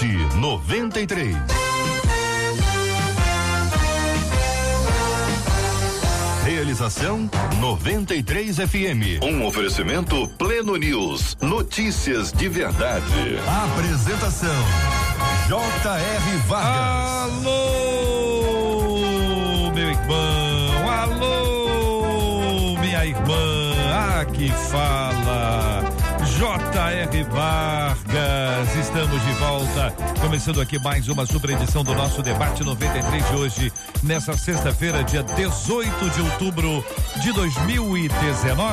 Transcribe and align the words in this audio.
entrando 0.00 0.36
no 0.36 0.56
ar. 0.56 0.62
Debate 0.62 0.64
93. 0.64 1.36
Realização 6.44 7.30
93 7.60 8.56
FM. 8.56 9.22
Um 9.22 9.44
oferecimento 9.46 10.28
Pleno 10.38 10.76
News. 10.76 11.36
Notícias 11.40 12.32
de 12.32 12.48
verdade. 12.48 13.38
Apresentação 13.46 14.64
J.R. 15.48 16.36
Vargas. 16.46 17.46
Alô, 17.46 17.71
Vargas. 28.62 28.76
Estamos 28.76 29.22
de 29.22 29.32
volta, 29.32 29.90
começando 30.20 30.60
aqui 30.60 30.78
mais 30.78 31.08
uma 31.08 31.26
super 31.26 31.50
edição 31.50 31.82
do 31.82 31.94
nosso 31.94 32.22
debate 32.22 32.62
93 32.64 33.28
de 33.28 33.34
hoje, 33.34 33.72
nessa 34.02 34.36
sexta-feira, 34.36 35.02
dia 35.04 35.22
18 35.22 36.10
de 36.10 36.20
outubro 36.20 36.84
de 37.20 37.32
2019. 37.32 38.72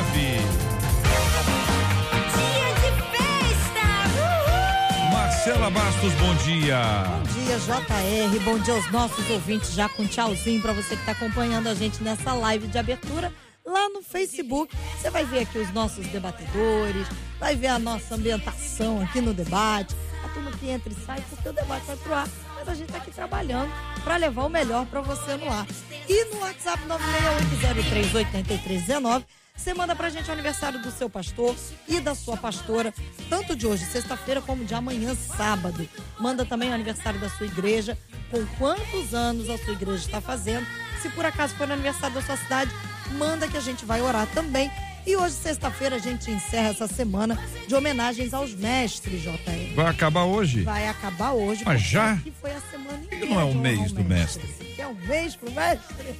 Marcela 5.11 5.69
Bastos, 5.69 6.13
bom 6.13 6.35
dia. 6.35 6.81
Bom 7.05 7.45
dia, 7.45 7.57
JR. 7.59 8.39
Bom 8.43 8.59
dia 8.59 8.73
aos 8.73 8.91
nossos 8.91 9.29
ouvintes, 9.29 9.73
já 9.73 9.89
com 9.89 10.05
tchauzinho 10.05 10.61
para 10.61 10.73
você 10.73 10.95
que 10.95 11.01
está 11.01 11.11
acompanhando 11.13 11.67
a 11.67 11.73
gente 11.73 12.03
nessa 12.03 12.33
live 12.33 12.67
de 12.67 12.77
abertura 12.77 13.31
lá 13.69 13.89
no 13.89 14.01
Facebook. 14.01 14.75
Você 14.97 15.09
vai 15.09 15.25
ver 15.25 15.41
aqui 15.41 15.59
os 15.59 15.71
nossos 15.73 16.07
debatedores, 16.07 17.07
vai 17.39 17.55
ver 17.55 17.67
a 17.67 17.79
nossa 17.79 18.15
ambientação 18.15 19.01
aqui 19.01 19.21
no 19.21 19.33
debate, 19.33 19.95
a 20.23 20.29
turma 20.29 20.51
que 20.51 20.69
entra 20.69 20.91
e 20.91 20.95
sai, 21.05 21.23
porque 21.29 21.47
o 21.47 21.53
debate 21.53 21.85
vai 21.85 21.95
pro 21.97 22.13
ar. 22.13 22.27
Mas 22.55 22.67
a 22.67 22.73
gente 22.73 22.87
está 22.87 22.97
aqui 22.97 23.11
trabalhando 23.11 23.71
para 24.03 24.17
levar 24.17 24.45
o 24.45 24.49
melhor 24.49 24.85
para 24.87 25.01
você 25.01 25.37
no 25.37 25.51
ar. 25.51 25.67
E 26.07 26.25
no 26.25 26.39
WhatsApp 26.41 26.83
968038319 26.87 29.23
você 29.59 29.73
manda 29.73 29.93
pra 29.93 30.09
gente 30.09 30.29
o 30.29 30.31
aniversário 30.31 30.81
do 30.81 30.89
seu 30.89 31.09
pastor 31.09 31.53
e 31.85 31.99
da 31.99 32.15
sua 32.15 32.37
pastora, 32.37 32.93
tanto 33.29 33.57
de 33.57 33.67
hoje, 33.67 33.83
sexta-feira, 33.83 34.41
como 34.41 34.63
de 34.63 34.73
amanhã, 34.73 35.13
sábado. 35.13 35.87
Manda 36.17 36.45
também 36.45 36.69
o 36.69 36.73
aniversário 36.73 37.19
da 37.19 37.29
sua 37.29 37.45
igreja, 37.45 37.97
com 38.31 38.45
quantos 38.57 39.13
anos 39.13 39.49
a 39.49 39.57
sua 39.57 39.73
igreja 39.73 40.05
está 40.05 40.21
fazendo. 40.21 40.65
Se 41.01 41.09
por 41.09 41.25
acaso 41.25 41.55
for 41.55 41.67
o 41.67 41.73
aniversário 41.73 42.15
da 42.15 42.21
sua 42.21 42.37
cidade, 42.37 42.71
manda 43.17 43.47
que 43.47 43.57
a 43.57 43.61
gente 43.61 43.85
vai 43.85 44.01
orar 44.01 44.27
também. 44.27 44.69
E 45.05 45.15
hoje, 45.15 45.33
sexta-feira, 45.33 45.95
a 45.95 45.99
gente 45.99 46.29
encerra 46.29 46.69
essa 46.69 46.87
semana 46.87 47.39
de 47.67 47.73
homenagens 47.73 48.33
aos 48.33 48.53
mestres, 48.53 49.21
JR. 49.23 49.73
Vai 49.75 49.87
acabar 49.87 50.23
hoje? 50.25 50.61
Vai 50.61 50.87
acabar 50.87 51.31
hoje. 51.31 51.63
Mas 51.65 51.81
já? 51.81 52.17
Que 52.17 52.31
foi 52.31 52.51
a 52.51 52.61
semana 52.69 52.99
inteira. 53.03 53.25
não 53.25 53.39
é 53.39 53.43
honrar 53.43 53.61
mês 53.61 53.91
do 53.91 54.03
mestre? 54.03 54.47
Que 54.75 54.81
é 54.81 54.87
um 54.87 54.93
mês 54.93 55.35
pro 55.35 55.51
mestre? 55.51 56.15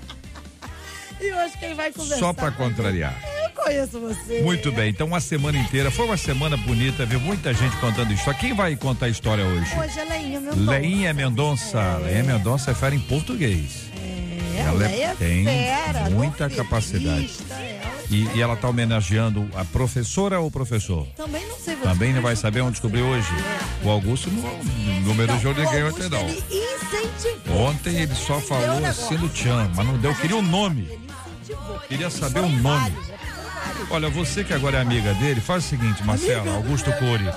e 1.20 1.32
hoje 1.32 1.58
quem 1.58 1.74
vai 1.74 1.90
conversar? 1.92 2.18
Só 2.18 2.32
para 2.32 2.52
contrariar. 2.52 3.20
Eu 3.42 3.50
conheço 3.50 3.98
você. 3.98 4.42
Muito 4.42 4.70
bem, 4.70 4.90
então 4.90 5.06
uma 5.06 5.20
semana 5.20 5.58
inteira. 5.58 5.90
Foi 5.90 6.04
uma 6.04 6.16
semana 6.16 6.56
bonita, 6.56 7.04
viu 7.06 7.18
muita 7.18 7.52
gente 7.54 7.76
contando 7.78 8.12
história. 8.12 8.38
Quem 8.38 8.52
vai 8.54 8.76
contar 8.76 9.06
a 9.06 9.08
história 9.08 9.44
hoje? 9.44 9.76
Hoje 9.76 9.98
é 9.98 10.04
Leinha 10.04 10.40
Mendonça. 10.40 10.70
Leinha 10.70 11.14
Mendonça. 11.14 11.96
Leinha 11.98 12.22
Mendonça 12.22 12.70
é 12.70 12.74
fera 12.74 12.94
em 12.94 13.00
português. 13.00 13.93
É, 14.64 14.68
Ela 14.68 14.86
é- 14.88 15.02
é 15.02 15.14
tem 15.14 15.44
fera, 15.44 16.10
muita 16.10 16.48
capacidade. 16.50 17.30
E, 18.10 18.28
e 18.34 18.40
ela 18.42 18.54
está 18.54 18.68
homenageando 18.68 19.48
a 19.54 19.64
professora 19.64 20.38
ou 20.40 20.50
professor? 20.50 21.06
Também 21.16 21.46
não 21.48 21.56
sei. 21.58 21.76
Também 21.76 22.12
não 22.12 22.20
descobrir 22.20 22.22
vai 22.22 22.36
saber 22.36 22.60
onde 22.60 22.68
você. 22.68 22.72
descobriu 22.82 23.06
hoje. 23.06 23.28
O 23.82 23.90
Augusto 23.90 24.30
não, 24.30 24.42
não 25.02 25.10
homenageou 25.12 25.54
Não, 25.54 25.64
ninguém 25.64 25.82
o 25.84 25.88
ontem, 25.88 26.08
não. 26.08 26.28
Ele. 26.28 26.44
Ontem 27.50 27.96
ele 27.96 28.14
só 28.14 28.40
falou 28.40 28.80
um 28.80 28.86
assim 28.86 29.16
do 29.16 29.28
Tchan, 29.28 29.70
mas 29.74 29.86
não 29.86 29.96
deu. 29.98 30.14
Queria 30.14 30.36
o 30.36 30.42
gente 30.42 30.50
nome. 30.50 30.98
Queria 31.88 32.10
saber 32.10 32.40
o 32.40 32.48
nome. 32.48 32.56
já 32.56 32.62
foram 32.62 32.78
vários. 32.80 33.90
Olha, 33.90 34.08
você 34.10 34.44
que 34.44 34.52
agora 34.52 34.78
é 34.78 34.80
amiga 34.80 35.12
dele, 35.14 35.40
faz 35.40 35.64
o 35.64 35.68
seguinte, 35.68 36.02
Marcela, 36.04 36.54
Augusto 36.54 36.90
Cury. 36.92 37.28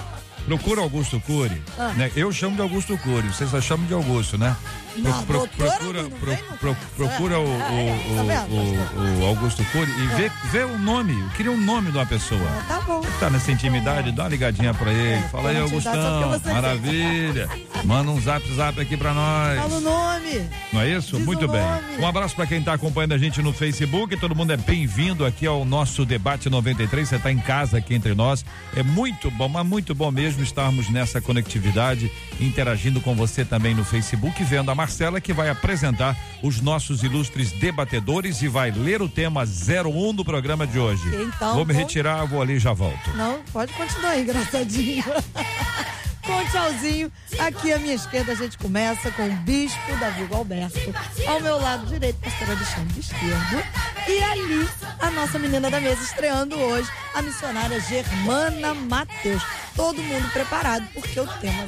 Procura 0.47 0.81
Augusto 0.81 1.19
Cury, 1.19 1.61
Ah. 1.77 1.91
né? 1.97 2.09
Eu 2.15 2.31
chamo 2.31 2.55
de 2.55 2.61
Augusto 2.61 2.97
Cury, 2.99 3.27
vocês 3.27 3.49
só 3.51 3.59
chamam 3.59 3.85
de 3.85 3.93
Augusto, 3.93 4.37
né? 4.37 4.55
Pro- 4.93 5.03
Não, 5.03 5.23
pro- 5.25 5.47
procura 5.49 6.03
pro- 6.05 6.57
pro- 6.57 6.73
tá. 6.73 6.79
procura 6.95 7.37
o, 7.39 7.43
o, 7.45 7.51
É, 7.51 8.33
é, 8.33 8.35
tá 8.35 8.45
o- 8.49 8.55
o- 8.55 9.21
o 9.21 9.25
Augusto 9.27 9.63
Cury 9.65 9.91
e 9.91 10.07
vê, 10.15 10.31
vê 10.51 10.63
o 10.63 10.79
nome. 10.79 11.19
Eu 11.21 11.29
queria 11.35 11.51
o 11.51 11.57
nome 11.57 11.91
de 11.91 11.97
uma 11.97 12.05
pessoa. 12.05 12.41
Ah, 12.49 12.63
Tá 12.67 12.81
bom. 12.81 13.01
Tá 13.19 13.29
nessa 13.29 13.51
intimidade, 13.51 14.11
dá 14.11 14.23
uma 14.23 14.29
ligadinha 14.29 14.73
pra 14.73 14.91
ele. 14.91 15.21
Fala 15.29 15.49
aí, 15.49 15.59
Augustão. 15.59 16.29
você- 16.29 16.51
Maravilha. 16.51 17.49
Manda 17.83 18.09
um 18.09 18.19
zap 18.21 18.51
zap 18.55 18.79
aqui 18.79 18.97
pra 18.97 19.13
nós. 19.13 19.59
Fala 19.59 19.75
o 19.77 19.81
nome. 19.81 20.49
Não 20.73 20.81
é 20.81 20.89
isso? 20.89 21.17
Diz 21.17 21.25
Muito 21.25 21.45
o 21.45 21.47
bem. 21.47 21.61
nome. 21.61 21.81
Um 21.99 22.07
abraço 22.07 22.35
para 22.35 22.47
quem 22.47 22.59
está 22.59 22.73
acompanhando 22.73 23.13
a 23.13 23.17
gente 23.19 23.39
no 23.41 23.53
Facebook. 23.53 24.15
Todo 24.17 24.35
mundo 24.35 24.51
é 24.53 24.57
bem-vindo 24.57 25.25
aqui 25.25 25.45
ao 25.45 25.63
nosso 25.65 26.05
debate 26.05 26.49
93. 26.49 27.07
Você 27.09 27.17
está 27.17 27.31
em 27.31 27.37
casa 27.39 27.77
aqui 27.77 27.93
entre 27.93 28.15
nós. 28.15 28.43
É 28.75 28.81
muito 28.81 29.29
bom, 29.29 29.47
mas 29.47 29.65
muito 29.65 29.93
bom 29.93 30.09
mesmo 30.11 30.36
estarmos 30.43 30.89
nessa 30.89 31.19
conectividade, 31.21 32.11
interagindo 32.39 32.99
com 33.01 33.15
você 33.15 33.43
também 33.45 33.73
no 33.75 33.83
Facebook, 33.83 34.43
vendo 34.43 34.69
a 34.71 34.75
Marcela 34.75 35.19
que 35.21 35.33
vai 35.33 35.49
apresentar 35.49 36.15
os 36.43 36.61
nossos 36.61 37.03
ilustres 37.03 37.51
debatedores 37.51 38.41
e 38.41 38.47
vai 38.47 38.71
ler 38.71 39.01
o 39.01 39.09
tema 39.09 39.43
01 39.43 40.13
do 40.13 40.23
programa 40.25 40.65
de 40.67 40.79
hoje. 40.79 41.03
Então, 41.15 41.55
vou 41.55 41.65
me 41.65 41.73
vou- 41.73 41.81
retirar, 41.81 42.25
vou 42.25 42.41
ali 42.41 42.53
e 42.53 42.59
já 42.59 42.73
volto. 42.73 43.09
Não, 43.15 43.39
pode 43.51 43.71
continuar 43.73 44.11
aí, 44.11 44.21
engraçadinho. 44.23 45.03
com 46.27 46.45
tchauzinho. 46.45 47.11
Aqui 47.39 47.71
à 47.71 47.79
minha 47.79 47.95
esquerda 47.95 48.33
a 48.33 48.35
gente 48.35 48.57
começa 48.57 49.09
com 49.11 49.25
o 49.25 49.31
Bispo 49.37 49.95
Davi 49.97 50.27
Alberto. 50.31 50.93
Ao 51.25 51.39
meu 51.39 51.57
lado 51.57 51.87
direito, 51.87 52.19
pastor 52.19 52.49
Alexandre 52.49 52.99
esquerdo. 52.99 53.63
E 54.07 54.23
ali, 54.23 54.69
a 54.99 55.09
nossa 55.11 55.39
menina 55.39 55.71
da 55.71 55.79
mesa 55.79 56.03
estreando 56.03 56.57
hoje, 56.57 56.89
a 57.13 57.21
missionária 57.21 57.79
Germana 57.79 58.73
Mateus. 58.73 59.41
Todo 59.75 60.01
mundo 60.01 60.31
preparado, 60.33 60.87
porque 60.93 61.19
o 61.19 61.27
tema 61.27 61.63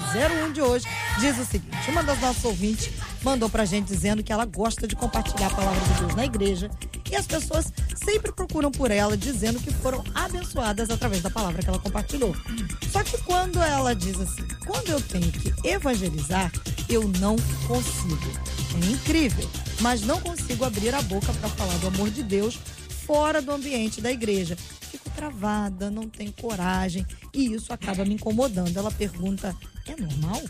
01 0.47 0.51
de 0.51 0.61
hoje 0.61 0.85
diz 1.19 1.37
o 1.37 1.45
seguinte: 1.45 1.89
uma 1.89 2.03
das 2.03 2.19
nossas 2.19 2.43
ouvintes 2.43 2.91
mandou 3.21 3.49
pra 3.49 3.65
gente 3.65 3.87
dizendo 3.87 4.23
que 4.23 4.31
ela 4.31 4.45
gosta 4.45 4.87
de 4.87 4.95
compartilhar 4.95 5.47
a 5.47 5.55
palavra 5.55 5.81
de 5.81 5.99
Deus 5.99 6.15
na 6.15 6.25
igreja 6.25 6.69
e 7.09 7.15
as 7.15 7.25
pessoas 7.25 7.71
sempre 8.03 8.31
procuram 8.31 8.71
por 8.71 8.91
ela 8.91 9.17
dizendo 9.17 9.59
que 9.59 9.73
foram 9.73 10.03
abençoadas 10.13 10.89
através 10.89 11.21
da 11.21 11.29
palavra 11.29 11.61
que 11.61 11.69
ela 11.69 11.79
compartilhou. 11.79 12.35
Só 12.91 13.03
que 13.03 13.17
quando 13.23 13.61
ela 13.61 13.93
diz 13.93 14.19
assim, 14.19 14.47
quando 14.65 14.89
eu 14.89 15.01
tenho 15.01 15.31
que 15.31 15.53
evangelizar, 15.67 16.51
eu 16.87 17.07
não 17.19 17.35
consigo. 17.67 18.17
É 18.75 18.91
incrível, 18.91 19.49
mas 19.81 20.01
não 20.01 20.19
consigo 20.21 20.63
abrir 20.63 20.93
a 20.93 21.01
boca 21.01 21.33
para 21.33 21.49
falar 21.49 21.77
do 21.77 21.87
amor 21.87 22.09
de 22.09 22.23
Deus 22.23 22.59
fora 23.05 23.41
do 23.41 23.51
ambiente 23.51 24.01
da 24.01 24.11
igreja. 24.11 24.55
Fico 24.55 25.09
travada, 25.09 25.89
não 25.89 26.07
tenho 26.07 26.31
coragem 26.33 27.05
e 27.33 27.53
isso 27.53 27.73
acaba 27.73 28.05
me 28.05 28.13
incomodando. 28.13 28.75
Ela 28.77 28.91
pergunta: 28.91 29.55
é 29.87 29.95
normal? 29.99 30.41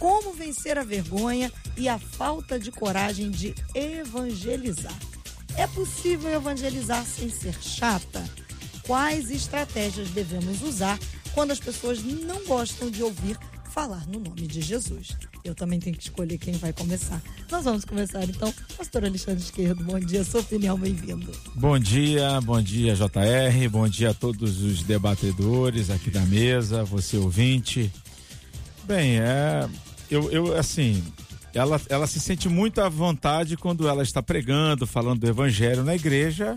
Como 0.00 0.32
vencer 0.32 0.78
a 0.78 0.82
vergonha 0.82 1.52
e 1.76 1.86
a 1.86 1.98
falta 1.98 2.58
de 2.58 2.72
coragem 2.72 3.30
de 3.30 3.54
evangelizar? 3.74 4.98
É 5.56 5.66
possível 5.66 6.32
evangelizar 6.32 7.04
sem 7.04 7.28
ser 7.28 7.54
chata? 7.60 8.24
Quais 8.86 9.30
estratégias 9.30 10.08
devemos 10.08 10.62
usar 10.62 10.98
quando 11.34 11.50
as 11.50 11.60
pessoas 11.60 12.02
não 12.02 12.42
gostam 12.46 12.90
de 12.90 13.02
ouvir 13.02 13.36
falar 13.74 14.06
no 14.06 14.20
nome 14.20 14.46
de 14.46 14.62
Jesus? 14.62 15.08
Eu 15.44 15.54
também 15.54 15.78
tenho 15.78 15.94
que 15.94 16.04
escolher 16.04 16.38
quem 16.38 16.54
vai 16.54 16.72
começar. 16.72 17.20
Nós 17.50 17.64
vamos 17.64 17.84
começar 17.84 18.24
então. 18.24 18.52
Pastor 18.78 19.04
Alexandre 19.04 19.42
Esquerdo, 19.42 19.84
bom 19.84 20.00
dia, 20.00 20.24
sua 20.24 20.40
opinião, 20.40 20.78
bem-vindo. 20.78 21.30
Bom 21.54 21.78
dia, 21.78 22.40
bom 22.40 22.62
dia 22.62 22.94
JR, 22.94 23.68
bom 23.70 23.86
dia 23.86 24.10
a 24.10 24.14
todos 24.14 24.62
os 24.62 24.82
debatedores 24.82 25.90
aqui 25.90 26.10
da 26.10 26.22
mesa, 26.22 26.84
você 26.84 27.18
ouvinte. 27.18 27.92
Bem, 28.84 29.20
é, 29.20 29.68
eu, 30.10 30.30
eu 30.30 30.56
assim, 30.56 31.02
ela, 31.54 31.80
ela 31.88 32.06
se 32.06 32.20
sente 32.20 32.48
muito 32.48 32.80
à 32.80 32.88
vontade 32.88 33.56
quando 33.56 33.88
ela 33.88 34.02
está 34.02 34.22
pregando, 34.22 34.86
falando 34.86 35.20
do 35.20 35.28
evangelho 35.28 35.82
na 35.82 35.94
igreja, 35.94 36.56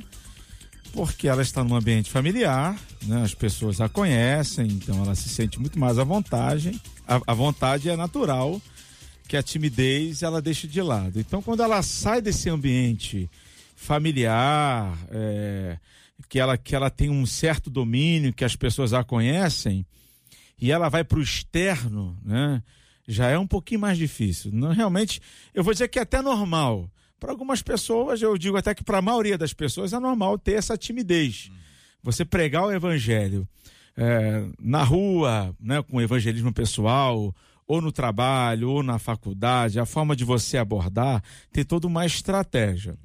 porque 0.92 1.28
ela 1.28 1.42
está 1.42 1.64
num 1.64 1.76
ambiente 1.76 2.12
familiar, 2.12 2.78
né? 3.04 3.24
As 3.24 3.34
pessoas 3.34 3.82
a 3.82 3.90
conhecem, 3.90 4.68
então 4.68 5.04
ela 5.04 5.16
se 5.16 5.30
sente 5.30 5.60
muito 5.60 5.80
mais 5.80 5.98
à 5.98 6.04
vontade. 6.04 6.80
A, 7.08 7.20
a 7.28 7.34
vontade 7.34 7.90
é 7.90 7.96
natural 7.96 8.62
que 9.28 9.36
a 9.36 9.42
timidez 9.44 10.22
ela 10.22 10.42
deixa 10.42 10.68
de 10.68 10.82
lado. 10.82 11.20
Então, 11.20 11.42
quando 11.42 11.64
ela 11.64 11.82
sai 11.82 12.22
desse 12.22 12.50
ambiente 12.50 13.30
familiar, 13.76 14.96
é, 15.10 15.78
que, 16.30 16.40
ela, 16.40 16.58
que 16.58 16.76
ela 16.76 16.90
tem 16.90 17.10
um 17.10 17.26
certo 17.26 17.70
domínio, 17.70 18.34
que 18.34 18.46
as 18.46 18.56
pessoas 18.56 18.94
a 18.94 19.04
conhecem, 19.04 19.86
e 20.62 20.72
ela 20.72 20.88
vai 20.88 21.04
para 21.04 21.18
o 21.18 21.22
externo, 21.22 22.16
né? 22.24 22.62
Já 23.08 23.30
é 23.30 23.38
um 23.38 23.48
pouquinho 23.48 23.82
mais 23.82 23.98
difícil. 23.98 24.52
Não, 24.54 24.72
realmente, 24.72 25.22
eu 25.54 25.64
vou 25.64 25.74
dizer 25.74 25.88
que 25.88 26.00
é 26.00 26.02
até 26.02 26.22
normal. 26.22 26.90
Para 27.20 27.32
algumas 27.32 27.62
pessoas, 27.62 28.22
eu 28.22 28.38
digo 28.38 28.58
até 28.58 28.74
que 28.74 28.84
para 28.84 28.98
a 28.98 29.02
maioria 29.02 29.38
das 29.38 29.54
pessoas 29.54 29.94
é 29.94 30.00
normal 30.00 30.38
ter 30.38 30.54
essa 30.54 30.78
timidez. 30.78 31.50
Você 32.02 32.26
pregar 32.26 32.66
o 32.66 32.72
evangelho. 32.72 33.48
é, 33.96 34.46
na 34.60 34.84
rua, 34.84 35.56
né, 35.60 35.82
com 35.84 36.02
evangelismo 36.02 36.52
pessoal, 36.52 37.34
ou 37.68 37.82
no 37.82 37.92
trabalho, 37.92 38.70
ou 38.70 38.84
na 38.84 39.00
faculdade, 39.00 39.80
a 39.80 39.86
forma 39.86 40.16
de 40.16 40.26
você 40.26 40.58
abordar 40.58 41.24
tem 41.52 41.64
toda 41.64 41.88
uma 41.88 42.06
estratégia. 42.06 42.98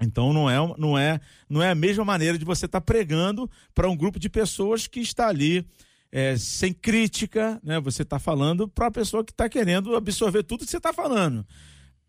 Então 0.00 0.32
não 0.32 0.50
é, 0.50 0.56
não 0.76 0.98
é, 0.98 1.20
não 1.48 1.62
é 1.62 1.70
a 1.70 1.74
mesma 1.74 2.04
maneira 2.04 2.36
de 2.36 2.44
você 2.44 2.66
estar 2.66 2.80
tá 2.80 2.84
pregando 2.84 3.50
para 3.74 3.88
um 3.88 3.96
grupo 3.96 4.18
de 4.18 4.28
pessoas 4.28 4.86
que 4.86 5.00
está 5.00 5.28
ali 5.28 5.66
é, 6.10 6.36
sem 6.36 6.72
crítica, 6.72 7.60
né? 7.62 7.80
Você 7.80 8.02
está 8.02 8.18
falando 8.18 8.68
para 8.68 8.86
a 8.86 8.90
pessoa 8.90 9.24
que 9.24 9.32
está 9.32 9.48
querendo 9.48 9.96
absorver 9.96 10.42
tudo 10.42 10.64
que 10.64 10.70
você 10.70 10.76
está 10.76 10.92
falando. 10.92 11.46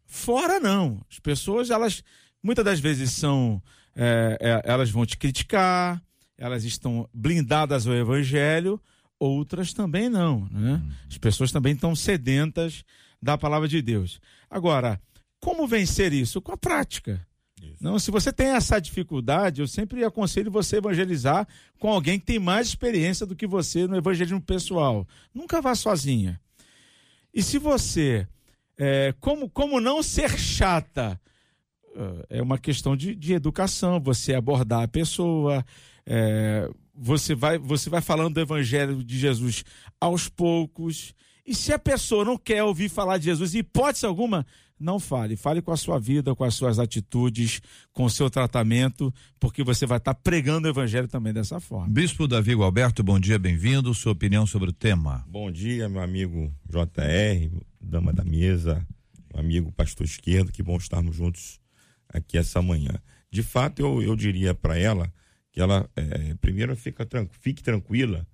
Fora 0.06 0.60
não, 0.60 1.02
as 1.10 1.20
pessoas 1.20 1.70
elas 1.70 2.04
muitas 2.42 2.64
das 2.64 2.80
vezes 2.80 3.12
são, 3.12 3.62
é, 3.96 4.38
é, 4.40 4.62
elas 4.72 4.90
vão 4.90 5.06
te 5.06 5.18
criticar, 5.18 6.02
elas 6.38 6.64
estão 6.64 7.10
blindadas 7.14 7.88
ao 7.88 7.94
evangelho, 7.94 8.80
outras 9.20 9.74
também 9.74 10.10
não, 10.10 10.48
né? 10.52 10.74
Uhum. 10.74 10.92
As 11.10 11.18
pessoas 11.18 11.52
também 11.52 11.74
estão 11.74 11.96
sedentas 11.96 12.84
da 13.22 13.38
palavra 13.38 13.68
de 13.68 13.82
Deus. 13.82 14.22
Agora, 14.50 15.02
como 15.40 15.68
vencer 15.68 16.14
isso? 16.14 16.42
Com 16.42 16.52
a 16.52 16.58
prática. 16.58 17.26
Não, 17.80 18.00
se 18.00 18.10
você 18.10 18.34
tem 18.34 18.48
essa 18.48 18.80
dificuldade, 18.80 19.62
eu 19.62 19.68
sempre 19.68 20.04
aconselho 20.04 20.52
você 20.52 20.78
evangelizar 20.78 21.48
com 21.80 21.90
alguém 21.90 22.20
que 22.20 22.26
tem 22.26 22.40
mais 22.40 22.68
experiência 22.68 23.26
do 23.26 23.36
que 23.36 23.46
você 23.46 23.88
no 23.88 23.96
evangelismo 23.96 24.42
pessoal. 24.42 25.08
Nunca 25.34 25.62
vá 25.62 25.76
sozinha. 25.76 26.40
E 27.34 27.44
se 27.44 27.60
você, 27.60 28.28
é, 28.78 29.14
como, 29.20 29.50
como 29.50 29.80
não 29.80 30.02
ser 30.02 30.38
chata, 30.40 31.20
é 32.30 32.42
uma 32.42 32.58
questão 32.58 32.96
de, 32.96 33.16
de 33.16 33.34
educação, 33.34 34.00
você 34.00 34.34
abordar 34.34 34.84
a 34.84 34.88
pessoa, 34.88 35.66
é, 36.06 36.70
você, 36.96 37.34
vai, 37.34 37.58
você 37.58 37.90
vai 37.90 38.02
falando 38.02 38.36
do 38.36 38.42
evangelho 38.42 39.04
de 39.04 39.18
Jesus 39.18 39.64
aos 40.00 40.30
poucos. 40.30 41.14
E 41.46 41.56
se 41.56 41.74
a 41.74 41.80
pessoa 41.80 42.26
não 42.26 42.38
quer 42.38 42.64
ouvir 42.64 42.90
falar 42.90 43.18
de 43.18 43.26
Jesus, 43.26 43.56
hipótese 43.56 44.06
alguma, 44.06 44.46
não 44.80 45.00
fale. 45.00 45.36
Fale 45.36 45.62
com 45.62 45.72
a 45.72 45.78
sua 45.78 46.00
vida, 46.00 46.36
com 46.36 46.44
as 46.44 46.54
suas 46.56 46.80
atitudes, 46.80 47.62
com 47.92 48.06
o 48.06 48.10
seu 48.10 48.30
tratamento, 48.30 49.14
porque 49.40 49.64
você 49.64 49.86
vai 49.86 49.98
estar 49.98 50.14
pregando 50.14 50.68
o 50.68 50.72
evangelho 50.72 51.08
também 51.08 51.34
dessa 51.34 51.60
forma. 51.60 51.88
Bispo 51.88 52.28
Davi 52.28 52.54
Alberto, 52.54 53.04
bom 53.04 53.20
dia, 53.20 53.40
bem-vindo. 53.40 53.94
Sua 53.94 54.12
opinião 54.12 54.46
sobre 54.46 54.70
o 54.70 54.74
tema. 54.74 55.26
Bom 55.28 55.52
dia, 55.52 55.90
meu 55.90 56.02
amigo 56.02 56.54
JR, 56.70 57.52
dama 57.82 58.14
da 58.14 58.24
mesa, 58.24 58.86
meu 59.34 59.40
amigo 59.40 59.72
pastor 59.72 60.06
esquerdo, 60.06 60.52
que 60.52 60.64
bom 60.64 60.78
estarmos 60.78 61.16
juntos 61.16 61.60
aqui 62.10 62.38
essa 62.38 62.62
manhã. 62.62 62.94
De 63.32 63.44
fato, 63.44 63.80
eu, 63.80 64.02
eu 64.02 64.16
diria 64.16 64.54
para 64.54 64.78
ela 64.78 65.12
que 65.52 65.60
ela, 65.60 65.90
é, 65.96 66.36
primeiro, 66.36 66.76
fica, 66.76 67.08
fique 67.32 67.64
tranquila, 67.64 68.26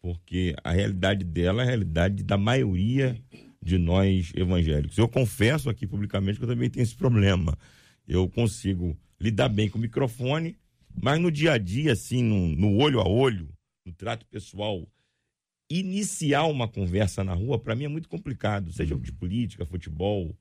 porque 0.00 0.54
a 0.64 0.72
realidade 0.72 1.24
dela 1.24 1.62
é 1.62 1.66
a 1.66 1.68
realidade 1.68 2.22
da 2.22 2.38
maioria 2.38 3.20
de 3.62 3.78
nós 3.78 4.32
evangélicos. 4.34 4.96
Eu 4.96 5.08
confesso 5.08 5.68
aqui 5.68 5.86
publicamente 5.86 6.38
que 6.38 6.44
eu 6.44 6.48
também 6.48 6.70
tenho 6.70 6.82
esse 6.82 6.94
problema. 6.94 7.58
Eu 8.06 8.28
consigo 8.28 8.96
lidar 9.20 9.48
bem 9.48 9.68
com 9.68 9.78
o 9.78 9.80
microfone, 9.80 10.56
mas 11.02 11.20
no 11.20 11.30
dia 11.30 11.52
a 11.52 11.58
dia, 11.58 11.92
assim, 11.92 12.22
no, 12.22 12.48
no 12.48 12.76
olho 12.76 13.00
a 13.00 13.08
olho, 13.08 13.48
no 13.84 13.92
trato 13.92 14.24
pessoal, 14.26 14.86
iniciar 15.70 16.44
uma 16.44 16.66
conversa 16.66 17.22
na 17.22 17.34
rua, 17.34 17.58
para 17.58 17.76
mim 17.76 17.84
é 17.84 17.88
muito 17.88 18.08
complicado, 18.08 18.72
seja 18.72 18.96
de 18.96 19.12
política, 19.12 19.64
futebol, 19.64 20.36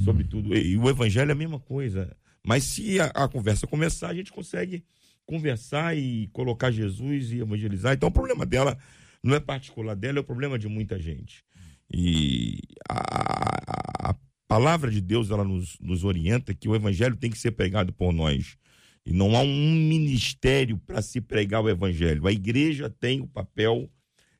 sobretudo. 0.00 0.56
E, 0.56 0.72
e 0.72 0.76
o 0.78 0.88
evangelho 0.88 1.30
é 1.30 1.32
a 1.32 1.36
mesma 1.36 1.60
coisa. 1.60 2.16
Mas 2.44 2.64
se 2.64 2.98
a, 2.98 3.06
a, 3.06 3.28
conversa 3.28 3.66
começar, 3.66 4.08
a 4.08 4.14
gente 4.14 4.32
consegue 4.32 4.84
conversar 5.26 5.96
e 5.96 6.28
colocar 6.28 6.70
Jesus 6.70 7.32
e 7.32 7.40
evangelizar. 7.40 7.92
Então 7.92 8.08
o 8.08 8.12
problema 8.12 8.46
dela 8.46 8.78
não 9.22 9.34
é 9.34 9.40
particular 9.40 9.94
dela, 9.94 10.18
é 10.18 10.20
o 10.20 10.24
problema 10.24 10.58
de 10.58 10.68
muita 10.68 10.98
gente. 10.98 11.44
E 11.92 12.58
a, 12.88 14.10
a 14.10 14.14
palavra 14.48 14.90
de 14.90 15.00
Deus 15.00 15.30
ela 15.30 15.44
nos, 15.44 15.78
nos 15.80 16.04
orienta 16.04 16.54
que 16.54 16.68
o 16.68 16.74
evangelho 16.74 17.16
tem 17.16 17.30
que 17.30 17.38
ser 17.38 17.52
pregado 17.52 17.92
por 17.92 18.12
nós. 18.12 18.56
E 19.04 19.12
não 19.12 19.36
há 19.36 19.40
um 19.40 19.72
ministério 19.72 20.78
para 20.78 21.02
se 21.02 21.20
pregar 21.20 21.62
o 21.62 21.68
evangelho. 21.68 22.26
A 22.26 22.32
igreja 22.32 22.88
tem 22.88 23.20
o 23.20 23.26
papel 23.26 23.90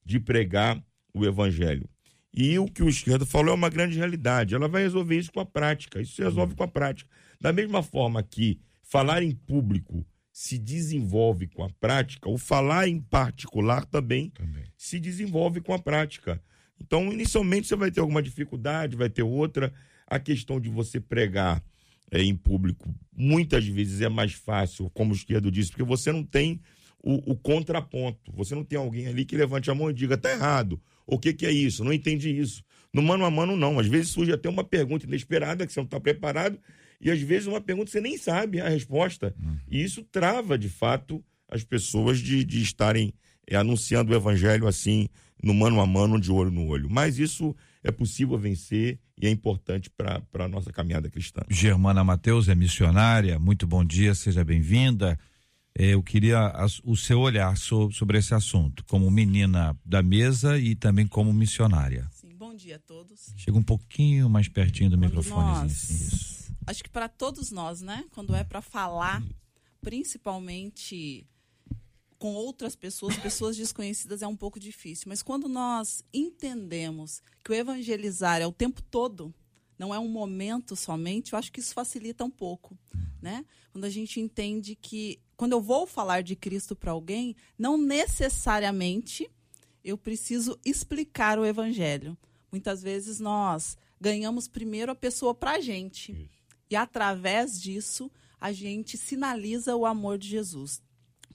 de 0.04 0.20
pregar 0.20 0.82
o 1.12 1.24
evangelho. 1.24 1.88
E 2.34 2.58
o 2.58 2.66
que 2.66 2.82
o 2.82 2.88
esquerdo 2.88 3.26
falou 3.26 3.50
é 3.50 3.54
uma 3.54 3.68
grande 3.68 3.98
realidade. 3.98 4.54
Ela 4.54 4.68
vai 4.68 4.82
resolver 4.82 5.18
isso 5.18 5.32
com 5.32 5.40
a 5.40 5.44
prática. 5.44 6.00
Isso 6.00 6.14
se 6.14 6.22
resolve 6.22 6.54
com 6.54 6.62
a 6.62 6.68
prática. 6.68 7.10
Da 7.40 7.52
mesma 7.52 7.82
forma 7.82 8.22
que 8.22 8.58
falar 8.82 9.22
em 9.22 9.32
público 9.32 10.06
se 10.32 10.56
desenvolve 10.56 11.46
com 11.46 11.62
a 11.62 11.68
prática, 11.68 12.28
o 12.28 12.38
falar 12.38 12.88
em 12.88 12.98
particular 12.98 13.84
também, 13.84 14.30
também. 14.30 14.64
se 14.78 14.98
desenvolve 14.98 15.60
com 15.60 15.74
a 15.74 15.78
prática. 15.78 16.42
Então, 16.84 17.12
inicialmente 17.12 17.68
você 17.68 17.76
vai 17.76 17.90
ter 17.90 18.00
alguma 18.00 18.22
dificuldade, 18.22 18.96
vai 18.96 19.08
ter 19.08 19.22
outra. 19.22 19.72
A 20.06 20.18
questão 20.18 20.60
de 20.60 20.68
você 20.68 21.00
pregar 21.00 21.62
é, 22.10 22.20
em 22.22 22.36
público, 22.36 22.94
muitas 23.16 23.66
vezes 23.66 24.00
é 24.00 24.08
mais 24.08 24.32
fácil, 24.32 24.90
como 24.90 25.12
o 25.12 25.16
esquerdo 25.16 25.50
disse, 25.50 25.70
porque 25.70 25.84
você 25.84 26.12
não 26.12 26.22
tem 26.22 26.60
o, 27.02 27.32
o, 27.32 27.36
contraponto. 27.36 28.32
Você 28.34 28.54
não 28.54 28.64
tem 28.64 28.78
alguém 28.78 29.06
ali 29.06 29.24
que 29.24 29.36
levante 29.36 29.70
a 29.70 29.74
mão 29.74 29.90
e 29.90 29.94
diga, 29.94 30.18
tá 30.18 30.30
errado. 30.30 30.80
O 31.06 31.18
que, 31.18 31.32
que 31.32 31.46
é 31.46 31.52
isso? 31.52 31.82
Não 31.82 31.92
entendi 31.92 32.30
isso. 32.30 32.62
No 32.92 33.00
mano 33.00 33.24
a 33.24 33.30
mano, 33.30 33.56
não. 33.56 33.78
Às 33.78 33.86
vezes 33.86 34.10
surge 34.10 34.32
até 34.32 34.48
uma 34.48 34.64
pergunta 34.64 35.06
inesperada 35.06 35.66
que 35.66 35.72
você 35.72 35.80
não 35.80 35.86
está 35.86 35.98
preparado, 35.98 36.58
e 37.00 37.10
às 37.10 37.20
vezes 37.20 37.46
uma 37.46 37.60
pergunta 37.60 37.86
que 37.86 37.92
você 37.92 38.00
nem 38.00 38.18
sabe 38.18 38.60
a 38.60 38.68
resposta. 38.68 39.34
E 39.70 39.82
isso 39.82 40.02
trava, 40.04 40.58
de 40.58 40.68
fato, 40.68 41.24
as 41.48 41.64
pessoas 41.64 42.18
de, 42.18 42.44
de 42.44 42.60
estarem 42.60 43.14
é, 43.46 43.56
anunciando 43.56 44.12
o 44.12 44.14
evangelho 44.14 44.66
assim 44.66 45.08
no 45.42 45.52
mano 45.52 45.80
a 45.80 45.86
mano, 45.86 46.20
de 46.20 46.30
olho 46.30 46.50
no 46.50 46.66
olho. 46.66 46.88
Mas 46.88 47.18
isso 47.18 47.54
é 47.82 47.90
possível 47.90 48.38
vencer 48.38 48.98
e 49.20 49.26
é 49.26 49.30
importante 49.30 49.90
para 49.90 50.22
a 50.34 50.48
nossa 50.48 50.72
caminhada 50.72 51.10
cristã. 51.10 51.42
Germana 51.50 52.04
Mateus 52.04 52.48
é 52.48 52.54
missionária, 52.54 53.38
muito 53.38 53.66
bom 53.66 53.84
dia, 53.84 54.14
seja 54.14 54.44
bem-vinda. 54.44 55.18
É, 55.74 55.94
eu 55.94 56.02
queria 56.02 56.52
o 56.84 56.96
seu 56.96 57.20
olhar 57.20 57.56
sobre 57.56 58.18
esse 58.18 58.34
assunto, 58.34 58.84
como 58.84 59.10
menina 59.10 59.76
da 59.84 60.02
mesa 60.02 60.58
e 60.58 60.74
também 60.74 61.06
como 61.06 61.32
missionária. 61.32 62.06
Sim, 62.12 62.34
bom 62.36 62.54
dia 62.54 62.76
a 62.76 62.78
todos. 62.78 63.32
Chega 63.36 63.56
um 63.56 63.62
pouquinho 63.62 64.28
mais 64.28 64.48
pertinho 64.48 64.90
do 64.90 64.98
microfone. 64.98 65.62
Nós, 65.62 66.52
acho 66.66 66.84
que 66.84 66.90
para 66.90 67.08
todos 67.08 67.50
nós, 67.50 67.80
né? 67.80 68.04
Quando 68.10 68.34
é 68.34 68.44
para 68.44 68.60
falar, 68.60 69.22
principalmente 69.80 71.26
com 72.22 72.34
outras 72.34 72.76
pessoas, 72.76 73.16
pessoas 73.18 73.56
desconhecidas, 73.56 74.22
é 74.22 74.26
um 74.28 74.36
pouco 74.36 74.60
difícil. 74.60 75.06
Mas 75.08 75.24
quando 75.24 75.48
nós 75.48 76.04
entendemos 76.14 77.20
que 77.42 77.50
o 77.50 77.54
evangelizar 77.54 78.40
é 78.40 78.46
o 78.46 78.52
tempo 78.52 78.80
todo, 78.80 79.34
não 79.76 79.92
é 79.92 79.98
um 79.98 80.06
momento 80.06 80.76
somente, 80.76 81.32
eu 81.32 81.38
acho 81.40 81.50
que 81.50 81.58
isso 81.58 81.74
facilita 81.74 82.22
um 82.22 82.30
pouco, 82.30 82.78
né? 83.20 83.44
Quando 83.72 83.86
a 83.86 83.90
gente 83.90 84.20
entende 84.20 84.76
que 84.76 85.18
quando 85.36 85.50
eu 85.50 85.60
vou 85.60 85.84
falar 85.84 86.22
de 86.22 86.36
Cristo 86.36 86.76
para 86.76 86.92
alguém, 86.92 87.34
não 87.58 87.76
necessariamente 87.76 89.28
eu 89.82 89.98
preciso 89.98 90.56
explicar 90.64 91.40
o 91.40 91.44
evangelho. 91.44 92.16
Muitas 92.52 92.84
vezes 92.84 93.18
nós 93.18 93.76
ganhamos 94.00 94.46
primeiro 94.46 94.92
a 94.92 94.94
pessoa 94.94 95.34
para 95.34 95.54
a 95.54 95.60
gente. 95.60 96.12
Isso. 96.12 96.28
E 96.70 96.76
através 96.76 97.60
disso, 97.60 98.08
a 98.40 98.52
gente 98.52 98.96
sinaliza 98.96 99.74
o 99.74 99.84
amor 99.84 100.18
de 100.18 100.28
Jesus. 100.28 100.80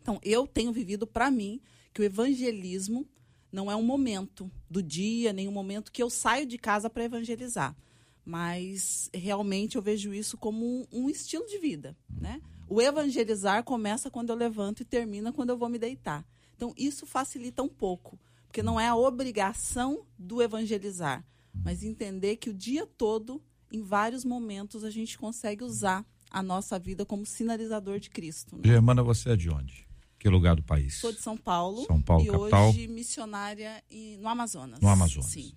Então, 0.07 0.21
eu 0.23 0.47
tenho 0.47 0.71
vivido 0.71 1.05
para 1.05 1.29
mim 1.29 1.59
que 1.93 1.99
o 1.99 2.03
evangelismo 2.05 3.05
não 3.51 3.69
é 3.69 3.75
um 3.75 3.83
momento 3.83 4.49
do 4.69 4.81
dia, 4.81 5.33
nem 5.33 5.49
um 5.49 5.51
momento 5.51 5.91
que 5.91 6.01
eu 6.01 6.09
saio 6.09 6.45
de 6.45 6.57
casa 6.57 6.89
para 6.89 7.03
evangelizar. 7.03 7.75
Mas 8.23 9.09
realmente 9.13 9.75
eu 9.75 9.81
vejo 9.81 10.13
isso 10.13 10.37
como 10.37 10.65
um, 10.65 10.87
um, 10.93 11.09
estilo 11.09 11.45
de 11.45 11.57
vida. 11.57 11.93
Né? 12.09 12.41
O 12.69 12.81
evangelizar 12.81 13.65
começa 13.65 14.09
quando 14.09 14.29
eu 14.29 14.37
levanto 14.37 14.79
e 14.79 14.85
termina 14.85 15.33
quando 15.33 15.49
eu 15.49 15.57
vou 15.57 15.67
me 15.67 15.77
deitar. 15.77 16.25
Então, 16.55 16.73
isso 16.77 17.05
facilita 17.05 17.61
um 17.61 17.67
pouco, 17.67 18.17
porque 18.47 18.63
não 18.63 18.79
é 18.79 18.87
a 18.87 18.95
obrigação 18.95 20.05
do 20.17 20.41
evangelizar, 20.41 21.21
mas 21.53 21.83
entender 21.83 22.37
que 22.37 22.49
o 22.49 22.53
dia 22.53 22.87
todo, 22.87 23.43
em 23.69 23.81
vários 23.81 24.23
momentos, 24.23 24.85
a 24.85 24.89
gente 24.89 25.17
consegue 25.17 25.65
usar 25.65 26.05
a 26.31 26.41
nossa 26.41 26.79
vida 26.79 27.05
como 27.05 27.25
sinalizador 27.25 27.99
de 27.99 28.09
Cristo. 28.09 28.55
Né? 28.55 28.61
Germana, 28.63 29.03
você 29.03 29.31
é 29.31 29.35
de 29.35 29.49
onde? 29.49 29.86
Que 30.19 30.29
lugar 30.29 30.55
do 30.55 30.63
país? 30.63 30.95
Sou 30.95 31.11
de 31.11 31.21
São 31.21 31.37
Paulo. 31.37 31.85
São 31.85 32.01
Paulo, 32.01 32.23
e 32.23 32.27
capital. 32.27 32.69
hoje 32.69 32.87
missionária 32.87 33.83
no 34.19 34.27
Amazonas. 34.27 34.79
No 34.79 34.89
Amazonas. 34.89 35.29
Sim. 35.29 35.53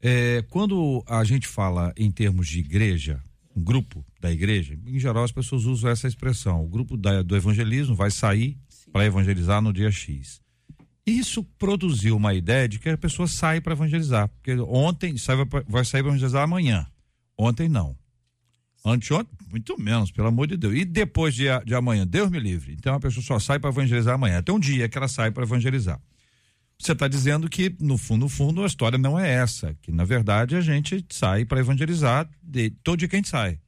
É, 0.00 0.44
quando 0.50 1.02
a 1.06 1.24
gente 1.24 1.48
fala 1.48 1.92
em 1.96 2.10
termos 2.10 2.46
de 2.46 2.58
igreja, 2.60 3.22
um 3.56 3.62
grupo 3.62 4.04
da 4.20 4.30
igreja, 4.30 4.78
em 4.86 4.98
geral 4.98 5.24
as 5.24 5.32
pessoas 5.32 5.64
usam 5.64 5.90
essa 5.90 6.06
expressão. 6.06 6.64
O 6.64 6.68
grupo 6.68 6.96
da, 6.96 7.22
do 7.22 7.36
evangelismo 7.36 7.94
vai 7.94 8.10
sair 8.10 8.58
para 8.92 9.04
evangelizar 9.06 9.62
no 9.62 9.72
dia 9.72 9.90
X. 9.90 10.40
Isso 11.06 11.44
produziu 11.58 12.16
uma 12.16 12.32
ideia 12.32 12.68
de 12.68 12.78
que 12.78 12.88
a 12.88 12.96
pessoa 12.96 13.28
sai 13.28 13.60
para 13.60 13.74
evangelizar. 13.74 14.28
Porque 14.28 14.54
ontem 14.60 15.16
sai, 15.18 15.36
vai 15.68 15.84
sair 15.84 16.02
para 16.02 16.10
evangelizar 16.10 16.42
amanhã. 16.42 16.86
Ontem 17.36 17.68
não. 17.68 17.96
Anteontem, 18.84 19.32
muito 19.50 19.80
menos, 19.80 20.10
pelo 20.10 20.28
amor 20.28 20.46
de 20.46 20.56
Deus. 20.56 20.74
E 20.74 20.84
depois 20.84 21.34
de, 21.34 21.44
de 21.64 21.74
amanhã, 21.74 22.06
Deus 22.06 22.30
me 22.30 22.38
livre. 22.38 22.74
Então 22.74 22.94
a 22.94 23.00
pessoa 23.00 23.24
só 23.24 23.38
sai 23.38 23.58
para 23.58 23.70
evangelizar 23.70 24.14
amanhã. 24.14 24.38
Até 24.38 24.52
um 24.52 24.60
dia 24.60 24.88
que 24.88 24.98
ela 24.98 25.08
sai 25.08 25.30
para 25.30 25.42
evangelizar. 25.42 26.00
Você 26.78 26.92
está 26.92 27.08
dizendo 27.08 27.48
que, 27.48 27.74
no 27.80 27.96
fundo, 27.96 28.22
no 28.22 28.28
fundo, 28.28 28.62
a 28.62 28.66
história 28.66 28.98
não 28.98 29.18
é 29.18 29.30
essa. 29.30 29.74
Que, 29.80 29.90
na 29.90 30.04
verdade, 30.04 30.54
a 30.54 30.60
gente 30.60 31.04
sai 31.08 31.44
para 31.44 31.60
evangelizar 31.60 32.28
de 32.42 32.70
todo 32.70 32.98
dia 32.98 33.08
que 33.08 33.16
a 33.16 33.18
gente 33.18 33.28
sai. 33.28 33.58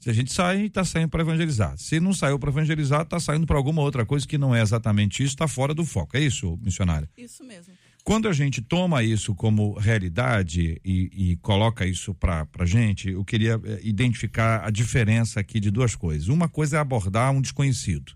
Se 0.00 0.08
a 0.08 0.12
gente 0.12 0.32
sai, 0.32 0.66
está 0.66 0.84
saindo 0.84 1.08
para 1.08 1.22
evangelizar. 1.22 1.76
Se 1.76 2.00
não 2.00 2.12
saiu 2.12 2.38
para 2.38 2.50
evangelizar, 2.50 3.02
está 3.02 3.20
saindo 3.20 3.46
para 3.46 3.56
alguma 3.56 3.82
outra 3.82 4.06
coisa 4.06 4.26
que 4.26 4.38
não 4.38 4.54
é 4.54 4.62
exatamente 4.62 5.22
isso, 5.22 5.34
está 5.34 5.48
fora 5.48 5.74
do 5.74 5.84
foco. 5.84 6.16
É 6.16 6.20
isso, 6.20 6.58
missionária? 6.62 7.08
Isso 7.18 7.44
mesmo. 7.44 7.74
Quando 8.04 8.28
a 8.28 8.34
gente 8.34 8.60
toma 8.60 9.02
isso 9.02 9.34
como 9.34 9.72
realidade 9.78 10.78
e, 10.84 11.30
e 11.30 11.36
coloca 11.36 11.86
isso 11.86 12.14
para 12.14 12.46
a 12.58 12.66
gente, 12.66 13.08
eu 13.08 13.24
queria 13.24 13.58
eh, 13.64 13.80
identificar 13.82 14.62
a 14.62 14.70
diferença 14.70 15.40
aqui 15.40 15.58
de 15.58 15.70
duas 15.70 15.94
coisas. 15.94 16.28
Uma 16.28 16.46
coisa 16.46 16.76
é 16.76 16.80
abordar 16.80 17.32
um 17.32 17.40
desconhecido. 17.40 18.12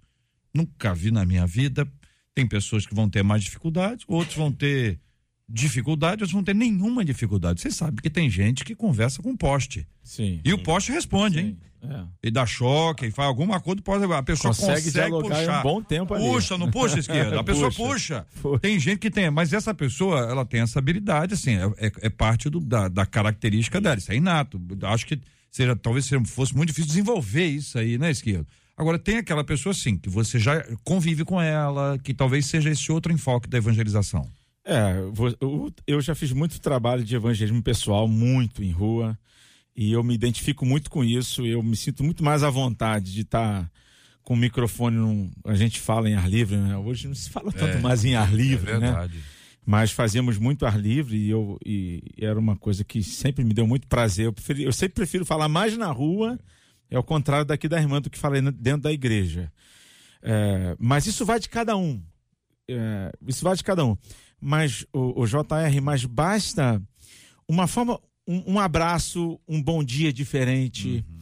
Nunca 0.53 0.95
vi 0.95 1.11
na 1.11 1.25
minha 1.25 1.47
vida. 1.47 1.91
Tem 2.35 2.47
pessoas 2.47 2.87
que 2.87 2.95
vão 2.95 3.09
ter 3.09 3.25
mais 3.25 3.43
dificuldade, 3.43 4.05
outros 4.07 4.37
vão 4.37 4.53
ter 4.53 5.01
dificuldade, 5.49 6.23
outros 6.23 6.33
vão 6.33 6.45
ter 6.45 6.55
nenhuma 6.55 7.03
dificuldade. 7.03 7.63
Você 7.63 7.71
sabe 7.71 8.03
que 8.03 8.11
tem 8.11 8.29
gente 8.29 8.67
que 8.67 8.75
conversa 8.75 9.23
com 9.23 9.35
poste. 9.35 9.89
Sim. 10.03 10.43
E 10.45 10.53
o 10.53 10.59
poste 10.59 10.93
responde, 10.93 11.41
hein? 11.41 11.59
É. 11.83 12.05
E 12.25 12.31
dá 12.31 12.45
choque, 12.45 13.07
e 13.07 13.11
faz 13.11 13.29
alguma 13.29 13.61
coisa, 13.61 13.81
pode, 13.83 14.05
a 14.13 14.23
pessoa 14.23 14.55
consegue, 14.55 14.83
consegue 14.85 15.11
puxar. 15.11 15.61
um 15.61 15.63
bom 15.63 15.83
tempo 15.83 16.15
ali. 16.15 16.25
Puxa, 16.25 16.59
não 16.59 16.71
puxa 16.71 16.99
esquerda. 17.01 17.41
A 17.41 17.45
pessoa 17.45 17.71
puxa. 17.71 18.27
puxa. 18.43 18.59
Tem 18.59 18.79
gente 18.79 18.99
que 18.99 19.11
tem, 19.11 19.31
mas 19.31 19.53
essa 19.53 19.73
pessoa, 19.73 20.21
ela 20.21 20.45
tem 20.45 20.61
essa 20.61 20.79
habilidade, 20.79 21.35
assim, 21.35 21.57
é, 21.57 21.87
é, 21.87 21.93
é 22.03 22.11
parte 22.11 22.51
do, 22.51 22.61
da, 22.61 22.89
da, 22.89 23.07
característica 23.07 23.81
dela. 23.81 23.97
Isso 23.97 24.11
é 24.11 24.17
inato. 24.17 24.61
Acho 24.83 25.07
que 25.07 25.21
seja, 25.51 25.77
talvez 25.77 26.09
fosse 26.27 26.55
muito 26.57 26.69
difícil 26.69 26.89
desenvolver 26.89 27.47
isso 27.47 27.79
aí, 27.79 27.97
né, 27.97 28.11
esquerda? 28.11 28.47
Agora, 28.77 28.99
tem 28.99 29.17
aquela 29.17 29.43
pessoa, 29.43 29.75
sim, 29.75 29.97
que 29.97 30.09
você 30.09 30.39
já 30.39 30.65
convive 30.85 31.25
com 31.25 31.41
ela, 31.41 31.99
que 31.99 32.15
talvez 32.15 32.47
seja 32.47 32.71
esse 32.71 32.93
outro 32.93 33.13
enfoque 33.13 33.49
da 33.49 33.59
evangelização. 33.59 34.29
É, 34.65 34.97
eu 35.87 36.01
já 36.01 36.15
fiz 36.15 36.31
muito 36.31 36.61
trabalho 36.61 37.03
de 37.03 37.17
evangelismo 37.17 37.63
pessoal, 37.63 38.07
muito 38.07 38.63
em 38.63 38.71
rua. 38.71 39.19
E 39.81 39.93
eu 39.93 40.03
me 40.03 40.13
identifico 40.13 40.67
muito 40.67 40.91
com 40.91 41.05
isso. 41.05 41.47
Eu 41.47 41.63
me 41.63 41.77
sinto 41.77 42.03
muito 42.03 42.25
mais 42.25 42.43
à 42.43 42.51
vontade 42.51 43.13
de 43.13 43.21
estar 43.21 43.63
tá 43.63 43.71
com 44.25 44.35
o 44.35 44.37
microfone. 44.37 44.97
Num, 44.97 45.31
a 45.45 45.55
gente 45.55 45.79
fala 45.79 46.11
em 46.11 46.15
ar 46.17 46.29
livre, 46.29 46.57
né? 46.57 46.77
Hoje 46.77 47.07
não 47.07 47.15
se 47.15 47.31
fala 47.31 47.53
tanto 47.53 47.77
é, 47.77 47.81
mais 47.81 48.05
em 48.05 48.17
ar 48.17 48.35
livre, 48.35 48.73
é 48.73 48.79
né? 48.81 49.09
Mas 49.65 49.93
fazíamos 49.93 50.37
muito 50.37 50.67
ar 50.67 50.77
livre 50.77 51.17
e, 51.17 51.31
eu, 51.31 51.57
e 51.65 52.03
era 52.19 52.37
uma 52.37 52.57
coisa 52.57 52.83
que 52.83 53.05
sempre 53.05 53.45
me 53.45 53.55
deu 53.55 53.69
muito 53.69 53.87
prazer. 53.87 54.27
Eu, 54.27 54.33
preferi, 54.33 54.65
eu 54.65 54.73
sempre 54.73 54.95
prefiro 54.95 55.25
falar 55.25 55.49
mais 55.49 55.79
na 55.79 55.93
rua, 55.93 56.37
é 56.91 56.99
o 56.99 57.05
contrário 57.05 57.45
daqui 57.45 57.69
da 57.69 57.81
irmã 57.81 58.01
do 58.01 58.11
que 58.11 58.19
falei 58.19 58.43
dentro 58.43 58.83
da 58.83 58.93
igreja. 58.93 59.53
É, 60.21 60.75
mas 60.77 61.07
isso 61.07 61.25
vai 61.25 61.39
de 61.39 61.49
cada 61.49 61.77
um. 61.77 62.03
É, 62.69 63.13
isso 63.29 63.45
vai 63.45 63.55
de 63.55 63.63
cada 63.63 63.85
um. 63.85 63.97
Mas 64.41 64.85
o, 64.93 65.23
o 65.23 65.25
JR, 65.25 65.81
mas 65.81 66.05
basta 66.05 66.83
uma 67.47 67.69
forma, 67.69 68.01
um, 68.29 68.55
um 68.55 68.61
abraço, 68.61 69.41
um 69.49 69.61
bom 69.63 69.83
dia 69.83 70.13
diferente, 70.13 71.03
uhum. 71.09 71.19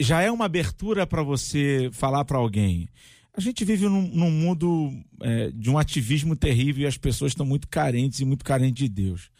já 0.00 0.20
é 0.20 0.30
uma 0.30 0.46
abertura 0.46 1.06
para 1.06 1.22
você 1.22 1.88
falar 1.92 2.24
para 2.24 2.36
alguém. 2.36 2.88
A 3.32 3.40
gente 3.40 3.64
vive 3.64 3.88
num, 3.88 4.08
num 4.08 4.30
mundo 4.30 4.92
é, 5.20 5.52
de 5.52 5.70
um 5.70 5.78
ativismo 5.78 6.34
terrível 6.34 6.82
e 6.82 6.86
as 6.86 6.98
pessoas 6.98 7.30
estão 7.30 7.46
muito 7.46 7.68
carentes 7.68 8.18
e 8.18 8.24
muito 8.24 8.44
carentes 8.44 8.82
de 8.82 8.88
Deus. 8.88 9.30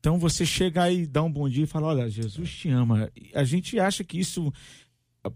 Então 0.00 0.18
você 0.18 0.44
chega 0.44 0.82
aí, 0.82 1.06
dá 1.06 1.22
um 1.22 1.32
bom 1.32 1.48
dia 1.48 1.64
e 1.64 1.68
fala: 1.68 1.86
Olha, 1.86 2.10
Jesus 2.10 2.50
te 2.50 2.68
ama. 2.68 3.10
A 3.34 3.44
gente 3.44 3.78
acha 3.78 4.04
que 4.04 4.18
isso 4.18 4.52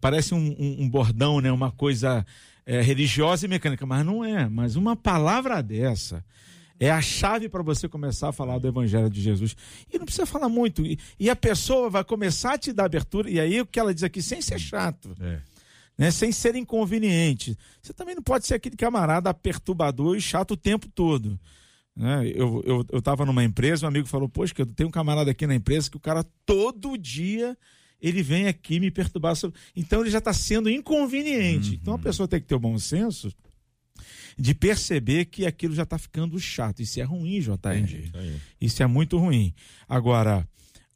parece 0.01 0.35
um, 0.35 0.57
um, 0.59 0.83
um 0.83 0.89
bordão, 0.91 1.41
né? 1.41 1.51
uma 1.51 1.71
coisa 1.71 2.27
é, 2.67 2.81
religiosa 2.83 3.47
e 3.47 3.49
mecânica, 3.49 3.87
mas 3.87 4.05
não 4.05 4.25
é. 4.25 4.49
Mas 4.49 4.77
uma 4.77 4.95
palavra 4.95 5.63
dessa 5.63 6.23
é 6.81 6.91
a 6.91 7.03
chave 7.03 7.47
para 7.47 7.63
você 7.63 7.87
começar 7.87 8.31
a 8.31 8.33
falar 8.33 8.59
do 8.59 8.67
Evangelho 8.67 9.11
de 9.11 9.21
Jesus. 9.21 9.55
E 9.93 9.99
não 9.99 10.07
precisa 10.07 10.25
falar 10.25 10.49
muito. 10.49 10.85
E, 10.85 10.99
e, 11.19 11.29
a 11.29 11.37
pessoa 11.37 11.91
vai 11.91 12.03
começar 12.03 12.55
a 12.55 12.59
te 12.59 12.73
dar 12.73 12.87
abertura. 12.87 13.29
E 13.29 13.39
aí 13.39 13.61
o 13.61 13.67
que 13.67 13.79
ela 13.79 13.93
diz 13.93 14.03
aqui, 14.03 14.23
sem 14.23 14.41
ser 14.41 14.59
chato. 14.59 15.15
É. 15.21 15.41
Né, 15.99 16.11
sem 16.11 16.33
ser 16.33 16.57
inconveniente. 16.57 17.59
Você 17.83 17.93
também 17.93 18.15
não 18.15 18.23
pode 18.23 18.47
ser 18.47 18.55
aquele 18.55 18.75
camarada 18.75 19.35
perturbador 19.35 20.17
e 20.17 20.21
chato 20.23 20.53
o 20.53 20.57
tempo 20.57 20.89
todo. 20.89 21.39
Né? 21.95 22.33
Eu, 22.35 22.63
eu, 22.65 22.87
eu 22.91 23.03
tava 23.03 23.27
numa 23.27 23.45
empresa, 23.45 23.85
um 23.85 23.89
amigo 23.89 24.07
falou, 24.07 24.27
poxa, 24.27 24.55
eu 24.57 24.65
tenho 24.65 24.89
um 24.89 24.93
camarada 24.93 25.31
aqui 25.31 25.47
na 25.47 25.55
empresa 25.55 25.91
que 25.91 25.99
o 25.99 26.01
cara 26.01 26.25
todo 26.47 26.97
dia 26.97 27.55
ele 28.01 28.23
vem 28.23 28.47
aqui 28.47 28.81
me 28.81 28.91
perturbar. 28.91 29.37
Então 29.77 30.01
ele 30.01 30.09
já 30.09 30.17
está 30.17 30.33
sendo 30.33 30.71
inconveniente. 30.71 31.73
Uhum. 31.73 31.79
Então 31.83 31.95
a 31.95 31.99
pessoa 31.99 32.27
tem 32.27 32.41
que 32.41 32.47
ter 32.47 32.55
o 32.55 32.61
bom 32.61 32.79
senso 32.79 33.31
de 34.41 34.55
perceber 34.55 35.27
que 35.27 35.45
aquilo 35.45 35.75
já 35.75 35.83
está 35.83 35.99
ficando 35.99 36.41
chato. 36.41 36.81
Isso 36.81 36.99
é 36.99 37.03
ruim, 37.03 37.41
JR. 37.41 37.53
Entendi. 37.53 38.11
Isso 38.59 38.83
é 38.83 38.87
muito 38.87 39.19
ruim. 39.19 39.53
Agora, 39.87 40.49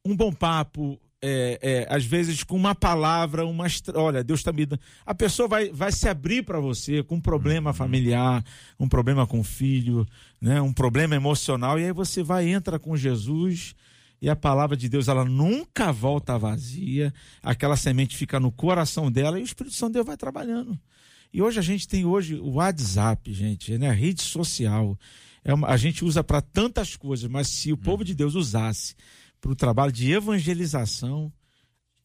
um 0.03 0.17
bom 0.17 0.33
papo, 0.33 0.99
é, 1.21 1.59
é, 1.61 1.87
às 1.95 2.07
vezes 2.07 2.43
com 2.43 2.57
uma 2.57 2.75
palavra, 2.75 3.45
uma 3.45 3.67
olha, 3.95 4.25
Deus 4.25 4.41
está 4.41 4.51
me 4.51 4.65
dando. 4.65 4.81
A 5.05 5.15
pessoa 5.15 5.47
vai, 5.47 5.69
vai 5.71 5.93
se 5.93 6.09
abrir 6.09 6.43
para 6.43 6.59
você 6.59 7.03
com 7.03 7.17
um 7.17 7.21
problema 7.21 7.71
uhum. 7.71 7.75
familiar, 7.77 8.43
um 8.81 8.89
problema 8.89 9.27
com 9.27 9.41
o 9.41 9.45
filho, 9.45 10.07
né, 10.41 10.63
um 10.63 10.73
problema 10.73 11.15
emocional, 11.15 11.79
e 11.79 11.85
aí 11.85 11.93
você 11.93 12.23
vai 12.23 12.49
entra 12.49 12.79
com 12.79 12.97
Jesus 12.97 13.75
e 14.23 14.31
a 14.31 14.37
palavra 14.37 14.75
de 14.75 14.89
Deus 14.89 15.07
ela 15.07 15.25
nunca 15.25 15.93
volta 15.93 16.39
vazia, 16.39 17.13
aquela 17.43 17.77
semente 17.77 18.17
fica 18.17 18.41
no 18.41 18.51
coração 18.51 19.13
dela 19.13 19.39
e 19.39 19.43
o 19.43 19.45
Espírito 19.45 19.77
Santo 19.77 19.93
Deus 19.93 20.07
vai 20.07 20.17
trabalhando. 20.17 20.79
E 21.35 21.43
hoje 21.43 21.59
a 21.59 21.63
gente 21.63 21.89
tem 21.89 22.05
hoje 22.05 22.37
o 22.37 22.53
WhatsApp, 22.53 23.33
gente, 23.33 23.77
né? 23.77 23.89
A 23.89 23.93
rede 23.93 24.23
social. 24.23 24.97
É 25.43 25.53
uma, 25.53 25.67
a 25.67 25.77
gente 25.77 26.05
usa 26.05 26.23
para 26.23 26.41
tantas 26.41 26.95
coisas, 26.95 27.29
mas 27.29 27.49
se 27.49 27.73
o 27.73 27.77
povo 27.77 28.05
de 28.05 28.15
Deus 28.15 28.37
usasse 28.37 28.95
para 29.41 29.51
o 29.51 29.57
trabalho 29.57 29.91
de 29.91 30.13
evangelização, 30.13 31.33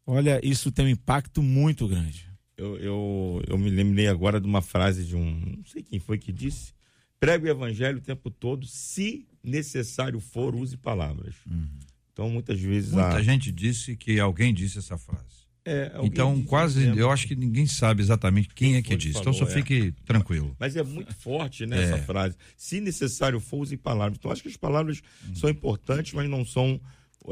olha, 0.03 0.41
isso 0.43 0.71
tem 0.71 0.86
um 0.86 0.89
impacto 0.89 1.43
muito 1.43 1.88
grande. 1.88 2.27
Eu, 2.57 2.75
eu, 2.77 3.41
eu 3.48 3.55
me 3.55 3.69
lembrei 3.69 4.07
agora 4.07 4.41
de 4.41 4.48
uma 4.48 4.63
frase 4.63 5.05
de 5.05 5.15
um, 5.15 5.39
não 5.57 5.63
sei 5.63 5.83
quem 5.83 6.00
foi 6.00 6.17
que 6.17 6.33
disse, 6.33 6.74
pregue 7.19 7.45
o 7.45 7.51
evangelho 7.51 8.00
o 8.00 8.01
tempo 8.01 8.31
todo, 8.31 8.65
se 8.65 9.27
necessário 9.43 10.19
for, 10.19 10.55
use 10.55 10.75
palavras. 10.75 11.36
Uhum. 11.45 11.69
Então, 12.12 12.31
muitas 12.31 12.59
vezes. 12.59 12.93
Muita 12.93 13.17
a... 13.17 13.21
gente 13.21 13.51
disse 13.51 13.95
que 13.95 14.19
alguém 14.19 14.51
disse 14.55 14.79
essa 14.79 14.98
frase. 14.98 15.38
É, 15.69 15.91
então, 16.03 16.41
quase, 16.43 16.97
eu 16.97 17.11
acho 17.11 17.27
que 17.27 17.35
ninguém 17.35 17.65
sabe 17.67 18.01
exatamente 18.01 18.49
quem, 18.49 18.69
quem 18.69 18.77
é 18.77 18.81
que 18.81 18.95
disse. 18.95 19.19
Então, 19.19 19.33
falou, 19.33 19.38
então, 19.38 19.47
só 19.47 19.53
fique 19.53 19.93
é. 19.95 20.05
tranquilo. 20.05 20.55
Mas 20.59 20.75
é 20.75 20.83
muito 20.83 21.13
forte, 21.13 21.65
né, 21.65 21.83
essa 21.83 21.97
é. 21.97 22.01
frase. 22.01 22.35
Se 22.57 22.81
necessário 22.81 23.39
for, 23.39 23.59
use 23.59 23.77
palavras. 23.77 24.17
Então, 24.17 24.31
acho 24.31 24.41
que 24.41 24.49
as 24.49 24.57
palavras 24.57 25.01
hum. 25.27 25.35
são 25.35 25.49
importantes, 25.49 26.13
mas 26.13 26.29
não 26.29 26.43
são 26.43 26.79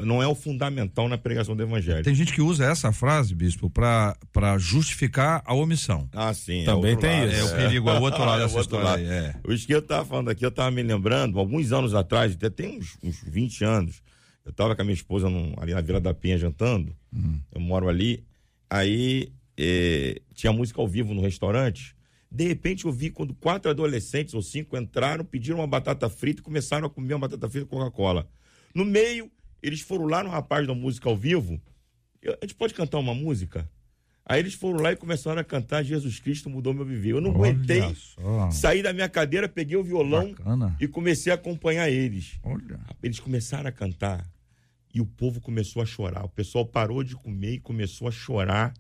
não 0.03 0.21
é 0.21 0.27
o 0.27 0.35
fundamental 0.35 1.07
na 1.07 1.17
pregação 1.17 1.55
do 1.55 1.63
evangelho. 1.63 2.03
Tem 2.03 2.13
gente 2.13 2.33
que 2.33 2.41
usa 2.41 2.65
essa 2.65 2.91
frase, 2.91 3.33
bispo, 3.33 3.69
para 3.69 4.57
justificar 4.57 5.41
a 5.45 5.53
omissão. 5.53 6.07
Ah, 6.13 6.33
sim. 6.33 6.61
É 6.61 6.65
Também 6.65 6.93
é 6.93 6.95
tem 6.97 7.21
lado. 7.21 7.31
isso. 7.31 7.39
É 7.39 7.43
o 7.43 7.55
perigo, 7.55 7.89
é 7.89 7.99
o 7.99 8.01
outro 8.01 8.23
lado 8.23 8.41
é 8.41 8.45
dessa 8.45 8.59
história. 8.59 8.85
Lado. 8.85 9.01
É. 9.01 9.35
O 9.43 9.55
que 9.57 9.73
eu 9.73 9.79
estava 9.79 10.05
falando 10.05 10.29
aqui, 10.29 10.45
eu 10.45 10.49
estava 10.49 10.69
me 10.69 10.83
lembrando, 10.83 11.39
alguns 11.39 11.71
anos 11.71 11.95
atrás, 11.95 12.33
até 12.33 12.49
tem 12.49 12.79
uns, 12.79 12.97
uns 13.01 13.23
20 13.25 13.63
anos, 13.63 14.01
eu 14.47 14.51
estava 14.51 14.75
com 14.75 14.81
a 14.81 14.85
minha 14.85 14.95
esposa 14.95 15.29
num, 15.29 15.53
ali 15.57 15.73
na 15.73 15.81
Vila 15.81 15.99
da 15.99 16.13
Penha 16.13 16.37
jantando, 16.37 16.95
hum. 17.13 17.39
eu 17.53 17.61
moro 17.61 17.87
ali, 17.87 18.25
Aí 18.69 19.31
é, 19.57 20.21
tinha 20.33 20.51
música 20.51 20.81
ao 20.81 20.87
vivo 20.87 21.13
no 21.13 21.21
restaurante. 21.21 21.95
De 22.29 22.45
repente 22.45 22.85
eu 22.85 22.91
vi 22.91 23.09
quando 23.09 23.33
quatro 23.33 23.71
adolescentes 23.71 24.33
ou 24.33 24.41
cinco 24.41 24.77
entraram, 24.77 25.23
pediram 25.23 25.59
uma 25.59 25.67
batata 25.67 26.09
frita 26.09 26.41
e 26.41 26.43
começaram 26.43 26.87
a 26.87 26.89
comer 26.89 27.13
uma 27.13 27.27
batata 27.27 27.49
frita 27.49 27.65
com 27.65 27.77
Coca-Cola. 27.77 28.29
No 28.73 28.83
meio, 28.83 29.31
eles 29.63 29.81
foram 29.81 30.05
lá 30.05 30.23
no 30.23 30.29
rapaz 30.29 30.67
da 30.67 30.73
música 30.73 31.09
ao 31.09 31.15
vivo. 31.15 31.59
A 32.25 32.45
gente 32.45 32.55
pode 32.55 32.73
cantar 32.73 32.99
uma 32.99 33.15
música? 33.15 33.69
Aí 34.25 34.41
eles 34.41 34.53
foram 34.53 34.81
lá 34.81 34.91
e 34.91 34.97
começaram 34.97 35.39
a 35.39 35.43
cantar 35.43 35.83
Jesus 35.83 36.19
Cristo 36.19 36.49
mudou 36.49 36.73
meu 36.73 36.83
viver. 36.83 37.11
Eu 37.11 37.21
não 37.21 37.31
Olha 37.31 37.51
aguentei. 37.51 37.95
Só. 37.95 38.51
Saí 38.51 38.83
da 38.83 38.91
minha 38.91 39.07
cadeira, 39.07 39.47
peguei 39.47 39.77
o 39.77 39.83
violão 39.83 40.31
Bacana. 40.31 40.75
e 40.81 40.87
comecei 40.87 41.31
a 41.31 41.35
acompanhar 41.35 41.89
eles. 41.89 42.37
Olha. 42.43 42.77
Eles 43.01 43.21
começaram 43.21 43.69
a 43.69 43.71
cantar 43.71 44.29
e 44.97 45.01
o 45.01 45.05
povo 45.05 45.39
começou 45.39 45.79
a 45.79 45.85
chorar. 45.85 46.25
O 46.25 46.29
pessoal 46.29 46.65
parou 46.65 47.03
de 47.03 47.15
comer 47.15 47.53
e 47.53 47.59
começou 47.59 48.07
a 48.07 48.11
chorar. 48.11 48.73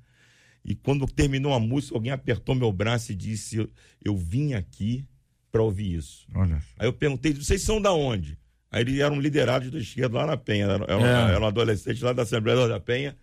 E 0.65 0.73
quando 0.73 1.05
terminou 1.05 1.53
a 1.53 1.59
música, 1.59 1.95
alguém 1.95 2.11
apertou 2.11 2.55
meu 2.55 2.71
braço 2.71 3.11
e 3.11 3.15
disse: 3.15 3.57
Eu, 3.57 3.69
eu 4.03 4.17
vim 4.17 4.55
aqui 4.55 5.05
para 5.51 5.61
ouvir 5.61 5.95
isso. 5.95 6.25
Olha. 6.33 6.59
Aí 6.79 6.87
eu 6.87 6.93
perguntei: 6.93 7.33
Vocês 7.33 7.61
são 7.61 7.79
da 7.79 7.93
onde? 7.93 8.35
Aí 8.71 8.81
eles 8.81 8.99
eram 8.99 9.21
liderados 9.21 9.69
do 9.69 9.77
esquerdo 9.77 10.15
lá 10.15 10.25
na 10.25 10.35
Penha. 10.35 10.65
Eram, 10.65 11.05
é. 11.05 11.35
eram 11.35 11.45
adolescentes 11.45 12.01
lá 12.01 12.13
da 12.13 12.23
Assembleia 12.23 12.67
da 12.67 12.79
Penha. 12.79 13.15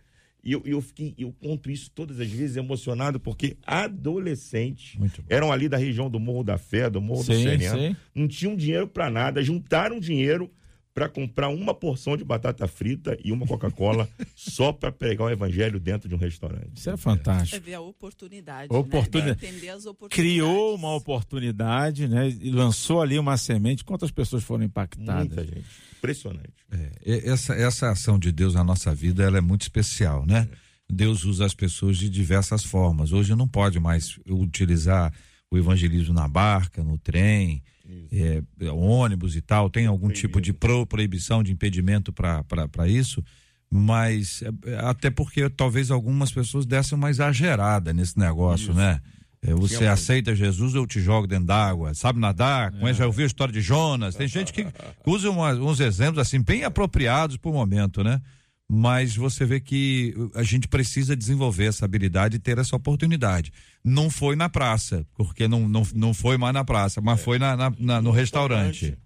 E 0.44 0.52
eu, 0.52 0.62
eu, 0.64 0.80
fiquei, 0.80 1.14
eu 1.18 1.32
conto 1.32 1.70
isso 1.70 1.90
todas 1.90 2.20
as 2.20 2.30
vezes 2.30 2.56
emocionado, 2.56 3.18
porque 3.18 3.56
adolescentes 3.66 5.00
eram 5.28 5.50
ali 5.50 5.68
da 5.68 5.78
região 5.78 6.08
do 6.08 6.20
Morro 6.20 6.44
da 6.44 6.58
Fé, 6.58 6.88
do 6.88 7.00
Morro 7.00 7.24
sim, 7.24 7.32
do 7.32 7.42
Sereno, 7.42 7.96
não 8.14 8.28
tinham 8.28 8.54
dinheiro 8.54 8.86
para 8.86 9.10
nada, 9.10 9.42
juntaram 9.42 9.98
dinheiro 9.98 10.50
para 10.94 11.08
comprar 11.08 11.48
uma 11.48 11.74
porção 11.74 12.16
de 12.16 12.22
batata 12.22 12.68
frita 12.68 13.18
e 13.22 13.32
uma 13.32 13.44
Coca-Cola 13.46 14.08
só 14.36 14.72
para 14.72 14.92
pregar 14.92 15.26
o 15.26 15.30
evangelho 15.30 15.80
dentro 15.80 16.08
de 16.08 16.14
um 16.14 16.18
restaurante. 16.18 16.70
Isso 16.76 16.88
é 16.88 16.96
fantástico. 16.96 17.56
É 17.56 17.58
ver 17.58 17.74
a 17.74 17.80
oportunidade. 17.80 18.68
Oportunidade. 18.72 19.42
Né? 19.42 19.48
Entender 19.48 19.70
as 19.70 19.86
oportunidades. 19.86 20.16
Criou 20.16 20.76
uma 20.76 20.94
oportunidade, 20.94 22.06
né? 22.06 22.28
E 22.28 22.48
lançou 22.50 23.02
ali 23.02 23.18
uma 23.18 23.36
semente. 23.36 23.84
Quantas 23.84 24.12
pessoas 24.12 24.44
foram 24.44 24.62
impactadas? 24.62 25.26
Muita 25.26 25.44
gente. 25.44 25.66
Impressionante. 25.98 26.52
É, 26.70 27.28
essa, 27.28 27.54
essa 27.54 27.90
ação 27.90 28.16
de 28.16 28.30
Deus 28.30 28.54
na 28.54 28.62
nossa 28.62 28.94
vida 28.94 29.24
ela 29.24 29.38
é 29.38 29.40
muito 29.40 29.62
especial, 29.62 30.24
né? 30.24 30.48
Deus 30.88 31.24
usa 31.24 31.44
as 31.44 31.54
pessoas 31.54 31.96
de 31.96 32.08
diversas 32.08 32.62
formas. 32.62 33.10
Hoje 33.10 33.34
não 33.34 33.48
pode 33.48 33.80
mais 33.80 34.20
utilizar 34.28 35.12
o 35.50 35.58
evangelismo 35.58 36.14
na 36.14 36.28
barca, 36.28 36.84
no 36.84 36.98
trem, 36.98 37.62
é, 38.12 38.70
ônibus 38.70 39.36
e 39.36 39.40
tal, 39.40 39.68
tem 39.68 39.86
algum 39.86 40.06
Proibido. 40.06 40.20
tipo 40.20 40.40
de 40.40 40.52
pro, 40.52 40.86
proibição, 40.86 41.42
de 41.42 41.52
impedimento 41.52 42.12
para 42.12 42.88
isso, 42.88 43.22
mas 43.70 44.42
é, 44.64 44.76
até 44.76 45.10
porque 45.10 45.48
talvez 45.50 45.90
algumas 45.90 46.32
pessoas 46.32 46.64
dessem 46.64 46.96
uma 46.96 47.10
exagerada 47.10 47.92
nesse 47.92 48.18
negócio, 48.18 48.70
isso. 48.70 48.74
né? 48.74 49.00
É, 49.46 49.52
você 49.52 49.86
aceita 49.86 50.34
Jesus, 50.34 50.74
eu 50.74 50.86
te 50.86 51.00
jogo 51.00 51.26
dentro 51.26 51.44
d'água. 51.44 51.92
Sabe 51.92 52.18
nadar? 52.18 52.72
É. 52.80 52.94
Já 52.94 53.06
ouviu 53.06 53.24
a 53.24 53.26
história 53.26 53.52
de 53.52 53.60
Jonas? 53.60 54.14
Tem 54.14 54.26
gente 54.26 54.52
que 54.54 54.66
usa 55.04 55.30
uma, 55.30 55.52
uns 55.52 55.80
exemplos 55.80 56.18
assim, 56.18 56.40
bem 56.40 56.64
apropriados 56.64 57.36
por 57.36 57.52
momento, 57.52 58.02
né? 58.02 58.22
Mas 58.70 59.14
você 59.14 59.44
vê 59.44 59.60
que 59.60 60.14
a 60.34 60.42
gente 60.42 60.66
precisa 60.66 61.14
desenvolver 61.14 61.66
essa 61.66 61.84
habilidade 61.84 62.36
e 62.36 62.40
ter 62.40 62.58
essa 62.58 62.74
oportunidade. 62.74 63.52
Não 63.84 64.10
foi 64.10 64.34
na 64.36 64.48
praça, 64.48 65.06
porque 65.14 65.46
não, 65.46 65.68
não, 65.68 65.82
não 65.94 66.14
foi 66.14 66.36
mais 66.36 66.54
na 66.54 66.64
praça, 66.64 67.00
mas 67.00 67.20
é. 67.20 67.22
foi 67.22 67.38
na, 67.38 67.56
na, 67.56 67.72
na, 67.78 68.02
no 68.02 68.10
restaurante. 68.10 68.96
É. 68.98 69.04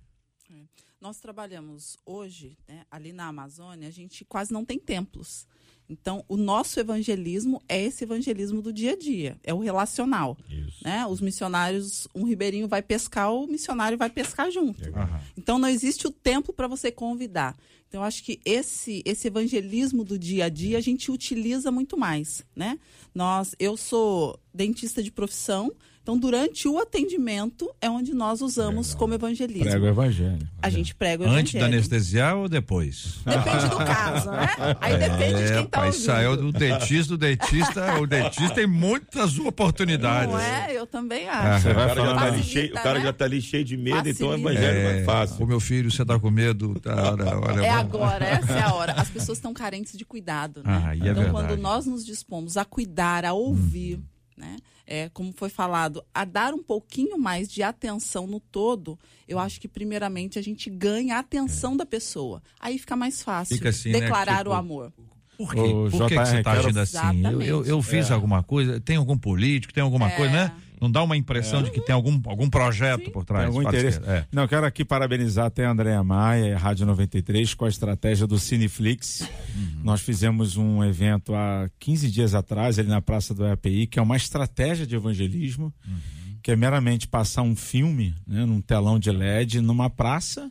Nós 1.01 1.19
trabalhamos 1.19 1.97
hoje, 2.05 2.59
né, 2.69 2.83
ali 2.91 3.13
na 3.13 3.29
Amazônia, 3.29 3.87
a 3.89 3.91
gente 3.91 4.25
quase 4.25 4.53
não 4.53 4.65
tem 4.65 4.79
templos. 4.79 5.47
Então, 5.89 6.23
o 6.29 6.37
nosso 6.37 6.79
evangelismo 6.79 7.63
é 7.69 7.83
esse 7.83 8.05
evangelismo 8.05 8.61
do 8.61 8.73
dia 8.73 8.93
a 8.93 8.99
dia, 8.99 9.39
é 9.43 9.55
o 9.55 9.59
relacional. 9.59 10.37
Isso. 10.51 10.85
Né? 10.85 11.07
Os 11.07 11.21
missionários, 11.21 12.07
um 12.15 12.25
ribeirinho 12.25 12.69
vai 12.69 12.83
pescar, 12.83 13.33
o 13.33 13.47
missionário 13.47 13.97
vai 13.97 14.11
pescar 14.11 14.51
junto. 14.51 14.85
Uhum. 14.85 15.21
Então, 15.37 15.59
não 15.59 15.69
existe 15.69 16.07
o 16.07 16.11
tempo 16.11 16.53
para 16.53 16.69
você 16.69 16.93
convidar. 16.93 17.57
Então, 17.89 18.03
acho 18.03 18.23
que 18.23 18.39
esse, 18.45 19.03
esse 19.05 19.29
evangelismo 19.29 20.05
do 20.05 20.19
dia 20.19 20.45
a 20.45 20.49
dia 20.49 20.77
a 20.77 20.81
gente 20.81 21.11
utiliza 21.11 21.71
muito 21.71 21.97
mais, 21.97 22.45
né? 22.55 22.79
Nós, 23.15 23.55
eu 23.59 23.77
sou 23.77 24.39
dentista 24.53 25.03
de 25.03 25.11
profissão, 25.11 25.73
então, 26.09 26.17
durante 26.17 26.67
o 26.67 26.79
atendimento 26.79 27.71
é 27.83 27.91
onde 27.91 28.15
nós 28.15 28.41
usamos 28.41 28.87
Legal. 28.87 28.99
como 28.99 29.13
evangelismo. 29.13 29.65
Prega 29.65 29.85
o 29.85 29.89
evangelho. 29.89 30.49
A 30.63 30.71
gente 30.71 30.95
prega 30.95 31.23
o 31.23 31.27
evangelho. 31.27 31.41
Antes 31.43 31.61
da 31.61 31.67
anestesiar 31.67 32.35
ou 32.35 32.49
depois? 32.49 33.19
Depende 33.27 33.69
do 33.69 33.77
caso, 33.77 34.31
né? 34.31 34.49
Aí 34.81 34.97
depende 34.97 35.35
é, 35.35 35.45
de 35.45 35.53
quem 35.53 35.65
está 35.65 35.85
ouvindo. 35.85 36.03
saiu 36.03 36.37
do 36.39 36.51
dentista, 36.51 37.13
o 37.13 37.17
dentista, 37.19 38.01
o 38.01 38.07
dentista 38.07 38.55
tem 38.55 38.67
muitas 38.67 39.39
oportunidades. 39.39 40.33
Não 40.33 40.41
é? 40.41 40.73
Eu 40.73 40.87
também 40.87 41.29
acho. 41.29 41.69
Ah, 41.69 41.73
o, 41.73 41.75
cara 41.75 41.95
já 41.95 42.15
tá 42.15 42.25
ali 42.25 42.43
cheio, 42.43 42.71
o 42.71 42.73
cara 42.73 42.99
né? 43.01 43.05
já 43.05 43.13
tá 43.13 43.25
ali 43.27 43.43
cheio 43.43 43.65
de 43.67 43.77
medo, 43.77 43.97
Facilita. 43.97 44.25
então 44.25 44.29
o 44.31 44.35
evangelho 44.35 44.79
é, 44.79 45.01
é 45.01 45.05
fácil. 45.05 45.45
O 45.45 45.47
meu 45.47 45.61
filho, 45.61 45.91
você 45.91 46.07
tá 46.07 46.19
com 46.19 46.31
medo? 46.31 46.81
Tá, 46.81 47.13
olha, 47.13 47.39
olha, 47.39 47.67
é 47.67 47.69
agora, 47.69 48.25
essa 48.25 48.53
é 48.55 48.63
a 48.63 48.73
hora. 48.73 48.93
As 48.93 49.11
pessoas 49.11 49.37
estão 49.37 49.53
carentes 49.53 49.95
de 49.95 50.07
cuidado, 50.07 50.63
né? 50.65 50.85
Ah, 50.87 50.95
é 50.95 50.97
então, 50.97 51.15
verdade. 51.15 51.31
quando 51.33 51.57
nós 51.59 51.85
nos 51.85 52.03
dispomos 52.03 52.57
a 52.57 52.65
cuidar, 52.65 53.27
a 53.27 53.35
ouvir, 53.35 53.97
hum. 53.97 54.03
né? 54.39 54.57
É, 54.89 55.11
como 55.11 55.33
foi 55.37 55.51
falado, 55.51 56.03
a 56.15 56.25
dar 56.25 56.55
um 56.55 56.63
pouquinho 56.63 57.19
mais 57.19 57.47
de 57.47 57.63
atenção 57.63 58.27
no 58.27 58.41
todo, 58.41 58.99
eu 59.29 59.39
acho 59.39 59.61
que 59.61 59.69
primeiramente 59.69 60.39
a 60.39 60.43
gente 60.43 60.71
ganha 60.71 61.17
a 61.17 61.19
atenção 61.19 61.75
é. 61.75 61.77
da 61.77 61.87
pessoa. 61.87 62.43
Aí 62.59 62.79
fica 62.79 62.97
mais 62.97 63.23
fácil 63.23 63.55
fica 63.55 63.69
assim, 63.69 63.93
né, 63.93 64.01
declarar 64.01 64.33
né? 64.33 64.39
tipo, 64.39 64.51
o 64.51 64.55
amor. 64.55 64.93
Por 65.37 65.55
quê? 65.55 65.61
Por 65.91 66.09
que, 66.09 66.17
que 66.17 66.27
você 66.27 66.39
está 66.39 66.53
agindo 66.53 66.81
assim? 66.81 67.25
Eu, 67.25 67.43
eu, 67.43 67.65
eu 67.65 67.83
fiz 67.83 68.11
é. 68.11 68.15
alguma 68.15 68.43
coisa? 68.43 68.81
Tem 68.81 68.97
algum 68.97 69.17
político? 69.17 69.73
Tem 69.73 69.83
alguma 69.83 70.11
coisa, 70.11 70.33
né? 70.33 70.53
Não 70.81 70.91
dá 70.91 71.03
uma 71.03 71.17
impressão 71.17 71.61
é. 71.61 71.63
de 71.65 71.71
que 71.71 71.81
tem 71.81 71.95
algum, 71.95 72.21
algum 72.27 72.49
projeto 72.49 73.07
Sim. 73.07 73.11
por 73.11 73.25
trás. 73.25 73.49
Tem 73.49 73.57
algum 73.57 73.69
interesse. 73.69 74.01
É. 74.05 74.27
Não, 74.33 74.47
quero 74.47 74.65
aqui 74.65 74.85
parabenizar 74.85 75.47
até 75.47 75.65
a 75.65 75.71
Andréa 75.71 76.03
Maia, 76.05 76.57
Rádio 76.57 76.87
93, 76.87 77.55
com 77.55 77.65
a 77.65 77.69
estratégia 77.69 78.27
do 78.27 78.39
Cineflix. 78.39 79.21
Uhum. 79.21 79.81
Nós 79.83 80.01
fizemos 80.01 80.57
um 80.57 80.85
evento 80.85 81.35
há 81.35 81.69
15 81.79 82.11
dias 82.11 82.35
atrás, 82.35 82.79
ali 82.79 82.89
na 82.89 83.01
Praça 83.01 83.35
do 83.35 83.45
EAPI, 83.45 83.87
que 83.87 83.99
é 83.99 84.03
uma 84.03 84.17
estratégia 84.17 84.87
de 84.87 84.95
evangelismo, 84.95 85.73
uhum. 85.87 85.99
que 86.43 86.51
é 86.51 86.57
meramente 86.57 87.09
passar 87.09 87.43
um 87.43 87.57
filme 87.57 88.15
né, 88.27 88.45
num 88.45 88.61
telão 88.61 88.99
de 88.99 89.11
LED 89.11 89.61
numa 89.61 89.91
praça, 89.91 90.51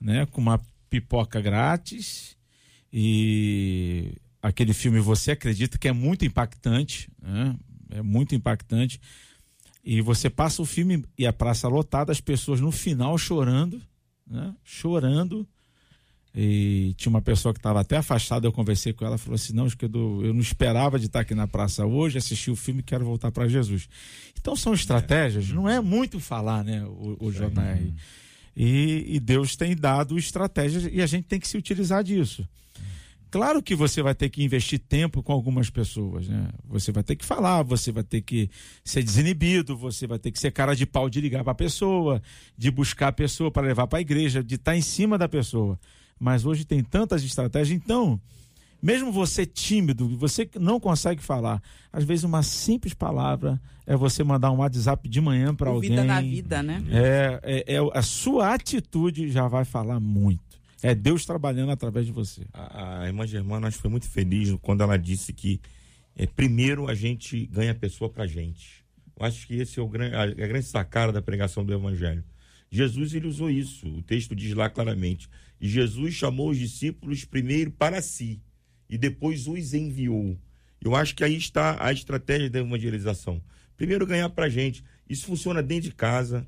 né, 0.00 0.26
com 0.26 0.40
uma 0.40 0.60
pipoca 0.90 1.40
grátis 1.40 2.36
e 2.92 4.14
aquele 4.42 4.72
filme 4.72 5.00
você 5.00 5.32
acredita 5.32 5.76
que 5.76 5.88
é 5.88 5.92
muito 5.92 6.24
impactante, 6.24 7.10
né? 7.20 7.54
é 7.90 8.02
muito 8.02 8.34
impactante 8.34 9.00
e 9.86 10.00
você 10.00 10.28
passa 10.28 10.60
o 10.60 10.66
filme 10.66 11.04
e 11.16 11.24
a 11.24 11.32
praça 11.32 11.68
lotada, 11.68 12.10
as 12.10 12.20
pessoas 12.20 12.60
no 12.60 12.72
final 12.72 13.16
chorando, 13.16 13.80
né? 14.26 14.52
Chorando. 14.64 15.46
E 16.34 16.92
tinha 16.98 17.08
uma 17.08 17.22
pessoa 17.22 17.54
que 17.54 17.60
estava 17.60 17.80
até 17.80 17.96
afastada, 17.96 18.46
eu 18.46 18.52
conversei 18.52 18.92
com 18.92 19.06
ela, 19.06 19.16
falou 19.16 19.36
assim: 19.36 19.54
não, 19.54 19.68
eu 20.24 20.34
não 20.34 20.40
esperava 20.40 20.98
de 20.98 21.06
estar 21.06 21.20
aqui 21.20 21.36
na 21.36 21.46
praça 21.46 21.86
hoje, 21.86 22.18
assisti 22.18 22.50
o 22.50 22.56
filme 22.56 22.80
e 22.80 22.82
quero 22.82 23.04
voltar 23.04 23.30
para 23.30 23.46
Jesus. 23.46 23.88
Então 24.38 24.56
são 24.56 24.74
estratégias, 24.74 25.48
é. 25.48 25.54
não 25.54 25.68
é 25.68 25.80
muito 25.80 26.18
falar, 26.18 26.64
né, 26.64 26.84
o, 26.84 27.16
o 27.20 27.30
JR. 27.30 27.94
E, 28.56 29.04
e 29.08 29.20
Deus 29.20 29.54
tem 29.54 29.76
dado 29.76 30.18
estratégias 30.18 30.88
e 30.92 31.00
a 31.00 31.06
gente 31.06 31.26
tem 31.26 31.38
que 31.38 31.46
se 31.46 31.56
utilizar 31.56 32.02
disso. 32.02 32.46
Claro 33.30 33.62
que 33.62 33.74
você 33.74 34.02
vai 34.02 34.14
ter 34.14 34.28
que 34.28 34.42
investir 34.42 34.78
tempo 34.78 35.22
com 35.22 35.32
algumas 35.32 35.68
pessoas, 35.68 36.28
né? 36.28 36.48
Você 36.64 36.92
vai 36.92 37.02
ter 37.02 37.16
que 37.16 37.24
falar, 37.24 37.62
você 37.62 37.90
vai 37.90 38.04
ter 38.04 38.22
que 38.22 38.48
ser 38.84 39.02
desinibido, 39.02 39.76
você 39.76 40.06
vai 40.06 40.18
ter 40.18 40.30
que 40.30 40.38
ser 40.38 40.52
cara 40.52 40.74
de 40.74 40.86
pau 40.86 41.10
de 41.10 41.20
ligar 41.20 41.42
para 41.42 41.52
a 41.52 41.56
pessoa, 41.56 42.22
de 42.56 42.70
buscar 42.70 43.08
a 43.08 43.12
pessoa 43.12 43.50
para 43.50 43.66
levar 43.66 43.86
para 43.86 43.98
a 43.98 44.02
igreja, 44.02 44.42
de 44.42 44.54
estar 44.54 44.72
tá 44.72 44.76
em 44.76 44.80
cima 44.80 45.18
da 45.18 45.28
pessoa. 45.28 45.78
Mas 46.18 46.46
hoje 46.46 46.64
tem 46.64 46.82
tantas 46.82 47.22
estratégias, 47.24 47.76
então, 47.76 48.20
mesmo 48.80 49.10
você 49.10 49.44
tímido, 49.44 50.08
você 50.16 50.48
não 50.58 50.78
consegue 50.78 51.22
falar, 51.22 51.60
às 51.92 52.04
vezes 52.04 52.24
uma 52.24 52.42
simples 52.42 52.94
palavra 52.94 53.60
é 53.86 53.96
você 53.96 54.22
mandar 54.22 54.50
um 54.50 54.58
WhatsApp 54.58 55.08
de 55.08 55.20
manhã 55.20 55.54
para 55.54 55.70
alguém. 55.70 55.90
Vida 55.90 56.04
na 56.04 56.20
vida, 56.20 56.62
né? 56.62 56.82
É, 56.90 57.40
é, 57.42 57.74
é, 57.74 57.78
a 57.92 58.02
sua 58.02 58.54
atitude 58.54 59.30
já 59.30 59.48
vai 59.48 59.64
falar 59.64 60.00
muito. 60.00 60.45
É 60.82 60.94
Deus 60.94 61.24
trabalhando 61.24 61.70
através 61.70 62.06
de 62.06 62.12
você. 62.12 62.46
A, 62.52 63.02
a 63.02 63.06
irmã 63.06 63.26
Germana 63.26 63.68
acho 63.68 63.78
que 63.78 63.82
foi 63.82 63.90
muito 63.90 64.08
feliz 64.08 64.54
quando 64.60 64.82
ela 64.82 64.96
disse 64.96 65.32
que 65.32 65.60
é, 66.14 66.26
primeiro 66.26 66.88
a 66.88 66.94
gente 66.94 67.46
ganha 67.46 67.72
a 67.72 67.74
pessoa 67.74 68.10
pra 68.10 68.26
gente. 68.26 68.84
Eu 69.18 69.24
acho 69.24 69.46
que 69.46 69.54
esse 69.54 69.78
é 69.78 69.82
o 69.82 69.88
grande, 69.88 70.14
a, 70.14 70.22
a 70.22 70.26
grande 70.48 70.66
sacada 70.66 71.12
da 71.12 71.22
pregação 71.22 71.64
do 71.64 71.72
evangelho. 71.72 72.22
Jesus 72.70 73.14
ele 73.14 73.26
usou 73.26 73.50
isso. 73.50 73.86
O 73.88 74.02
texto 74.02 74.34
diz 74.34 74.52
lá 74.54 74.68
claramente. 74.68 75.28
E 75.60 75.68
Jesus 75.68 76.14
chamou 76.14 76.50
os 76.50 76.58
discípulos 76.58 77.24
primeiro 77.24 77.70
para 77.70 78.02
si 78.02 78.42
e 78.88 78.98
depois 78.98 79.46
os 79.46 79.72
enviou. 79.72 80.38
Eu 80.80 80.94
acho 80.94 81.14
que 81.14 81.24
aí 81.24 81.36
está 81.36 81.82
a 81.84 81.92
estratégia 81.92 82.50
da 82.50 82.60
evangelização. 82.60 83.42
Primeiro 83.76 84.06
ganhar 84.06 84.28
para 84.30 84.48
gente. 84.48 84.84
Isso 85.08 85.26
funciona 85.26 85.62
dentro 85.62 85.90
de 85.90 85.94
casa, 85.94 86.46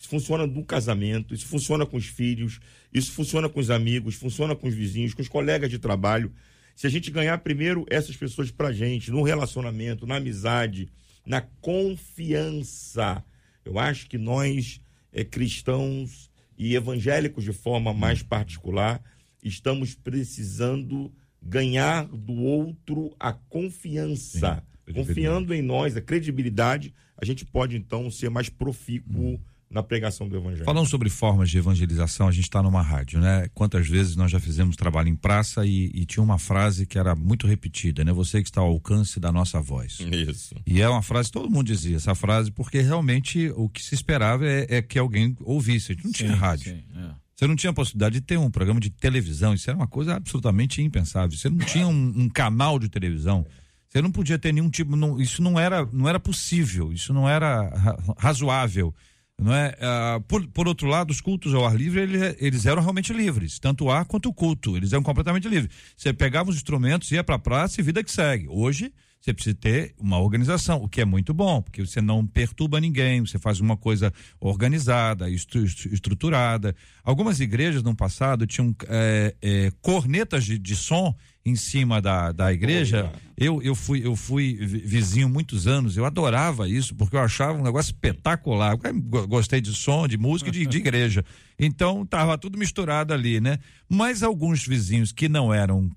isso 0.00 0.08
funciona 0.08 0.46
no 0.46 0.64
casamento, 0.64 1.34
isso 1.34 1.46
funciona 1.46 1.84
com 1.84 1.98
os 1.98 2.06
filhos, 2.06 2.58
isso 2.90 3.12
funciona 3.12 3.50
com 3.50 3.60
os 3.60 3.68
amigos, 3.70 4.14
funciona 4.14 4.56
com 4.56 4.66
os 4.66 4.74
vizinhos, 4.74 5.12
com 5.12 5.20
os 5.20 5.28
colegas 5.28 5.68
de 5.68 5.78
trabalho. 5.78 6.32
Se 6.74 6.86
a 6.86 6.90
gente 6.90 7.10
ganhar 7.10 7.36
primeiro 7.38 7.84
essas 7.90 8.16
pessoas 8.16 8.50
pra 8.50 8.72
gente, 8.72 9.10
no 9.10 9.22
relacionamento, 9.22 10.06
na 10.06 10.16
amizade, 10.16 10.88
na 11.26 11.42
confiança, 11.42 13.22
eu 13.62 13.78
acho 13.78 14.08
que 14.08 14.16
nós, 14.16 14.80
é, 15.12 15.22
cristãos 15.22 16.30
e 16.56 16.74
evangélicos 16.74 17.44
de 17.44 17.52
forma 17.52 17.92
mais 17.92 18.22
particular, 18.22 19.02
estamos 19.42 19.94
precisando 19.94 21.12
ganhar 21.42 22.06
do 22.06 22.36
outro 22.36 23.14
a 23.20 23.34
confiança. 23.34 24.64
Sim, 24.86 24.94
Confiando 24.94 25.52
em 25.52 25.60
nós, 25.60 25.94
a 25.94 26.00
credibilidade, 26.00 26.94
a 27.18 27.24
gente 27.26 27.44
pode 27.44 27.76
então 27.76 28.10
ser 28.10 28.30
mais 28.30 28.48
profícuo. 28.48 29.34
Hum 29.34 29.49
na 29.70 29.82
pregação 29.84 30.28
do 30.28 30.36
evangelho. 30.36 30.64
Falando 30.64 30.88
sobre 30.88 31.08
formas 31.08 31.48
de 31.48 31.56
evangelização, 31.56 32.26
a 32.26 32.32
gente 32.32 32.44
está 32.44 32.60
numa 32.60 32.82
rádio, 32.82 33.20
né? 33.20 33.46
Quantas 33.54 33.86
vezes 33.88 34.16
nós 34.16 34.30
já 34.30 34.40
fizemos 34.40 34.74
trabalho 34.74 35.08
em 35.08 35.14
praça 35.14 35.64
e, 35.64 35.90
e, 35.94 36.04
tinha 36.04 36.22
uma 36.22 36.38
frase 36.38 36.84
que 36.86 36.98
era 36.98 37.14
muito 37.14 37.46
repetida, 37.46 38.04
né? 38.04 38.12
Você 38.12 38.42
que 38.42 38.48
está 38.48 38.60
ao 38.60 38.66
alcance 38.66 39.20
da 39.20 39.30
nossa 39.30 39.60
voz. 39.60 40.00
Isso. 40.00 40.56
E 40.66 40.80
é 40.80 40.88
uma 40.88 41.02
frase, 41.02 41.30
todo 41.30 41.48
mundo 41.48 41.66
dizia 41.66 41.96
essa 41.96 42.16
frase, 42.16 42.50
porque 42.50 42.80
realmente 42.80 43.52
o 43.54 43.68
que 43.68 43.82
se 43.82 43.94
esperava 43.94 44.44
é, 44.44 44.66
é 44.68 44.82
que 44.82 44.98
alguém 44.98 45.36
ouvisse. 45.40 45.92
A 45.92 45.94
gente 45.94 46.04
não 46.04 46.12
sim, 46.12 46.24
tinha 46.24 46.34
rádio. 46.34 46.72
Sim, 46.72 46.82
é. 46.96 47.14
Você 47.36 47.46
não 47.46 47.56
tinha 47.56 47.72
possibilidade 47.72 48.16
de 48.16 48.20
ter 48.20 48.36
um 48.36 48.50
programa 48.50 48.80
de 48.80 48.90
televisão, 48.90 49.54
isso 49.54 49.70
era 49.70 49.76
uma 49.76 49.86
coisa 49.86 50.16
absolutamente 50.16 50.82
impensável. 50.82 51.34
Você 51.34 51.48
não 51.48 51.58
tinha 51.58 51.86
um, 51.86 52.12
um 52.14 52.28
canal 52.28 52.78
de 52.78 52.88
televisão. 52.88 53.46
Você 53.88 54.02
não 54.02 54.10
podia 54.10 54.38
ter 54.38 54.52
nenhum 54.52 54.68
tipo, 54.68 54.94
não, 54.94 55.18
isso 55.18 55.42
não 55.42 55.58
era, 55.58 55.88
não 55.92 56.08
era 56.08 56.20
possível, 56.20 56.92
isso 56.92 57.14
não 57.14 57.28
era 57.28 57.70
razoável 58.18 58.94
não 59.40 59.54
é? 59.54 59.74
Ah, 59.80 60.20
por, 60.28 60.46
por 60.48 60.68
outro 60.68 60.86
lado, 60.86 61.10
os 61.10 61.20
cultos 61.20 61.54
ao 61.54 61.66
ar 61.66 61.74
livre, 61.74 62.00
eles, 62.00 62.36
eles 62.38 62.66
eram 62.66 62.82
realmente 62.82 63.12
livres, 63.12 63.58
tanto 63.58 63.86
o 63.86 63.90
ar 63.90 64.04
quanto 64.04 64.28
o 64.28 64.34
culto, 64.34 64.76
eles 64.76 64.92
eram 64.92 65.02
completamente 65.02 65.48
livres. 65.48 65.74
Você 65.96 66.12
pegava 66.12 66.50
os 66.50 66.56
instrumentos, 66.56 67.10
ia 67.10 67.24
para 67.24 67.36
a 67.36 67.38
praça 67.38 67.80
e 67.80 67.84
vida 67.84 68.04
que 68.04 68.12
segue. 68.12 68.46
Hoje, 68.48 68.92
você 69.20 69.34
precisa 69.34 69.54
ter 69.54 69.94
uma 69.98 70.18
organização, 70.18 70.82
o 70.82 70.88
que 70.88 71.00
é 71.00 71.04
muito 71.04 71.34
bom, 71.34 71.60
porque 71.60 71.84
você 71.84 72.00
não 72.00 72.26
perturba 72.26 72.80
ninguém, 72.80 73.20
você 73.20 73.38
faz 73.38 73.60
uma 73.60 73.76
coisa 73.76 74.10
organizada, 74.40 75.28
estru 75.28 75.62
estruturada. 75.62 76.74
Algumas 77.04 77.38
igrejas 77.38 77.82
no 77.82 77.94
passado 77.94 78.46
tinham 78.46 78.74
é, 78.88 79.34
é, 79.42 79.72
cornetas 79.82 80.46
de, 80.46 80.58
de, 80.58 80.74
som 80.74 81.14
em 81.44 81.54
cima 81.54 82.00
da, 82.00 82.32
da 82.32 82.50
igreja. 82.50 83.12
Eu, 83.36 83.60
eu, 83.62 83.74
fui, 83.74 84.06
eu 84.06 84.16
fui 84.16 84.54
vizinho 84.54 85.28
muitos 85.28 85.66
anos, 85.66 85.98
eu 85.98 86.06
adorava 86.06 86.66
isso, 86.66 86.94
porque 86.94 87.14
eu 87.14 87.20
achava 87.20 87.58
um 87.58 87.62
negócio 87.62 87.90
espetacular. 87.90 88.78
Eu 88.82 89.28
gostei 89.28 89.60
de 89.60 89.74
som, 89.74 90.08
de 90.08 90.16
música 90.16 90.48
e 90.48 90.52
de, 90.52 90.64
de 90.64 90.78
igreja. 90.78 91.22
Então 91.58 92.04
estava 92.04 92.38
tudo 92.38 92.58
misturado 92.58 93.12
ali, 93.12 93.38
né? 93.38 93.58
Mas 93.86 94.22
alguns 94.22 94.66
vizinhos 94.66 95.12
que 95.12 95.28
não 95.28 95.52
eram 95.52 95.90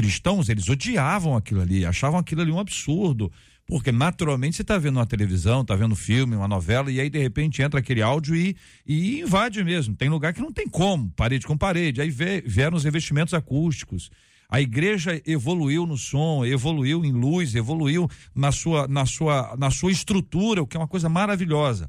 cristãos, 0.00 0.48
eles 0.48 0.68
odiavam 0.68 1.36
aquilo 1.36 1.60
ali, 1.60 1.84
achavam 1.84 2.18
aquilo 2.18 2.40
ali 2.40 2.50
um 2.50 2.58
absurdo. 2.58 3.30
Porque 3.66 3.92
naturalmente 3.92 4.56
você 4.56 4.62
está 4.62 4.76
vendo 4.78 4.96
uma 4.96 5.06
televisão, 5.06 5.60
está 5.60 5.76
vendo 5.76 5.92
um 5.92 5.96
filme, 5.96 6.34
uma 6.34 6.48
novela, 6.48 6.90
e 6.90 7.00
aí 7.00 7.08
de 7.08 7.20
repente 7.20 7.62
entra 7.62 7.78
aquele 7.78 8.02
áudio 8.02 8.34
e, 8.34 8.56
e 8.84 9.20
invade 9.20 9.62
mesmo. 9.62 9.94
Tem 9.94 10.08
lugar 10.08 10.32
que 10.32 10.40
não 10.40 10.52
tem 10.52 10.68
como, 10.68 11.08
parede 11.10 11.46
com 11.46 11.56
parede. 11.56 12.00
Aí 12.00 12.10
vieram 12.10 12.76
os 12.76 12.82
revestimentos 12.82 13.32
acústicos. 13.32 14.10
A 14.48 14.60
igreja 14.60 15.22
evoluiu 15.24 15.86
no 15.86 15.96
som, 15.96 16.44
evoluiu 16.44 17.04
em 17.04 17.12
luz, 17.12 17.54
evoluiu 17.54 18.10
na 18.34 18.50
sua, 18.50 18.88
na 18.88 19.06
sua, 19.06 19.54
na 19.56 19.70
sua 19.70 19.92
estrutura, 19.92 20.62
o 20.62 20.66
que 20.66 20.76
é 20.76 20.80
uma 20.80 20.88
coisa 20.88 21.08
maravilhosa. 21.08 21.88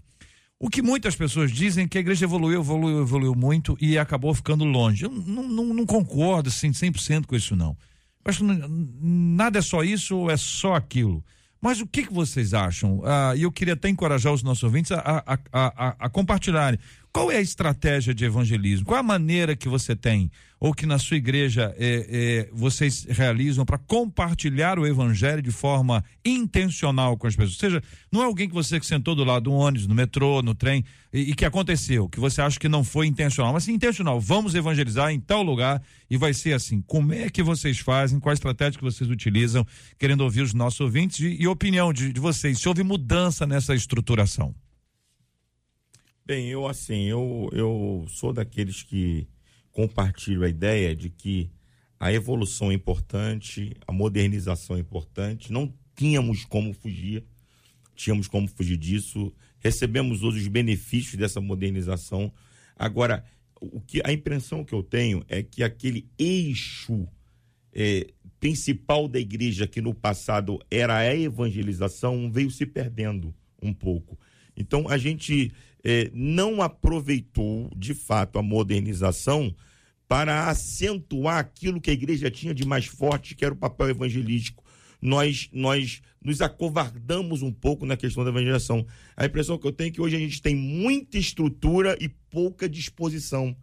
O 0.60 0.69
que 0.69 0.84
muitas 0.84 1.15
pessoas 1.15 1.52
dizem 1.52 1.86
é 1.86 1.88
que 1.88 1.97
a 1.97 2.02
igreja 2.02 2.26
evoluiu, 2.26 2.60
evoluiu, 2.60 3.02
evoluiu 3.02 3.34
muito 3.34 3.76
e 3.82 3.97
acabou 3.97 4.32
ficando 4.36 4.63
longe. 4.63 5.06
Eu 5.06 5.10
não, 5.10 5.50
não, 5.50 5.74
não 5.74 5.86
concordo 5.88 6.50
assim, 6.50 6.69
100% 6.69 7.26
com 7.26 7.36
isso, 7.36 7.56
não. 7.56 7.76
Mas 8.23 8.39
nada 8.41 9.60
é 9.60 9.62
só 9.62 9.84
isso 9.84 10.15
ou 10.15 10.31
é 10.31 10.38
só 10.38 10.75
aquilo? 10.75 11.23
Mas 11.62 11.79
o 11.79 11.86
que, 11.86 12.03
que 12.03 12.13
vocês 12.13 12.55
acham? 12.55 13.01
Ah, 13.05 13.34
e 13.36 13.43
eu 13.43 13.51
queria 13.51 13.75
até 13.75 13.88
encorajar 13.88 14.34
os 14.34 14.41
nossos 14.41 14.63
ouvintes 14.63 14.91
a, 14.91 15.23
a, 15.25 15.39
a, 15.53 15.95
a, 15.99 16.10
compartilharem. 16.10 16.79
Qual 17.13 17.30
é 17.30 17.38
a 17.38 17.41
estratégia 17.41 18.13
de 18.13 18.24
evangelismo? 18.24 18.86
Qual 18.86 18.97
a 18.97 19.04
maneira 19.04 19.54
que 19.54 19.67
você 19.67 19.97
tem, 19.97 20.32
ou 20.58 20.74
que 20.74 20.86
na 20.86 20.97
sua 20.97 21.17
igreja 21.17 21.76
é, 21.78 22.08
é, 22.10 22.50
vocês 22.54 23.06
realizam 23.10 23.65
para 23.65 23.78
compartilhar 23.78 24.80
o 24.80 24.88
evangelho 24.88 25.41
de 25.41 25.52
forma 25.52 26.06
intencional 26.24 27.17
com 27.17 27.28
as 27.28 27.36
pessoas? 27.36 27.56
Ou 27.56 27.69
seja, 27.69 27.84
não 28.10 28.21
é 28.21 28.26
alguém 28.26 28.47
que 28.47 28.54
você 28.54 28.80
que 28.80 28.86
sentou 28.86 29.13
do 29.13 29.26
lado 29.26 29.43
do 29.43 29.52
ônibus, 29.52 29.88
no 29.88 29.93
metrô, 29.93 30.41
no 30.41 30.56
trem, 30.56 30.86
e, 31.12 31.32
e 31.32 31.36
que 31.36 31.43
aconteceu, 31.43 32.08
que 32.08 32.17
você 32.17 32.41
acha 32.41 32.58
que 32.58 32.69
não 32.69 32.82
foi 32.82 33.08
intencional, 33.08 33.52
mas 33.52 33.65
sim 33.65 33.74
intencional. 33.74 34.17
Vamos 34.17 34.56
evangelizar 34.56 35.12
em 35.12 35.19
tal 35.19 35.43
lugar 35.43 35.84
e 36.10 36.15
vai 36.15 36.34
ser 36.34 36.54
assim. 36.54 36.82
Como 36.82 37.12
é 37.12 37.30
que 37.30 37.43
vocês 37.43 37.78
fazem? 37.80 38.21
Qual 38.21 38.32
a 38.32 38.34
estratégia 38.34 38.80
que 38.80 38.86
vocês 38.86 39.10
utilizam? 39.10 39.67
Querendo 40.00 40.21
ouvir 40.21 40.43
os 40.43 40.54
nossos 40.54 40.80
ouvintes 40.80 41.19
e, 41.19 41.41
e 41.41 41.45
opinião 41.45 41.91
de, 41.91 42.13
de 42.13 42.19
vocês. 42.21 42.58
Se 42.58 42.69
houve 42.69 42.84
mudança 42.84 43.45
nessa 43.45 43.76
estruturação? 43.76 44.56
Bem, 46.23 46.47
eu 46.47 46.67
assim, 46.67 47.05
eu, 47.05 47.49
eu 47.51 48.05
sou 48.07 48.31
daqueles 48.31 48.84
que 48.84 49.27
compartilho 49.71 50.43
a 50.43 50.49
ideia 50.49 50.95
de 50.95 51.10
que 51.10 51.49
a 51.99 52.13
evolução 52.13 52.71
é 52.71 52.75
importante, 52.75 53.75
a 53.88 53.91
modernização 53.91 54.75
é 54.75 54.79
importante, 54.79 55.51
não 55.51 55.73
tínhamos 55.95 56.45
como 56.45 56.73
fugir, 56.73 57.23
tínhamos 57.95 58.27
como 58.27 58.47
fugir 58.47 58.77
disso, 58.77 59.34
recebemos 59.60 60.21
hoje 60.21 60.41
os 60.41 60.47
benefícios 60.47 61.15
dessa 61.15 61.41
modernização. 61.41 62.31
Agora, 62.75 63.25
o 63.60 63.81
que 63.81 64.01
a 64.05 64.13
impressão 64.13 64.63
que 64.63 64.73
eu 64.73 64.84
tenho 64.84 65.25
é 65.27 65.41
que 65.41 65.63
aquele 65.63 66.07
eixo 66.19 67.07
é, 67.73 68.07
principal 68.39 69.07
da 69.07 69.19
igreja 69.19 69.67
que 69.67 69.81
no 69.81 69.93
passado 69.93 70.60
era 70.69 70.97
a 70.97 71.15
evangelização 71.15 72.31
veio 72.31 72.51
se 72.51 72.65
perdendo 72.65 73.34
um 73.62 73.73
pouco. 73.73 74.17
Então 74.62 74.88
a 74.88 74.97
gente 74.97 75.52
é, 75.84 76.10
não 76.13 76.62
aproveitou 76.62 77.69
de 77.76 77.93
fato 77.93 78.38
a 78.38 78.43
modernização 78.43 79.54
para 80.08 80.50
acentuar 80.50 81.38
aquilo 81.38 81.80
que 81.80 81.89
a 81.89 81.93
igreja 81.93 82.30
tinha 82.30 82.54
de 82.54 82.65
mais 82.65 82.86
forte, 82.86 83.34
que 83.36 83.45
era 83.45 83.54
o 83.54 83.58
papel 83.58 83.89
evangelístico. 83.89 84.63
Nós, 85.02 85.50
nós 85.52 86.02
nos 86.24 86.41
acovardamos 86.41 87.41
um 87.41 87.52
pouco 87.52 87.86
na 87.86 87.97
questão 87.97 88.24
da 88.24 88.30
evangelização. 88.30 88.86
A 89.17 89.26
impressão 89.26 89.58
que 89.58 89.65
eu 89.65 89.71
tenho 89.71 89.88
é 89.88 89.91
que 89.91 90.02
hoje 90.02 90.15
a 90.15 90.19
gente 90.19 90.41
tem 90.41 90.56
muita 90.56 91.17
estrutura 91.17 91.97
e 92.00 92.08
pouca 92.08 92.69
disposição. 92.69 93.56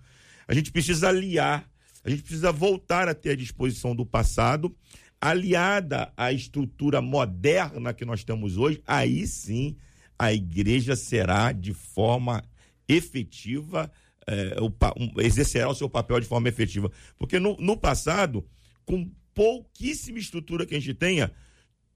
A 0.49 0.55
gente 0.55 0.73
precisa 0.73 1.09
aliar, 1.11 1.71
a 2.03 2.11
gente 2.11 2.23
precisa 2.23 2.51
voltar 2.51 3.09
a 3.09 3.15
ter 3.15 3.31
a 3.31 3.37
disposição 3.37 3.95
do 3.95 4.05
passado, 4.05 4.75
aliada 5.21 6.13
à 6.17 6.33
estrutura 6.33 7.01
moderna 7.03 7.93
que 7.93 8.05
nós 8.05 8.25
temos 8.25 8.57
hoje, 8.57 8.83
aí 8.87 9.27
sim 9.27 9.77
a 10.19 10.33
igreja 10.33 10.97
será 10.97 11.53
de 11.53 11.73
forma 11.73 12.43
efetiva, 12.89 13.91
é, 14.27 14.57
o, 14.61 14.67
um, 15.01 15.21
exercerá 15.21 15.69
o 15.69 15.75
seu 15.75 15.89
papel 15.89 16.21
de 16.21 16.27
forma 16.27 16.49
efetiva. 16.49 16.91
Porque 17.17 17.39
no, 17.39 17.57
no 17.59 17.77
passado, 17.77 18.45
com 18.85 19.11
pouquíssima 19.35 20.19
estrutura 20.19 20.67
que 20.67 20.75
a 20.75 20.79
gente 20.81 20.95
tenha, 20.95 21.31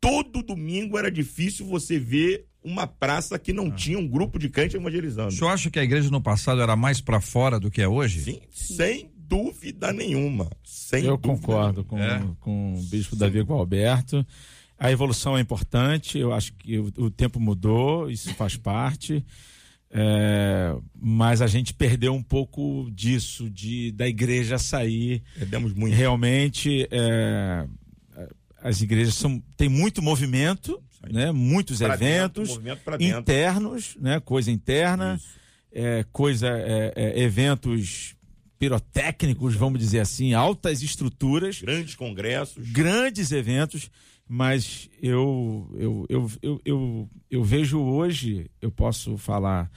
todo 0.01 0.43
domingo 0.43 0.99
era 0.99 1.11
difícil 1.11 1.67
você 1.67 1.99
ver 1.99 2.47
uma 2.63 2.87
praça 2.87 3.39
que 3.39 3.53
não 3.53 3.67
ah. 3.67 3.71
tinha 3.73 3.99
um 3.99 4.07
grupo 4.07 4.39
de 4.39 4.49
crente 4.49 4.77
evangelizando. 4.77 5.29
O 5.29 5.33
senhor 5.33 5.51
acha 5.51 5.71
que 5.71 5.79
a 5.79 5.85
igreja 5.85 6.11
no 6.11 6.21
passado 6.21 6.61
era 6.61 6.77
mais 6.77 7.01
para 7.01 7.21
fora 7.21 7.59
do 7.59 7.71
que 7.71 7.83
é 7.83 7.89
hoje? 7.89 8.21
Sim, 8.21 8.41
sem 8.51 9.11
dúvida 9.17 9.93
nenhuma. 9.93 10.49
Sem 10.63 11.05
Eu 11.05 11.17
dúvida 11.17 11.47
concordo 11.47 11.85
com, 11.85 11.99
é? 11.99 12.23
com 12.39 12.75
o 12.75 12.83
bispo 12.83 13.15
Sim. 13.17 13.21
Davi 13.21 13.41
Gualberto. 13.41 14.25
A 14.83 14.91
evolução 14.91 15.39
é 15.39 15.41
importante, 15.41 16.19
eu 16.19 16.33
acho 16.33 16.53
que 16.55 16.77
o, 16.77 16.93
o 16.97 17.09
tempo 17.09 17.39
mudou, 17.39 18.11
isso 18.11 18.35
faz 18.35 18.57
parte. 18.57 19.25
É, 19.89 20.75
mas 20.93 21.41
a 21.41 21.47
gente 21.47 21.73
perdeu 21.73 22.13
um 22.13 22.23
pouco 22.23 22.91
disso, 22.91 23.49
de 23.49 23.93
da 23.93 24.09
igreja 24.09 24.59
sair. 24.59 25.23
Perdemos 25.39 25.73
muito. 25.73 25.95
Realmente, 25.95 26.89
é, 26.91 27.65
as 28.61 28.83
igrejas 28.83 29.15
são, 29.15 29.41
têm 29.57 29.69
muito 29.69 30.03
movimento, 30.03 30.83
né? 31.09 31.31
muitos 31.31 31.79
pra 31.79 31.95
eventos 31.95 32.59
dentro, 32.59 33.01
internos, 33.01 33.97
né? 34.01 34.19
coisa 34.19 34.51
interna, 34.51 35.17
é, 35.71 36.05
coisa, 36.11 36.49
é, 36.49 36.93
é, 36.97 37.23
eventos 37.23 38.17
pirotécnicos, 38.59 39.55
vamos 39.55 39.79
dizer 39.79 40.01
assim, 40.01 40.35
altas 40.35 40.83
estruturas. 40.83 41.61
Grandes 41.61 41.95
congressos. 41.95 42.69
Grandes 42.71 43.31
eventos 43.31 43.89
mas 44.29 44.89
eu, 45.03 45.69
eu, 45.75 46.07
eu, 46.09 46.61
eu, 46.65 47.11
eu, 47.31 47.45
vejo 47.45 47.81
hoje, 47.81 48.51
eu 48.61 48.71
posso 48.71 49.17
falar 49.19 49.71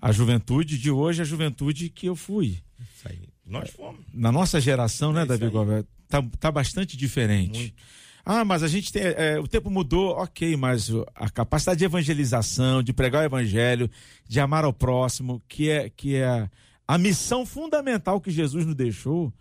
a 0.00 0.12
juventude 0.12 0.78
de 0.78 0.90
hoje, 0.90 1.22
a 1.22 1.24
juventude 1.24 1.90
que 1.90 2.06
eu 2.06 2.16
fui. 2.16 2.62
Isso 2.80 3.08
aí. 3.08 3.28
Nós 3.44 3.70
fomos. 3.70 4.00
Na 4.12 4.30
nossa 4.30 4.60
geração, 4.60 5.12
né, 5.12 5.22
é 5.22 5.26
Davi 5.26 5.48
Gomes? 5.48 5.84
Tá, 6.08 6.22
tá 6.38 6.50
bastante 6.50 6.96
diferente. 6.96 7.58
Muito. 7.58 7.74
Ah, 8.30 8.44
mas 8.44 8.62
a 8.62 8.68
gente 8.68 8.92
tem. 8.92 9.02
É, 9.02 9.40
o 9.40 9.48
tempo 9.48 9.70
mudou, 9.70 10.10
ok, 10.10 10.54
mas 10.54 10.90
a 11.14 11.30
capacidade 11.30 11.78
de 11.78 11.86
evangelização, 11.86 12.82
de 12.82 12.92
pregar 12.92 13.22
o 13.22 13.24
evangelho, 13.24 13.90
de 14.28 14.38
amar 14.38 14.64
ao 14.64 14.72
próximo, 14.72 15.42
que 15.48 15.70
é, 15.70 15.88
que 15.88 16.16
é 16.16 16.50
a 16.86 16.98
missão 16.98 17.46
fundamental 17.46 18.20
que 18.20 18.30
Jesus 18.30 18.66
nos 18.66 18.74
deixou 18.74 19.32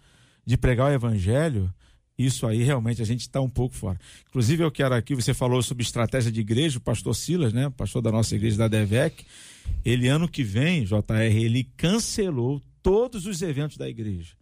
de 0.45 0.55
pregar 0.55 0.89
o 0.89 0.93
evangelho, 0.93 1.69
isso 2.17 2.47
aí 2.47 2.63
realmente 2.63 3.01
a 3.01 3.05
gente 3.05 3.21
está 3.21 3.39
um 3.39 3.49
pouco 3.49 3.75
fora. 3.75 3.99
Inclusive, 4.29 4.63
eu 4.63 4.71
quero 4.71 4.95
aqui, 4.95 5.13
você 5.13 5.33
falou 5.33 5.61
sobre 5.61 5.83
estratégia 5.83 6.31
de 6.31 6.41
igreja, 6.41 6.79
o 6.79 6.81
pastor 6.81 7.15
Silas, 7.15 7.53
né? 7.53 7.69
Pastor 7.69 8.01
da 8.01 8.11
nossa 8.11 8.35
igreja 8.35 8.57
da 8.57 8.67
DEVEC. 8.67 9.23
Ele, 9.85 10.07
ano 10.07 10.27
que 10.27 10.43
vem, 10.43 10.83
JR, 10.83 11.35
ele 11.35 11.63
cancelou 11.77 12.61
todos 12.81 13.25
os 13.25 13.41
eventos 13.41 13.77
da 13.77 13.87
igreja. 13.87 14.33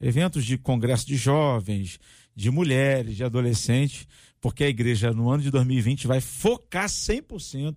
Eventos 0.00 0.44
de 0.44 0.56
congresso 0.56 1.06
de 1.06 1.16
jovens, 1.16 1.98
de 2.36 2.50
mulheres, 2.50 3.16
de 3.16 3.24
adolescentes, 3.24 4.06
porque 4.40 4.62
a 4.62 4.68
igreja, 4.68 5.10
no 5.10 5.28
ano 5.28 5.42
de 5.42 5.50
2020, 5.50 6.06
vai 6.06 6.20
focar 6.20 6.86
100% 6.86 7.74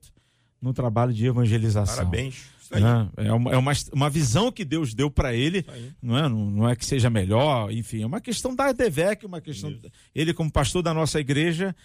no 0.61 0.73
trabalho 0.73 1.13
de 1.13 1.25
evangelização. 1.25 1.95
Parabéns. 1.95 2.49
Né? 2.69 3.09
É, 3.17 3.33
uma, 3.33 3.51
é 3.51 3.57
uma, 3.57 3.71
uma 3.91 4.09
visão 4.09 4.51
que 4.51 4.63
Deus 4.63 4.93
deu 4.93 5.11
para 5.11 5.33
ele, 5.33 5.65
não 6.01 6.17
é, 6.17 6.29
não, 6.29 6.51
não, 6.51 6.69
é 6.69 6.75
que 6.75 6.85
seja 6.85 7.09
melhor, 7.09 7.69
enfim, 7.71 8.03
é 8.03 8.05
uma 8.05 8.21
questão 8.21 8.55
da 8.55 8.71
DEVEC, 8.71 9.25
uma 9.25 9.41
questão. 9.41 9.71
Isso. 9.71 9.81
Ele, 10.15 10.33
como 10.33 10.49
pastor 10.49 10.81
da 10.81 10.93
nossa 10.93 11.19
igreja, 11.19 11.75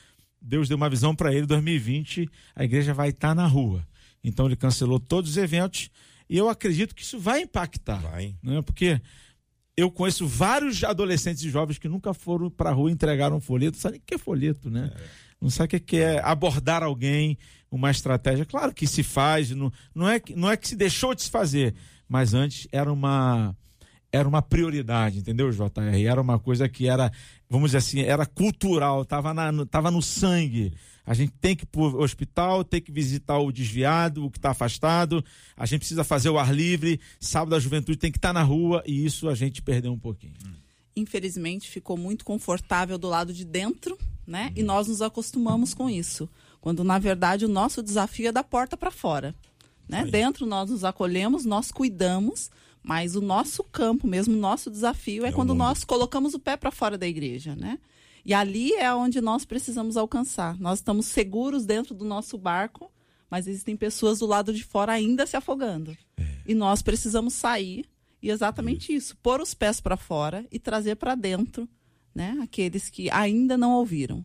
Deus 0.40 0.68
deu 0.68 0.76
uma 0.76 0.88
visão 0.88 1.14
para 1.14 1.34
ele, 1.34 1.46
2020, 1.46 2.28
a 2.54 2.64
igreja 2.64 2.94
vai 2.94 3.08
estar 3.08 3.28
tá 3.28 3.34
na 3.34 3.46
rua. 3.46 3.86
Então 4.22 4.46
ele 4.46 4.56
cancelou 4.56 5.00
todos 5.00 5.30
os 5.30 5.36
eventos 5.36 5.90
e 6.28 6.36
eu 6.36 6.48
acredito 6.48 6.94
que 6.94 7.02
isso 7.02 7.18
vai 7.18 7.42
impactar. 7.42 8.00
Vai. 8.00 8.34
Né? 8.42 8.62
Porque 8.62 9.00
eu 9.76 9.90
conheço 9.90 10.26
vários 10.26 10.82
adolescentes 10.82 11.42
e 11.42 11.50
jovens 11.50 11.78
que 11.78 11.88
nunca 11.88 12.14
foram 12.14 12.48
para 12.50 12.70
a 12.70 12.72
rua 12.72 12.90
entregar 12.90 13.32
um 13.32 13.40
folheto, 13.40 13.76
sabe 13.76 13.94
nem 13.94 14.00
o 14.00 14.04
que 14.06 14.14
é 14.14 14.18
folheto, 14.18 14.70
né? 14.70 14.92
É. 14.94 15.25
Não 15.40 15.50
sabe 15.50 15.76
o 15.76 15.80
que 15.80 15.96
é 15.98 16.20
abordar 16.24 16.82
alguém, 16.82 17.38
uma 17.70 17.90
estratégia. 17.90 18.44
Claro 18.44 18.72
que 18.72 18.86
se 18.86 19.02
faz, 19.02 19.50
não, 19.50 19.72
não, 19.94 20.08
é, 20.08 20.20
não 20.34 20.50
é 20.50 20.56
que 20.56 20.68
se 20.68 20.76
deixou 20.76 21.14
de 21.14 21.22
se 21.22 21.30
fazer, 21.30 21.74
mas 22.08 22.34
antes 22.34 22.66
era 22.72 22.92
uma 22.92 23.54
era 24.12 24.26
uma 24.26 24.40
prioridade, 24.40 25.18
entendeu, 25.18 25.50
JR? 25.50 26.06
Era 26.08 26.20
uma 26.20 26.38
coisa 26.38 26.68
que 26.68 26.88
era, 26.88 27.12
vamos 27.50 27.70
dizer 27.70 27.78
assim, 27.78 28.00
era 28.00 28.24
cultural, 28.24 29.02
estava 29.02 29.34
tava 29.66 29.90
no 29.90 30.00
sangue. 30.00 30.72
A 31.04 31.12
gente 31.12 31.32
tem 31.40 31.54
que 31.54 31.64
ir 31.64 31.66
para 31.66 31.80
o 31.80 32.02
hospital, 32.02 32.64
tem 32.64 32.80
que 32.80 32.90
visitar 32.90 33.38
o 33.38 33.52
desviado, 33.52 34.24
o 34.24 34.30
que 34.30 34.38
está 34.38 34.50
afastado. 34.50 35.24
A 35.56 35.66
gente 35.66 35.80
precisa 35.80 36.02
fazer 36.02 36.30
o 36.30 36.38
ar 36.38 36.52
livre. 36.52 36.98
Sábado 37.20 37.54
a 37.54 37.60
juventude 37.60 37.98
tem 37.98 38.10
que 38.10 38.18
estar 38.18 38.30
tá 38.30 38.32
na 38.32 38.42
rua 38.42 38.82
e 38.86 39.04
isso 39.04 39.28
a 39.28 39.34
gente 39.34 39.62
perdeu 39.62 39.92
um 39.92 39.98
pouquinho. 39.98 40.34
Infelizmente 40.96 41.68
ficou 41.68 41.96
muito 41.96 42.24
confortável 42.24 42.96
do 42.96 43.08
lado 43.08 43.32
de 43.32 43.44
dentro, 43.44 43.98
né? 44.26 44.52
E 44.56 44.62
nós 44.62 44.88
nos 44.88 45.02
acostumamos 45.02 45.74
com 45.74 45.90
isso. 45.90 46.28
Quando 46.60 46.82
na 46.82 46.98
verdade 46.98 47.44
o 47.44 47.48
nosso 47.48 47.82
desafio 47.82 48.28
é 48.28 48.32
da 48.32 48.42
porta 48.42 48.76
para 48.76 48.90
fora. 48.90 49.34
Né? 49.88 50.04
Dentro 50.04 50.46
nós 50.46 50.70
nos 50.70 50.82
acolhemos, 50.82 51.44
nós 51.44 51.70
cuidamos, 51.70 52.50
mas 52.82 53.14
o 53.14 53.20
nosso 53.20 53.62
campo, 53.62 54.06
mesmo 54.06 54.34
o 54.34 54.40
nosso 54.40 54.70
desafio 54.70 55.24
é, 55.24 55.28
é 55.28 55.32
quando 55.32 55.54
nós 55.54 55.84
colocamos 55.84 56.34
o 56.34 56.40
pé 56.40 56.56
para 56.56 56.70
fora 56.70 56.98
da 56.98 57.06
igreja, 57.06 57.54
né? 57.54 57.78
E 58.24 58.34
ali 58.34 58.72
é 58.72 58.92
onde 58.92 59.20
nós 59.20 59.44
precisamos 59.44 59.96
alcançar. 59.96 60.58
Nós 60.58 60.80
estamos 60.80 61.06
seguros 61.06 61.64
dentro 61.64 61.94
do 61.94 62.04
nosso 62.04 62.36
barco, 62.36 62.90
mas 63.30 63.46
existem 63.46 63.76
pessoas 63.76 64.18
do 64.18 64.26
lado 64.26 64.52
de 64.52 64.64
fora 64.64 64.92
ainda 64.92 65.26
se 65.26 65.36
afogando. 65.36 65.96
É. 66.16 66.26
E 66.44 66.54
nós 66.54 66.82
precisamos 66.82 67.34
sair 67.34 67.86
e 68.26 68.30
exatamente 68.30 68.92
isso, 68.92 69.06
isso 69.06 69.16
pôr 69.22 69.40
os 69.40 69.54
pés 69.54 69.80
para 69.80 69.96
fora 69.96 70.44
e 70.50 70.58
trazer 70.58 70.96
para 70.96 71.14
dentro 71.14 71.68
né? 72.16 72.38
Aqueles 72.42 72.88
que 72.88 73.10
ainda 73.10 73.58
não 73.58 73.72
ouviram. 73.72 74.24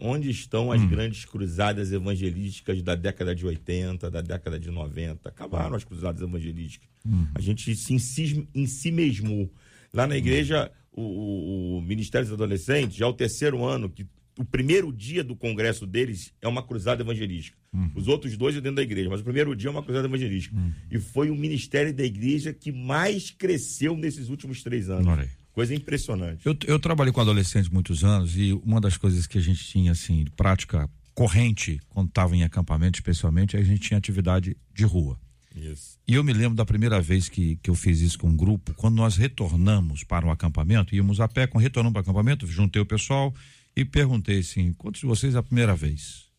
Onde 0.00 0.28
estão 0.28 0.72
as 0.72 0.82
hum. 0.82 0.88
grandes 0.88 1.24
cruzadas 1.24 1.92
evangelísticas 1.92 2.82
da 2.82 2.96
década 2.96 3.32
de 3.32 3.46
80, 3.46 4.10
da 4.10 4.20
década 4.20 4.58
de 4.58 4.72
90? 4.72 5.28
Acabaram 5.28 5.76
as 5.76 5.84
cruzadas 5.84 6.20
evangelísticas. 6.20 6.88
Hum. 7.06 7.28
A 7.32 7.40
gente 7.40 7.76
se 7.76 7.94
em 7.94 7.98
si, 8.00 8.48
em 8.52 8.66
si 8.66 8.90
mesmo. 8.90 9.48
Lá 9.94 10.04
na 10.04 10.16
igreja, 10.16 10.68
o, 10.90 11.76
o, 11.76 11.80
Ministério 11.82 12.26
dos 12.26 12.34
Adolescentes, 12.34 12.96
já 12.96 13.06
é 13.06 13.08
o 13.08 13.12
terceiro 13.12 13.64
ano 13.64 13.88
que 13.88 14.04
o 14.42 14.44
primeiro 14.44 14.92
dia 14.92 15.22
do 15.22 15.36
congresso 15.36 15.86
deles 15.86 16.32
é 16.42 16.48
uma 16.48 16.64
cruzada 16.64 17.00
evangelística. 17.00 17.56
Uhum. 17.72 17.92
Os 17.94 18.08
outros 18.08 18.36
dois 18.36 18.56
é 18.56 18.60
dentro 18.60 18.76
da 18.76 18.82
igreja, 18.82 19.08
mas 19.08 19.20
o 19.20 19.24
primeiro 19.24 19.54
dia 19.54 19.68
é 19.68 19.70
uma 19.70 19.84
cruzada 19.84 20.08
evangelística. 20.08 20.56
Uhum. 20.56 20.72
E 20.90 20.98
foi 20.98 21.30
o 21.30 21.36
ministério 21.36 21.94
da 21.94 22.02
igreja 22.02 22.52
que 22.52 22.72
mais 22.72 23.30
cresceu 23.30 23.96
nesses 23.96 24.28
últimos 24.28 24.60
três 24.60 24.90
anos. 24.90 25.06
Coisa 25.52 25.72
impressionante. 25.74 26.44
Eu, 26.44 26.56
eu 26.66 26.78
trabalhei 26.80 27.12
com 27.12 27.20
adolescentes 27.20 27.70
muitos 27.70 28.02
anos 28.02 28.36
e 28.36 28.52
uma 28.64 28.80
das 28.80 28.96
coisas 28.96 29.26
que 29.28 29.38
a 29.38 29.40
gente 29.40 29.64
tinha, 29.64 29.92
assim, 29.92 30.24
prática 30.36 30.90
corrente, 31.14 31.78
quando 31.88 32.08
estava 32.08 32.34
em 32.34 32.42
acampamento, 32.42 32.98
especialmente, 32.98 33.56
a 33.56 33.62
gente 33.62 33.80
tinha 33.80 33.98
atividade 33.98 34.56
de 34.74 34.84
rua. 34.84 35.16
Isso. 35.54 35.98
E 36.08 36.14
eu 36.14 36.24
me 36.24 36.32
lembro 36.32 36.56
da 36.56 36.64
primeira 36.64 37.00
vez 37.00 37.28
que, 37.28 37.56
que 37.62 37.70
eu 37.70 37.74
fiz 37.74 38.00
isso 38.00 38.18
com 38.18 38.28
um 38.28 38.36
grupo, 38.36 38.74
quando 38.74 38.96
nós 38.96 39.16
retornamos 39.16 40.02
para 40.02 40.26
o 40.26 40.30
acampamento, 40.30 40.96
íamos 40.96 41.20
a 41.20 41.28
pé, 41.28 41.46
quando 41.46 41.62
retornamos 41.62 41.92
para 41.92 42.00
o 42.00 42.02
acampamento, 42.02 42.46
juntei 42.46 42.82
o 42.82 42.86
pessoal 42.86 43.32
e 43.76 43.84
perguntei 43.84 44.40
assim: 44.40 44.72
quantos 44.72 45.00
de 45.00 45.06
vocês 45.06 45.34
é 45.34 45.38
a 45.38 45.42
primeira 45.42 45.74
vez? 45.74 46.30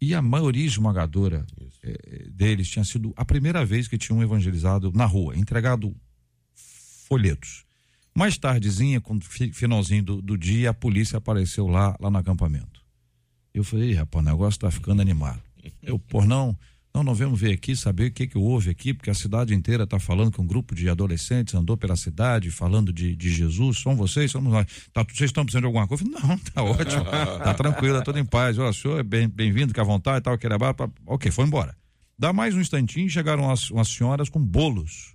E 0.00 0.14
a 0.14 0.20
maioria 0.20 0.66
esmagadora 0.66 1.46
eh, 1.82 2.28
deles 2.30 2.68
tinha 2.68 2.84
sido 2.84 3.14
a 3.16 3.24
primeira 3.24 3.64
vez 3.64 3.88
que 3.88 3.96
tinham 3.96 4.22
evangelizado 4.22 4.92
na 4.92 5.06
rua, 5.06 5.36
entregado 5.36 5.94
folhetos. 7.06 7.64
Mais 8.14 8.36
tardezinha, 8.36 9.00
quando 9.00 9.24
finalzinho 9.24 10.02
do, 10.02 10.22
do 10.22 10.38
dia, 10.38 10.70
a 10.70 10.74
polícia 10.74 11.18
apareceu 11.18 11.66
lá, 11.66 11.96
lá 12.00 12.10
no 12.10 12.18
acampamento. 12.18 12.84
Eu 13.52 13.62
falei, 13.62 13.92
rapaz, 13.92 14.24
o 14.24 14.28
negócio 14.28 14.56
está 14.56 14.70
ficando 14.70 15.02
animado. 15.02 15.42
Eu, 15.82 15.98
por 15.98 16.26
não 16.26 16.56
não, 16.96 17.02
nós 17.02 17.18
vamos 17.18 17.38
ver 17.38 17.52
aqui, 17.52 17.76
saber 17.76 18.06
o 18.06 18.10
que, 18.10 18.26
que 18.26 18.38
houve 18.38 18.70
aqui, 18.70 18.94
porque 18.94 19.10
a 19.10 19.14
cidade 19.14 19.54
inteira 19.54 19.84
está 19.84 19.98
falando 19.98 20.32
que 20.32 20.40
um 20.40 20.46
grupo 20.46 20.74
de 20.74 20.88
adolescentes 20.88 21.54
andou 21.54 21.76
pela 21.76 21.94
cidade 21.94 22.50
falando 22.50 22.90
de, 22.90 23.14
de 23.14 23.28
Jesus. 23.28 23.80
São 23.80 23.94
vocês? 23.94 24.30
Somos 24.30 24.50
nós. 24.50 24.66
Tá, 24.94 25.04
vocês 25.04 25.28
estão 25.28 25.44
precisando 25.44 25.64
de 25.64 25.66
alguma 25.66 25.86
coisa? 25.86 26.02
Não, 26.04 26.38
tá 26.38 26.62
ótimo. 26.62 27.04
tá 27.04 27.52
tranquilo, 27.52 27.98
tá 27.98 28.02
tudo 28.02 28.18
em 28.18 28.24
paz. 28.24 28.56
O 28.56 28.72
senhor 28.72 28.98
é 28.98 29.02
bem-vindo, 29.02 29.34
bem 29.34 29.68
fica 29.68 29.82
à 29.82 29.84
vontade 29.84 30.24
tal, 30.24 30.38
que 30.38 30.46
era 30.46 30.56
Ok, 31.04 31.30
foi 31.30 31.44
embora. 31.44 31.76
Dá 32.18 32.32
mais 32.32 32.54
um 32.54 32.62
instantinho, 32.62 33.10
chegaram 33.10 33.42
umas, 33.42 33.70
umas 33.70 33.88
senhoras 33.88 34.30
com 34.30 34.40
bolos. 34.40 35.14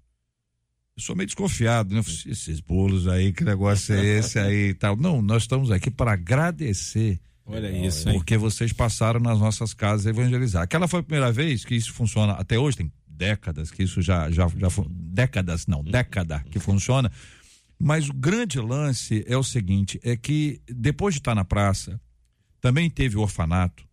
Eu 0.96 1.02
sou 1.02 1.15
meio 1.15 1.26
desconfiado, 1.26 1.96
né? 1.96 2.02
Esses 2.28 2.60
bolos 2.60 3.08
aí, 3.08 3.34
que 3.34 3.44
negócio 3.44 3.96
é 3.96 4.20
esse 4.20 4.38
aí 4.38 4.70
e 4.70 4.74
tal. 4.76 4.96
Não, 4.96 5.20
nós 5.20 5.41
estamos 5.41 5.72
aqui 5.72 5.89
para 5.89 6.12
agradecer 6.12 7.20
Olha 7.45 7.71
isso, 7.71 8.08
hein? 8.08 8.15
Porque 8.15 8.38
vocês 8.38 8.71
passaram 8.71 9.19
nas 9.19 9.39
nossas 9.39 9.73
casas 9.73 10.06
evangelizar. 10.06 10.63
Aquela 10.63 10.88
foi 10.88 10.99
a 10.99 11.04
primeira 11.04 11.32
vez 11.32 11.65
que 11.65 11.75
isso 11.75 11.91
funciona 11.93 12.34
até 12.34 12.58
hoje, 12.58 12.77
tem 12.77 12.91
décadas 13.08 13.69
que 13.69 13.84
isso 13.84 14.01
já 14.01 14.32
já, 14.32 14.47
já 14.47 14.67
décadas 14.89 15.67
não, 15.67 15.84
década 15.84 16.43
que 16.49 16.60
funciona. 16.60 17.12
Mas 17.80 18.10
o 18.10 18.13
grande 18.13 18.60
lance 18.60 19.23
é 19.27 19.36
o 19.36 19.43
seguinte, 19.43 19.99
é 20.04 20.15
que 20.15 20.62
depois 20.67 21.15
de 21.15 21.19
estar 21.19 21.34
na 21.34 21.43
praça, 21.43 21.99
também 22.60 22.89
teve 22.89 23.17
o 23.17 23.21
orfanato, 23.21 23.84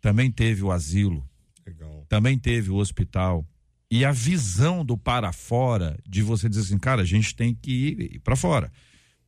também 0.00 0.30
teve 0.30 0.62
o 0.64 0.72
asilo, 0.72 1.24
Legal. 1.64 2.04
também 2.08 2.36
teve 2.36 2.70
o 2.70 2.76
hospital. 2.76 3.46
E 3.88 4.04
a 4.04 4.10
visão 4.10 4.84
do 4.84 4.98
para 4.98 5.32
fora, 5.32 5.98
de 6.08 6.22
você 6.22 6.48
dizer 6.48 6.62
assim, 6.62 6.78
cara, 6.78 7.02
a 7.02 7.04
gente 7.04 7.36
tem 7.36 7.54
que 7.54 8.10
ir 8.14 8.18
para 8.20 8.34
fora. 8.34 8.72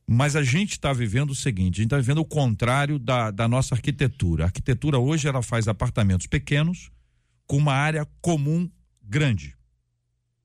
Mas 0.07 0.35
a 0.35 0.43
gente 0.43 0.71
está 0.71 0.93
vivendo 0.93 1.31
o 1.31 1.35
seguinte, 1.35 1.75
a 1.75 1.81
gente 1.81 1.85
está 1.85 1.97
vivendo 1.97 2.19
o 2.19 2.25
contrário 2.25 2.99
da, 2.99 3.31
da 3.31 3.47
nossa 3.47 3.73
arquitetura. 3.73 4.43
A 4.43 4.47
arquitetura 4.47 4.99
hoje 4.99 5.27
ela 5.27 5.41
faz 5.41 5.67
apartamentos 5.67 6.27
pequenos 6.27 6.91
com 7.47 7.57
uma 7.57 7.73
área 7.73 8.07
comum 8.21 8.69
grande. 9.01 9.55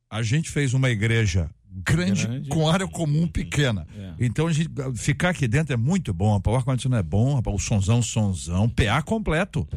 A 0.08 0.22
gente 0.22 0.50
fez 0.50 0.72
uma 0.72 0.90
igreja 0.90 1.50
grande, 1.70 2.26
grande. 2.26 2.48
com 2.48 2.68
área 2.68 2.88
comum 2.88 3.28
pequena. 3.28 3.86
É. 3.96 4.14
Então 4.18 4.46
a 4.46 4.52
gente 4.52 4.70
ficar 4.96 5.30
aqui 5.30 5.46
dentro 5.46 5.74
é 5.74 5.76
muito 5.76 6.12
bom. 6.12 6.40
O 6.44 6.56
ar-condicionado 6.56 7.00
é 7.00 7.02
bom, 7.02 7.40
o 7.44 7.58
sonzão, 7.58 8.02
sonzão, 8.02 8.68
PA 8.68 9.02
completo. 9.02 9.68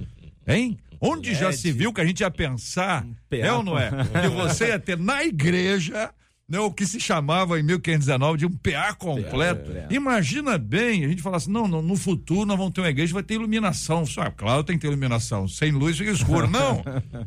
Hein? 0.48 0.78
Onde 1.00 1.30
LED. 1.30 1.40
já 1.40 1.52
se 1.52 1.72
viu 1.72 1.94
que 1.94 2.00
a 2.00 2.06
gente 2.06 2.22
ia 2.22 2.32
pensar, 2.32 3.06
um 3.06 3.16
é 3.32 3.52
ou 3.52 3.62
não 3.62 3.78
é? 3.78 3.92
Que 4.22 4.30
você 4.30 4.70
ia 4.70 4.80
ter 4.80 4.98
na 4.98 5.24
igreja 5.24 6.14
né, 6.48 6.60
o 6.60 6.72
que 6.72 6.86
se 6.86 7.00
chamava 7.00 7.60
em 7.60 7.64
1519 7.64 8.38
de 8.38 8.46
um 8.46 8.52
PA 8.52 8.94
completo. 8.94 9.72
É, 9.72 9.88
é. 9.90 9.94
Imagina 9.94 10.58
bem, 10.58 11.06
a 11.06 11.08
gente 11.08 11.22
fala 11.22 11.38
assim: 11.38 11.52
não, 11.52 11.68
no, 11.68 11.82
no, 11.82 11.96
futuro 11.96 12.46
nós 12.46 12.58
vamos 12.58 12.74
ter 12.74 12.82
uma 12.82 12.90
igreja 12.90 13.14
vai 13.14 13.24
ter 13.24 13.36
iluminação. 13.36 14.06
Só, 14.06 14.30
claro, 14.30 14.64
tem 14.64 14.78
que 14.78 14.82
ter 14.82 14.88
iluminação. 14.88 15.48
Sem 15.48 15.72
luz 15.72 15.98
fica 15.98 16.12
escuro. 16.12 16.48
Não! 16.52 16.84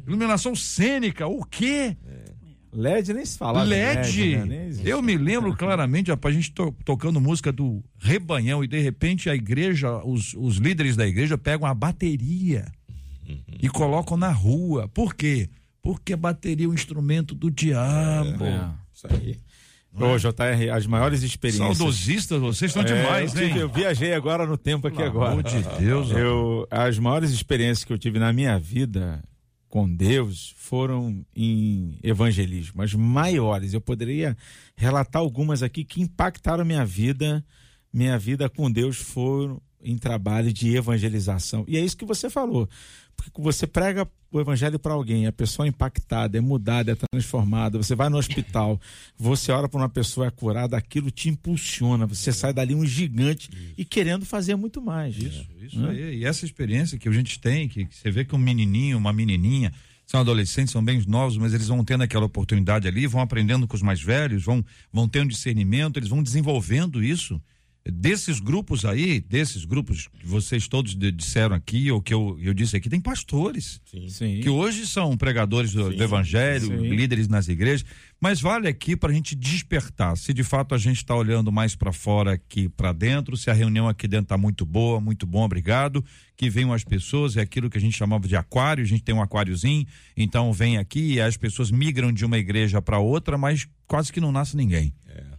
iluminação 0.07 0.55
cênica, 0.55 1.27
o 1.27 1.45
quê? 1.45 1.97
É. 2.07 2.37
LED 2.73 3.15
nem 3.15 3.25
se 3.25 3.39
fala. 3.39 3.63
LED. 3.63 4.35
LED 4.35 4.47
né? 4.47 4.71
Eu 4.85 5.01
me 5.01 5.17
lembro 5.17 5.57
claramente, 5.57 6.11
rapaz, 6.11 6.35
a 6.35 6.39
gente 6.39 6.53
to, 6.53 6.75
tocando 6.85 7.19
música 7.19 7.51
do 7.51 7.83
Rebanhão 7.99 8.63
e 8.63 8.69
de 8.69 8.79
repente 8.79 9.31
a 9.31 9.35
igreja, 9.35 9.97
os, 10.05 10.35
os 10.35 10.57
líderes 10.59 10.95
da 10.95 11.07
igreja 11.07 11.39
pegam 11.39 11.67
a 11.67 11.73
bateria 11.73 12.71
uhum. 13.27 13.41
e 13.63 13.69
colocam 13.71 14.19
na 14.19 14.31
rua. 14.31 14.89
Por 14.89 15.15
quê? 15.15 15.49
Porque 15.81 16.13
a 16.13 16.17
bateria 16.19 16.67
é 16.67 16.69
um 16.69 16.75
instrumento 16.75 17.35
do 17.35 17.51
diabo. 17.51 18.45
É. 18.45 18.86
Isso 19.11 19.23
aí. 19.23 19.41
Ô, 19.99 20.19
JR, 20.19 20.71
as 20.75 20.87
maiores 20.87 21.23
experiências. 21.23 21.79
Saudosistas, 21.79 22.41
vocês 22.41 22.71
estão 22.71 22.83
é, 22.83 22.85
demais, 22.85 23.35
hein? 23.35 23.51
Eu, 23.53 23.63
eu 23.63 23.69
viajei 23.69 24.13
agora 24.13 24.47
no 24.47 24.59
tempo 24.59 24.87
aqui 24.87 24.99
Pelo 24.99 25.09
agora. 25.09 25.33
Amor 25.33 25.43
de 25.43 25.63
Deus. 25.79 26.11
Eu, 26.11 26.67
as 26.71 26.99
maiores 26.99 27.31
experiências 27.31 27.85
que 27.85 27.93
eu 27.93 27.99
tive 27.99 28.19
na 28.19 28.33
minha 28.33 28.59
vida 28.59 29.23
com 29.69 29.89
Deus 29.89 30.55
foram 30.57 31.25
em 31.35 31.99
evangelismo, 32.03 32.83
as 32.83 32.93
maiores. 32.93 33.73
Eu 33.73 33.81
poderia 33.81 34.37
relatar 34.77 35.21
algumas 35.21 35.63
aqui 35.63 35.83
que 35.85 36.03
impactaram 36.03 36.65
minha 36.65 36.85
vida. 36.85 37.45
Minha 37.93 38.19
vida 38.19 38.51
com 38.51 38.71
Deus 38.71 38.99
foram 38.99 39.61
em 39.83 39.97
trabalho 39.97 40.53
de 40.53 40.77
evangelização. 40.77 41.65
E 41.67 41.77
é 41.77 41.81
isso 41.81 41.97
que 41.97 42.05
você 42.05 42.29
falou. 42.29 42.69
Porque 43.17 43.41
você 43.41 43.67
prega 43.67 44.07
o 44.31 44.41
evangelho 44.41 44.79
para 44.79 44.93
alguém, 44.93 45.27
a 45.27 45.33
pessoa 45.33 45.67
é 45.67 45.69
impactada, 45.69 46.37
é 46.37 46.41
mudada, 46.41 46.93
é 46.93 46.95
transformada, 46.95 47.79
você 47.79 47.95
vai 47.95 48.09
no 48.09 48.19
hospital, 48.19 48.81
você 49.17 49.51
ora 49.51 49.69
para 49.69 49.81
uma 49.81 49.89
pessoa 49.89 50.27
é 50.27 50.31
curada, 50.31 50.77
aquilo 50.77 51.11
te 51.11 51.29
impulsiona, 51.29 52.07
você 52.07 52.33
sai 52.33 52.53
dali 52.53 52.75
um 52.75 52.85
gigante 52.85 53.51
isso. 53.51 53.75
e 53.79 53.85
querendo 53.85 54.27
fazer 54.27 54.55
muito 54.57 54.83
mais. 54.83 55.17
Isso, 55.17 55.47
isso 55.61 55.81
né? 55.81 55.91
aí. 55.91 56.19
E 56.19 56.25
essa 56.25 56.45
experiência 56.45 56.99
que 56.99 57.09
a 57.09 57.13
gente 57.13 57.41
tem, 57.41 57.69
que 57.69 57.89
você 57.91 58.11
vê 58.11 58.25
que 58.25 58.35
um 58.35 58.39
menininho, 58.39 58.99
uma 58.99 59.13
menininha, 59.13 59.73
são 60.07 60.21
adolescentes, 60.21 60.71
são 60.71 60.85
bem 60.85 61.03
novos, 61.07 61.37
mas 61.37 61.53
eles 61.53 61.67
vão 61.67 61.85
tendo 61.85 62.03
aquela 62.05 62.27
oportunidade 62.27 62.87
ali, 62.87 63.07
vão 63.07 63.21
aprendendo 63.21 63.67
com 63.67 63.75
os 63.75 63.83
mais 63.83 64.01
velhos, 64.01 64.45
vão, 64.45 64.65
vão 64.93 65.09
tendo 65.09 65.31
discernimento, 65.31 65.99
eles 65.99 66.09
vão 66.09 66.23
desenvolvendo 66.23 67.03
isso 67.03 67.41
desses 67.93 68.41
grupos 68.41 68.85
aí, 68.85 69.21
desses 69.21 69.65
grupos 69.65 70.09
que 70.19 70.27
vocês 70.27 70.67
todos 70.67 70.97
disseram 70.97 71.55
aqui, 71.55 71.91
ou 71.91 72.01
que 72.01 72.13
eu, 72.13 72.39
eu 72.41 72.53
disse 72.53 72.77
aqui, 72.77 72.89
tem 72.89 73.01
pastores. 73.01 73.81
Sim. 73.85 74.09
Sim. 74.09 74.41
Que 74.41 74.49
hoje 74.49 74.87
são 74.87 75.17
pregadores 75.17 75.73
do, 75.73 75.95
do 75.95 76.03
evangelho, 76.03 76.67
sim. 76.67 76.89
líderes 76.89 77.29
nas 77.29 77.49
igrejas. 77.49 77.85
Mas 78.21 78.41
vale 78.41 78.67
aqui 78.67 78.97
para 78.97 79.11
a 79.11 79.15
gente 79.15 79.35
despertar. 79.35 80.17
Se 80.17 80.33
de 80.33 80.43
fato 80.43 80.75
a 80.75 80.79
gente 80.79 80.97
está 80.97 81.15
olhando 81.15 81.53
mais 81.53 81.77
para 81.77 81.93
fora 81.93 82.39
que 82.39 82.69
para 82.69 82.93
dentro, 82.93 83.37
se 83.37 83.51
a 83.51 83.53
reunião 83.53 83.89
aqui 83.89 84.09
dentro 84.09 84.25
está 84.25 84.39
muito 84.39 84.65
boa, 84.65 85.01
muito 85.01 85.27
bom, 85.27 85.45
obrigado. 85.45 86.05
Que 86.37 86.49
venham 86.51 86.73
as 86.73 86.83
pessoas, 86.83 87.37
é 87.37 87.41
aquilo 87.41 87.69
que 87.71 87.79
a 87.79 87.81
gente 87.81 87.97
chamava 87.97 88.27
de 88.27 88.37
aquário, 88.37 88.83
a 88.83 88.87
gente 88.87 89.03
tem 89.03 89.15
um 89.15 89.23
aquáriozinho, 89.23 89.87
então 90.17 90.53
vem 90.53 90.77
aqui 90.77 91.15
e 91.15 91.21
as 91.21 91.37
pessoas 91.37 91.71
migram 91.71 92.13
de 92.13 92.25
uma 92.25 92.37
igreja 92.37 92.81
para 92.83 92.99
outra, 92.99 93.39
mas 93.39 93.67
quase 93.87 94.13
que 94.13 94.21
não 94.21 94.33
nasce 94.33 94.57
ninguém. 94.57 94.93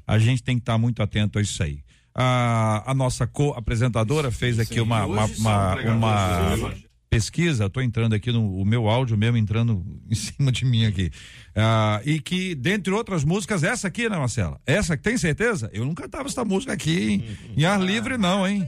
A 0.07 0.17
gente 0.17 0.41
tem 0.41 0.55
que 0.55 0.61
estar 0.61 0.77
muito 0.77 1.03
atento 1.03 1.37
a 1.37 1.41
isso 1.41 1.61
aí. 1.61 1.83
A, 2.19 2.83
a 2.91 2.95
nossa 2.95 3.27
co-apresentadora 3.27 4.31
fez 4.31 4.57
aqui 4.57 4.81
uma, 4.81 5.05
uma, 5.05 5.25
uma, 5.25 5.75
uma 5.75 6.73
pesquisa, 7.09 7.65
estou 7.65 7.81
entrando 7.81 8.13
aqui 8.13 8.31
no 8.31 8.59
o 8.59 8.65
meu 8.65 8.87
áudio 8.89 9.17
mesmo 9.17 9.37
entrando 9.37 9.85
em 10.09 10.15
cima 10.15 10.51
de 10.51 10.65
mim 10.65 10.85
aqui. 10.85 11.11
Ah, 11.55 12.01
e 12.05 12.19
que, 12.19 12.55
dentre 12.55 12.93
outras 12.93 13.23
músicas, 13.23 13.63
essa 13.63 13.87
aqui, 13.87 14.09
né, 14.09 14.17
Marcela? 14.17 14.59
Essa 14.65 14.97
que 14.97 15.03
tem 15.03 15.17
certeza? 15.17 15.69
Eu 15.73 15.85
não 15.85 15.93
cantava 15.93 16.27
essa 16.27 16.43
música 16.43 16.73
aqui 16.73 17.23
em, 17.55 17.61
em 17.61 17.65
ar 17.65 17.79
livre, 17.79 18.17
não, 18.17 18.47
hein? 18.47 18.67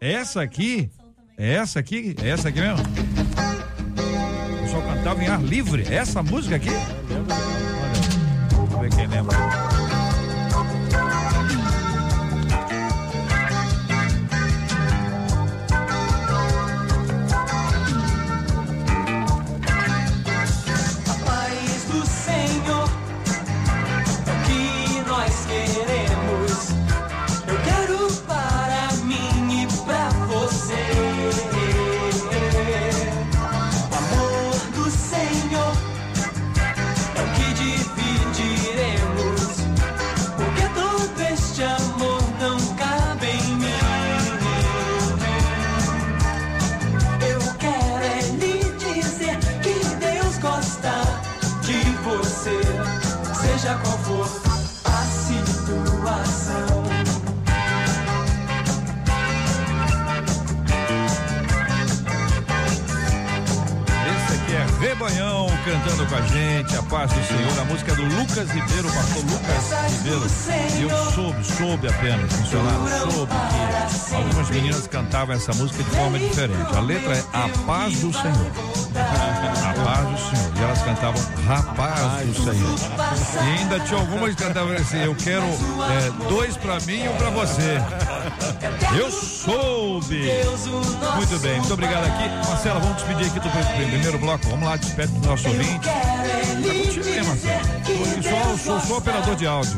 Essa 0.00 0.42
aqui, 0.42 0.90
essa 1.36 1.80
aqui, 1.80 2.14
essa 2.22 2.48
aqui 2.48 2.60
mesmo? 2.60 2.84
Eu 4.60 4.68
só 4.68 4.80
cantava 4.82 5.22
em 5.22 5.28
ar 5.28 5.42
livre. 5.42 5.82
Essa 5.82 6.22
música 6.22 6.56
aqui? 6.56 6.68
Olha, 6.68 8.04
vamos 8.52 8.80
ver 8.80 8.94
quem 8.94 9.06
lembra. 9.06 9.73
Cantando 65.64 66.06
com 66.06 66.14
a 66.14 66.20
gente, 66.22 66.76
a 66.76 66.82
paz 66.82 67.10
do 67.12 67.24
Senhor. 67.26 67.60
A 67.60 67.64
música 67.64 67.94
do 67.94 68.02
Lucas 68.02 68.50
Ribeiro, 68.50 68.88
pastor 68.92 69.24
Lucas 69.24 69.92
Ribeiro. 69.92 70.22
Eu 70.80 71.12
soube, 71.12 71.44
soube 71.44 71.88
apenas, 71.88 72.32
funcionário, 72.32 73.10
soube 73.12 73.32
que 74.08 74.14
algumas 74.14 74.50
meninas 74.50 74.86
cantavam 74.86 75.34
essa 75.34 75.52
música 75.54 75.82
de 75.82 75.90
forma 75.90 76.18
diferente. 76.18 76.76
A 76.76 76.80
letra 76.80 77.16
é 77.16 77.24
A 77.32 77.48
Paz 77.66 77.94
do 78.00 78.12
Senhor. 78.12 78.52
A 78.96 79.72
paz 79.84 80.08
do 80.08 80.18
Senhor. 80.36 80.52
E 80.56 80.62
elas 80.62 80.82
cantavam 80.82 81.22
Rapaz 81.46 82.26
do 82.26 82.34
Senhor. 82.34 82.78
E 83.44 83.58
ainda 83.58 83.80
tinha 83.80 83.98
algumas 83.98 84.34
que 84.34 84.42
cantavam 84.42 84.72
assim: 84.74 84.98
Eu 85.02 85.14
quero 85.16 85.42
é, 85.44 86.28
dois 86.28 86.56
pra 86.56 86.78
mim 86.80 87.02
e 87.04 87.08
um 87.08 87.16
pra 87.16 87.30
você. 87.30 87.78
Eu 88.96 89.10
soube. 89.10 90.30
Muito 91.16 91.38
bem, 91.40 91.58
muito 91.58 91.72
obrigado 91.74 92.04
aqui. 92.06 92.48
Marcela, 92.48 92.80
vamos 92.80 92.96
despedir 92.96 93.26
aqui 93.26 93.40
do 93.40 93.48
pr- 93.50 93.74
primeiro 93.88 94.18
bloco. 94.18 94.48
Vamos 94.48 94.68
lá, 94.68 94.76
despede 94.76 95.12
do 95.12 95.26
nosso 95.28 95.48
ouvinte. 95.54 95.88
É 95.88 96.84
contigo. 96.84 97.04
Eu 98.16 98.22
sou, 98.22 98.58
sou, 98.58 98.80
sou 98.80 98.98
operador 98.98 99.34
de 99.36 99.46
áudio. 99.46 99.72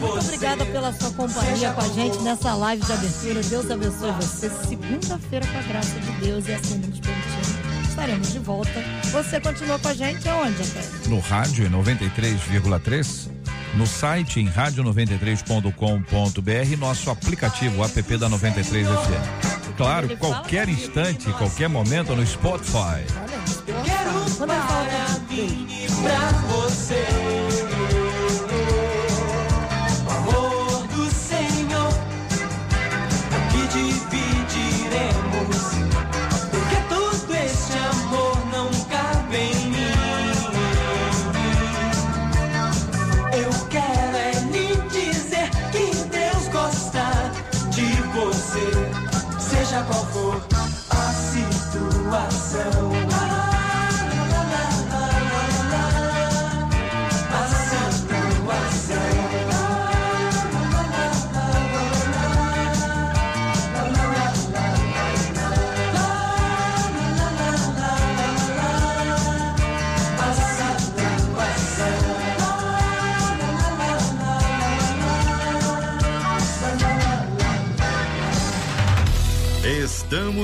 Muito 0.00 0.18
obrigada 0.18 0.66
pela 0.66 0.92
sua 0.92 1.10
companhia 1.12 1.72
com 1.72 1.80
a 1.80 1.88
gente 1.88 2.18
nessa 2.18 2.54
live 2.54 2.84
de 2.84 2.92
abertura. 2.92 3.42
Deus 3.42 3.70
abençoe 3.70 4.12
você. 4.12 4.50
Segunda-feira, 4.50 5.46
com 5.46 5.58
a 5.58 5.62
graça 5.62 5.98
de 6.00 6.12
Deus 6.12 6.46
e 6.48 6.52
assim 6.54 6.78
nos 6.78 7.00
permitindo, 7.00 7.88
estaremos 7.88 8.32
de 8.32 8.38
volta. 8.38 8.82
Você 9.12 9.40
continua 9.40 9.78
com 9.78 9.88
a 9.88 9.94
gente 9.94 10.28
aonde, 10.28 10.62
Antônio? 10.62 10.90
No 11.08 11.20
rádio 11.20 11.66
em 11.66 11.70
93,3. 11.70 13.30
No 13.74 13.86
site 13.86 14.40
em 14.40 14.50
rádio93.com.br, 14.50 16.76
nosso 16.76 17.08
aplicativo 17.08 17.84
app 17.84 18.16
da 18.16 18.28
93 18.28 18.88
FM. 18.88 19.49
Claro, 19.80 20.06
Ele 20.06 20.16
fala 20.16 20.34
qualquer 20.34 20.66
da 20.66 20.72
instante, 20.72 21.32
qualquer 21.32 21.68
momento 21.68 22.14
no 22.14 22.26
Spotify. 22.26 22.76
Olha, 22.76 23.82
Quero 23.82 24.10
eu 24.10 24.36
para 24.36 25.18
e 25.30 25.86
pra 26.02 26.28
você. 26.48 27.69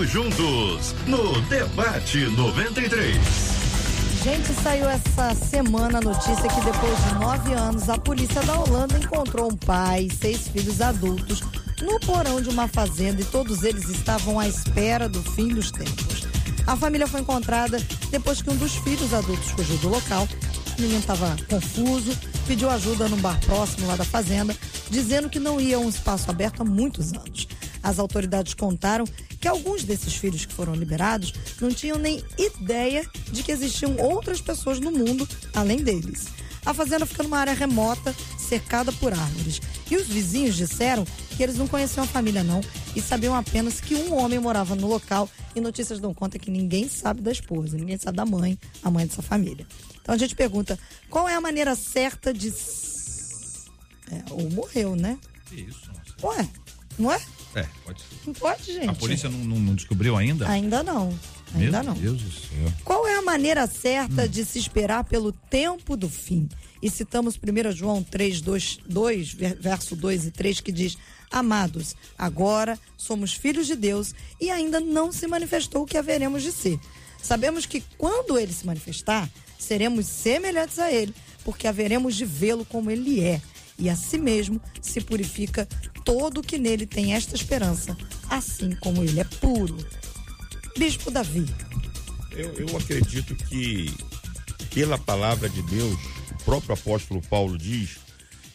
Juntos 0.07 0.95
no 1.07 1.40
Debate 1.42 2.27
93. 2.27 3.16
Gente, 4.23 4.53
saiu 4.62 4.88
essa 4.88 5.35
semana 5.35 5.99
a 5.99 6.01
notícia 6.01 6.49
que 6.49 6.61
depois 6.61 7.05
de 7.05 7.14
nove 7.14 7.53
anos, 7.53 7.88
a 7.88 7.99
polícia 7.99 8.42
da 8.42 8.59
Holanda 8.59 8.99
encontrou 8.99 9.51
um 9.51 9.57
pai 9.57 10.05
e 10.05 10.14
seis 10.14 10.49
filhos 10.49 10.81
adultos 10.81 11.42
no 11.83 11.99
porão 12.01 12.40
de 12.40 12.49
uma 12.49 12.69
fazenda 12.69 13.21
e 13.21 13.25
todos 13.25 13.62
eles 13.62 13.88
estavam 13.88 14.38
à 14.38 14.49
espera 14.49 15.09
do 15.09 15.23
fim 15.23 15.49
dos 15.49 15.71
tempos. 15.71 16.27
A 16.66 16.77
família 16.77 17.07
foi 17.07 17.21
encontrada 17.21 17.79
depois 18.11 18.42
que 18.42 18.51
um 18.51 18.57
dos 18.57 18.77
filhos 18.77 19.12
adultos 19.12 19.51
fugiu 19.51 19.77
do 19.79 19.88
local. 19.88 20.27
O 20.77 20.81
menino 20.81 21.01
estava 21.01 21.37
confuso, 21.49 22.16
pediu 22.47 22.69
ajuda 22.71 23.09
num 23.09 23.19
bar 23.19 23.38
próximo 23.40 23.87
lá 23.87 23.97
da 23.97 24.05
fazenda, 24.05 24.57
dizendo 24.90 25.29
que 25.29 25.38
não 25.38 25.61
ia 25.61 25.77
a 25.77 25.81
um 25.81 25.88
espaço 25.88 26.31
aberto 26.31 26.62
há 26.62 26.64
muitos 26.64 27.12
anos. 27.12 27.47
As 27.83 28.01
autoridades 28.01 28.53
contaram 28.55 29.05
que 29.40 29.49
alguns 29.49 29.85
desses 29.85 30.14
filhos 30.14 30.44
que 30.44 30.53
foram 30.53 30.75
liberados 30.75 31.33
não 31.61 31.70
tinham 31.70 31.99
nem 31.99 32.22
ideia 32.38 33.09
de 33.31 33.42
que 33.42 33.53
existiam 33.53 33.96
outras 33.99 34.40
pessoas 34.40 34.81
no 34.81 34.90
mundo 34.90 35.29
além 35.55 35.79
deles. 35.79 36.27
A 36.66 36.75
fazenda 36.75 37.07
fica 37.07 37.22
numa 37.22 37.38
área 37.38 37.55
remota, 37.55 38.12
cercada 38.37 38.90
por 38.90 39.12
árvores. 39.12 39.61
E 39.88 39.96
os 39.96 40.09
vizinhos 40.09 40.57
disseram 40.57 41.07
que 41.37 41.42
eles 41.42 41.57
não 41.57 41.68
conheciam 41.68 42.03
a 42.03 42.09
família, 42.09 42.42
não, 42.42 42.61
e 42.96 43.01
sabiam 43.01 43.37
apenas 43.37 43.81
que 43.81 43.94
um 43.94 44.14
homem 44.16 44.40
morava 44.40 44.75
no 44.75 44.88
local. 44.88 45.31
E 45.55 45.61
notícias 45.61 46.01
dão 46.01 46.12
conta 46.12 46.40
que 46.40 46.51
ninguém 46.51 46.88
sabe 46.88 47.23
da 47.23 47.31
esposa, 47.31 47.79
ninguém 47.79 47.96
sabe 47.96 48.17
da 48.17 48.27
mãe, 48.27 48.58
a 48.83 48.90
mãe 48.90 49.06
dessa 49.06 49.23
família. 49.23 49.65
Então 50.02 50.13
a 50.13 50.19
gente 50.19 50.35
pergunta: 50.35 50.77
qual 51.08 51.29
é 51.29 51.35
a 51.35 51.40
maneira 51.40 51.77
certa 51.77 52.35
de. 52.35 52.52
É, 54.11 54.23
ou 54.31 54.50
morreu, 54.50 54.96
né? 54.96 55.19
Isso. 55.52 55.90
Ué, 56.23 56.48
não 56.98 57.13
é? 57.13 57.21
É, 57.55 57.67
pode 57.85 58.01
ser. 58.01 58.07
Não 58.27 58.35
pode, 58.35 58.65
gente. 58.73 58.88
A 58.88 58.94
polícia 58.94 59.29
não, 59.29 59.38
não- 59.38 59.59
não 59.59 59.75
descobriu 59.75 60.17
ainda? 60.17 60.49
Ainda 60.49 60.83
não. 60.83 61.17
Ainda 61.55 61.83
Meu 61.83 61.94
não. 61.94 61.94
Deus 62.01 62.21
do 62.21 62.31
céu. 62.31 62.73
Qual 62.85 63.07
é 63.07 63.15
a 63.17 63.23
maneira 63.23 63.67
certa 63.67 64.25
Hum. 64.25 64.29
de 64.29 64.44
se 64.44 64.59
esperar 64.59 65.05
pelo 65.05 65.33
tempo 65.33 65.97
do 65.97 66.09
fim? 66.09 66.49
E 66.83 66.90
citamos 66.90 67.37
1 67.38 67.73
João 67.73 68.03
3, 68.03 68.40
2, 68.42 68.79
2, 68.87 69.33
ver- 69.33 69.57
verso 69.59 69.97
2 69.97 70.27
e 70.27 70.31
3, 70.31 70.61
que 70.61 70.71
diz: 70.71 70.99
Amados, 71.31 71.97
agora 72.19 72.79
somos 72.97 73.33
filhos 73.33 73.67
de 73.67 73.75
Deus 73.75 74.15
e 74.40 74.51
ainda 74.51 74.79
não 74.81 75.11
se 75.11 75.27
manifestou 75.27 75.83
o 75.83 75.87
que 75.87 75.97
haveremos 75.97 76.42
de 76.42 76.53
ser. 76.53 76.79
Sabemos 77.23 77.65
que 77.65 77.83
quando 77.97 78.38
ele 78.38 78.53
se 78.53 78.67
manifestar, 78.67 79.29
seremos 79.59 80.07
semelhantes 80.07 80.79
a 80.79 80.92
ele, 80.92 81.15
porque 81.44 81.67
haveremos 81.67 82.15
de 82.15 82.25
vê-lo 82.25 82.65
como 82.67 82.90
ele 82.90 83.21
é. 83.21 83.40
E 83.79 83.88
a 83.90 83.97
si 83.97 84.17
mesmo 84.19 84.61
se 84.81 85.01
purifica 85.01 85.67
todo 86.07 86.38
o 86.38 86.42
que 86.42 86.57
nele 86.57 86.87
tem 86.87 87.15
esta 87.15 87.35
esperança, 87.35 87.98
assim 88.31 88.71
como 88.77 89.02
ele 89.02 89.19
é 89.19 89.25
puro. 89.25 89.77
Bispo 90.79 91.11
Davi. 91.11 91.44
Eu, 92.31 92.52
eu 92.54 92.77
acredito 92.77 93.35
que, 93.35 93.92
pela 94.73 94.96
palavra 94.96 95.48
de 95.48 95.61
Deus, 95.63 95.98
o 96.31 96.44
próprio 96.44 96.75
apóstolo 96.75 97.21
Paulo 97.23 97.59
diz 97.59 97.98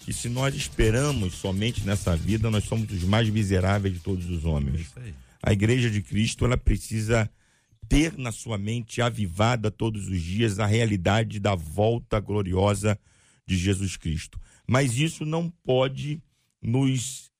que 0.05 0.13
se 0.13 0.29
nós 0.29 0.55
esperamos 0.55 1.35
somente 1.35 1.85
nessa 1.85 2.15
vida, 2.15 2.49
nós 2.49 2.63
somos 2.63 2.89
os 2.89 3.03
mais 3.03 3.29
miseráveis 3.29 3.95
de 3.95 3.99
todos 3.99 4.29
os 4.29 4.45
homens. 4.45 4.87
A 5.43 5.51
igreja 5.51 5.89
de 5.89 6.01
Cristo, 6.01 6.45
ela 6.45 6.57
precisa 6.57 7.29
ter 7.89 8.17
na 8.17 8.31
sua 8.31 8.57
mente 8.57 9.01
avivada 9.01 9.69
todos 9.69 10.07
os 10.07 10.21
dias 10.21 10.57
a 10.57 10.65
realidade 10.65 11.39
da 11.39 11.53
volta 11.53 12.17
gloriosa 12.19 12.97
de 13.45 13.57
Jesus 13.57 13.97
Cristo. 13.97 14.39
Mas 14.65 14.95
isso 14.95 15.25
não 15.25 15.49
pode 15.63 16.21
nos 16.61 17.30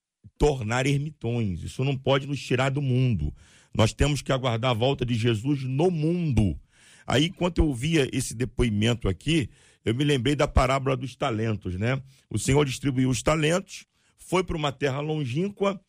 tornar 0.41 0.87
ermitões, 0.87 1.61
isso 1.61 1.83
não 1.83 1.95
pode 1.95 2.25
nos 2.25 2.41
tirar 2.41 2.71
do 2.71 2.81
mundo. 2.81 3.31
Nós 3.71 3.93
temos 3.93 4.23
que 4.23 4.31
aguardar 4.31 4.71
a 4.71 4.73
volta 4.73 5.05
de 5.05 5.13
Jesus 5.13 5.61
no 5.61 5.91
mundo. 5.91 6.59
Aí, 7.05 7.27
enquanto 7.27 7.59
eu 7.59 7.67
ouvia 7.67 8.09
esse 8.11 8.33
depoimento 8.33 9.07
aqui, 9.07 9.51
eu 9.85 9.93
me 9.93 10.03
lembrei 10.03 10.35
da 10.35 10.47
parábola 10.47 10.97
dos 10.97 11.15
talentos, 11.15 11.75
né? 11.75 12.01
O 12.27 12.39
Senhor 12.39 12.65
distribuiu 12.65 13.11
os 13.11 13.21
talentos, 13.21 13.85
foi 14.17 14.43
para 14.43 14.57
uma 14.57 14.71
terra 14.71 14.99
longínqua 14.99 15.79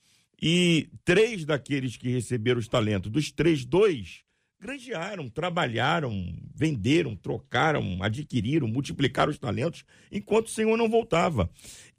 e 0.42 0.86
três 1.02 1.46
daqueles 1.46 1.96
que 1.96 2.10
receberam 2.10 2.60
os 2.60 2.68
talentos, 2.68 3.10
dos 3.10 3.32
três, 3.32 3.64
dois 3.64 4.22
granjearam, 4.62 5.28
trabalharam, 5.28 6.32
venderam, 6.54 7.16
trocaram, 7.16 8.00
adquiriram, 8.00 8.68
multiplicaram 8.68 9.32
os 9.32 9.38
talentos, 9.38 9.84
enquanto 10.10 10.46
o 10.46 10.50
Senhor 10.50 10.76
não 10.76 10.88
voltava. 10.88 11.50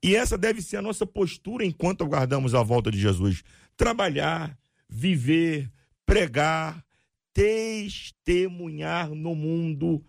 E 0.04 0.18
essa 0.18 0.38
deve 0.38 0.62
ser 0.62 0.78
a 0.78 0.82
nossa 0.82 1.06
postura 1.06 1.66
enquanto 1.66 2.04
aguardamos 2.04 2.54
a 2.54 2.62
volta 2.62 2.92
de 2.92 3.00
Jesus. 3.00 3.42
Trabalhar, 3.78 4.58
viver, 4.90 5.72
pregar, 6.06 6.84
testemunhar 7.34 9.10
no 9.10 9.34
mundo. 9.34 10.04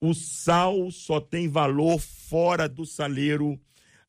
O 0.00 0.14
sal 0.14 0.88
só 0.92 1.20
tem 1.20 1.48
valor 1.48 1.98
fora 1.98 2.68
do 2.68 2.86
saleiro. 2.86 3.60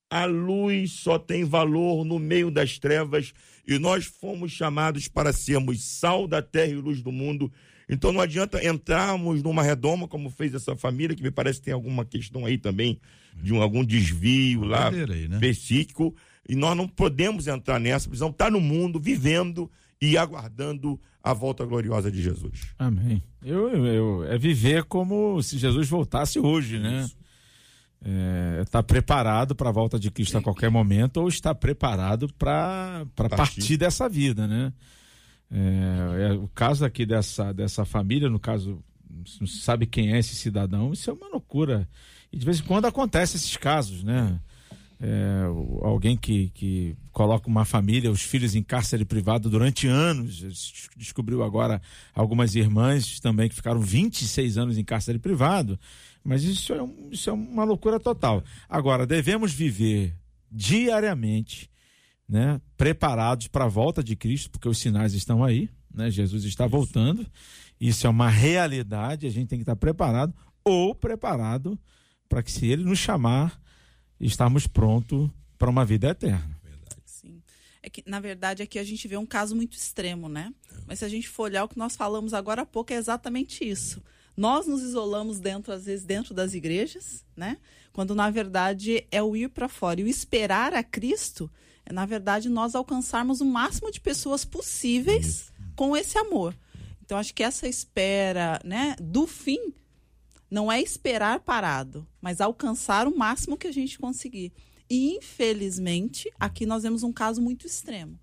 A 0.08 0.26
luz 0.26 0.92
só 0.92 1.18
tem 1.18 1.44
valor 1.44 2.06
no 2.06 2.20
meio 2.20 2.52
das 2.52 2.78
trevas 2.78 3.34
e 3.66 3.80
nós 3.80 4.06
fomos 4.06 4.52
chamados 4.52 5.08
para 5.08 5.34
sermos 5.34 5.84
sal 5.84 6.28
da 6.28 6.42
terra 6.42 6.72
e 6.72 6.76
luz 6.76 7.02
do 7.02 7.12
mundo. 7.12 7.52
Então 7.92 8.14
não 8.14 8.22
adianta 8.22 8.66
entrarmos 8.66 9.44
numa 9.44 9.62
redoma 9.62 10.08
como 10.08 10.30
fez 10.30 10.54
essa 10.54 10.78
família, 10.78 11.16
que 11.16 11.22
me 11.22 11.30
parece 11.30 11.60
que 11.60 11.66
tem 11.66 11.74
alguma 11.74 12.06
questão 12.06 12.46
aí 12.46 12.58
também 12.58 12.98
de 13.44 13.54
um, 13.54 13.62
algum 13.62 13.84
desvio 13.84 14.64
lá 14.64 14.90
aí, 14.90 15.28
né? 15.28 15.38
psíquico, 15.40 16.16
e 16.48 16.56
nós 16.56 16.76
não 16.76 16.88
podemos 16.88 17.48
entrar 17.48 17.80
nessa, 17.80 18.08
precisamos 18.08 18.34
estar 18.34 18.50
no 18.50 18.62
mundo, 18.62 18.98
vivendo 18.98 19.70
e 20.02 20.18
aguardando 20.18 21.00
a 21.22 21.34
volta 21.34 21.66
gloriosa 21.66 22.10
de 22.10 22.22
Jesus. 22.22 22.74
Amém. 22.80 23.22
Eu, 23.44 23.70
eu, 23.86 24.24
é 24.24 24.38
viver 24.38 24.86
como 24.86 25.42
se 25.44 25.58
Jesus 25.58 25.88
voltasse 25.88 26.40
hoje, 26.40 26.80
né? 26.80 27.10
É, 28.04 28.64
tá 28.72 28.82
preparado 28.82 29.54
para 29.54 29.70
a 29.70 29.72
volta 29.72 30.00
de 30.00 30.10
Cristo 30.10 30.36
a 30.36 30.42
qualquer 30.42 30.72
momento 30.72 31.18
ou 31.18 31.28
está 31.28 31.54
preparado 31.54 32.28
para 32.34 33.06
Partir. 33.16 33.36
partir 33.36 33.78
dessa 33.78 34.10
vida, 34.10 34.48
né? 34.48 34.74
É, 35.52 36.30
é, 36.30 36.34
o 36.34 36.48
caso 36.48 36.86
aqui 36.86 37.06
dessa, 37.06 37.52
dessa 37.54 37.84
família, 37.86 38.30
no 38.30 38.40
caso, 38.40 38.82
não 39.40 39.48
sabe 39.48 39.86
quem 39.86 40.14
é 40.14 40.20
esse 40.20 40.36
cidadão, 40.36 40.94
isso 40.94 41.10
é 41.10 41.14
uma 41.14 41.28
loucura. 41.28 41.88
E 42.32 42.38
de 42.38 42.46
vez 42.46 42.60
em 42.60 42.64
quando 42.64 42.86
acontece 42.86 43.36
esses 43.36 43.58
casos, 43.58 44.04
né? 44.04 44.40
É, 45.04 45.46
alguém 45.82 46.16
que, 46.16 46.50
que 46.54 46.96
coloca 47.12 47.48
uma 47.48 47.66
família, 47.66 48.12
os 48.12 48.22
filhos 48.22 48.54
em 48.54 48.62
cárcere 48.62 49.04
privado 49.04 49.50
durante 49.50 49.88
anos. 49.88 50.38
Des- 50.40 50.90
Descobriu 50.96 51.44
agora 51.44 51.82
algumas 52.14 52.54
irmãs 52.54 53.20
também 53.20 53.50
que 53.50 53.56
ficaram 53.56 53.82
26 53.82 54.60
anos 54.60 54.78
em 54.78 54.84
cárcere 54.84 55.18
privado. 55.18 55.78
Mas 56.24 56.44
isso 56.44 56.72
é, 56.72 56.84
um- 56.84 57.10
isso 57.12 57.32
é 57.32 57.34
uma 57.34 57.64
loucura 57.64 58.00
total. 58.00 58.44
Agora, 58.70 59.08
devemos 59.08 59.52
viver 59.52 60.16
diariamente, 60.52 61.71
né, 62.32 62.62
preparados 62.78 63.50
para 63.50 63.66
a 63.66 63.68
volta 63.68 64.02
de 64.02 64.16
Cristo, 64.16 64.52
porque 64.52 64.70
os 64.70 64.78
sinais 64.78 65.14
estão 65.14 65.44
aí, 65.44 65.70
né? 65.94 66.10
Jesus 66.10 66.46
está 66.46 66.66
voltando. 66.66 67.28
Isso 67.78 68.08
é 68.08 68.10
uma 68.10 68.30
realidade, 68.30 69.28
a 69.28 69.30
gente 69.30 69.50
tem 69.50 69.60
que 69.60 69.64
estar 69.64 69.76
preparado 69.76 70.34
ou 70.64 70.96
preparado 70.96 71.78
para 72.30 72.42
que 72.42 72.50
se 72.50 72.66
ele 72.66 72.86
nos 72.86 73.00
chamar, 73.00 73.60
estarmos 74.18 74.66
prontos 74.66 75.30
para 75.58 75.70
uma 75.70 75.84
vida 75.84 76.08
eterna. 76.08 76.58
Sim. 77.04 77.42
É 77.84 77.90
que, 77.90 78.02
na 78.08 78.22
verdade, 78.22 78.64
aqui 78.64 78.80
a 78.80 78.84
gente 78.86 79.10
vê 79.10 79.18
um 79.18 79.26
caso 79.26 79.54
muito 79.54 79.76
extremo, 79.76 80.30
né? 80.30 80.54
Mas 80.88 81.00
se 81.00 81.06
a 81.06 81.10
gente 81.10 81.28
for 81.28 81.44
olhar 81.44 81.66
o 81.66 81.68
que 81.68 81.78
nós 81.78 81.98
falamos 81.98 82.34
agora 82.34 82.62
há 82.62 82.66
pouco, 82.66 82.94
é 82.94 82.96
exatamente 82.96 83.68
isso. 83.68 84.02
Nós 84.38 84.66
nos 84.66 84.82
isolamos 84.82 85.42
dentro, 85.42 85.74
às 85.74 85.86
vezes, 85.86 86.06
dentro 86.06 86.34
das 86.34 86.54
igrejas, 86.54 87.26
né? 87.36 87.58
Quando, 87.92 88.16
na 88.16 88.30
verdade, 88.30 89.06
é 89.12 89.22
o 89.22 89.36
ir 89.36 89.50
para 89.50 89.68
fora. 89.68 90.00
E 90.00 90.06
o 90.06 90.08
esperar 90.08 90.74
a 90.74 90.82
Cristo 90.82 91.52
é, 91.86 91.94
na 91.94 92.06
verdade, 92.06 92.50
nós 92.50 92.76
alcançarmos 92.76 93.42
o 93.42 93.46
máximo 93.46 93.92
de 93.92 94.00
pessoas 94.00 94.46
possíveis 94.46 95.52
com 95.76 95.96
esse 95.96 96.18
amor. 96.18 96.56
Então, 97.04 97.18
acho 97.18 97.34
que 97.34 97.44
essa 97.44 97.68
espera, 97.68 98.60
né, 98.64 98.96
do 99.02 99.28
fim, 99.28 99.74
não 100.50 100.72
é 100.72 100.82
esperar 100.82 101.40
parado, 101.40 102.08
mas 102.22 102.42
alcançar 102.42 103.08
o 103.08 103.18
máximo 103.18 103.58
que 103.58 103.68
a 103.68 103.72
gente 103.72 103.98
conseguir. 103.98 104.52
E, 104.90 105.16
infelizmente, 105.16 106.32
aqui 106.40 106.66
nós 106.66 106.84
vemos 106.84 107.04
um 107.04 107.14
caso 107.14 107.42
muito 107.42 107.66
extremo. 107.66 108.20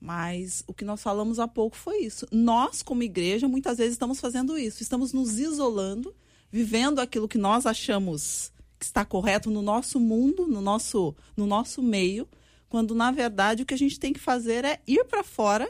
Mas 0.00 0.62
o 0.66 0.74
que 0.74 0.84
nós 0.84 1.02
falamos 1.02 1.38
há 1.38 1.48
pouco 1.48 1.76
foi 1.76 1.98
isso. 2.04 2.26
Nós, 2.30 2.82
como 2.82 3.02
igreja, 3.02 3.48
muitas 3.48 3.78
vezes 3.78 3.94
estamos 3.94 4.20
fazendo 4.20 4.56
isso. 4.56 4.82
Estamos 4.82 5.12
nos 5.12 5.38
isolando, 5.38 6.14
vivendo 6.50 7.00
aquilo 7.00 7.26
que 7.26 7.38
nós 7.38 7.66
achamos 7.66 8.52
que 8.78 8.84
está 8.84 9.04
correto 9.04 9.50
no 9.50 9.62
nosso 9.62 9.98
mundo, 9.98 10.46
no 10.46 10.60
nosso, 10.60 11.14
no 11.36 11.46
nosso 11.46 11.82
meio, 11.82 12.28
quando, 12.68 12.94
na 12.94 13.10
verdade, 13.10 13.62
o 13.62 13.66
que 13.66 13.74
a 13.74 13.78
gente 13.78 13.98
tem 13.98 14.12
que 14.12 14.20
fazer 14.20 14.64
é 14.64 14.80
ir 14.86 15.04
para 15.04 15.22
fora 15.22 15.68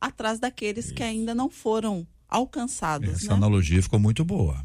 atrás 0.00 0.38
daqueles 0.40 0.90
que 0.90 1.02
ainda 1.02 1.34
não 1.34 1.50
foram 1.50 2.06
alcançados. 2.28 3.10
Essa 3.10 3.28
né? 3.28 3.34
analogia 3.34 3.82
ficou 3.82 3.98
muito 3.98 4.24
boa. 4.24 4.64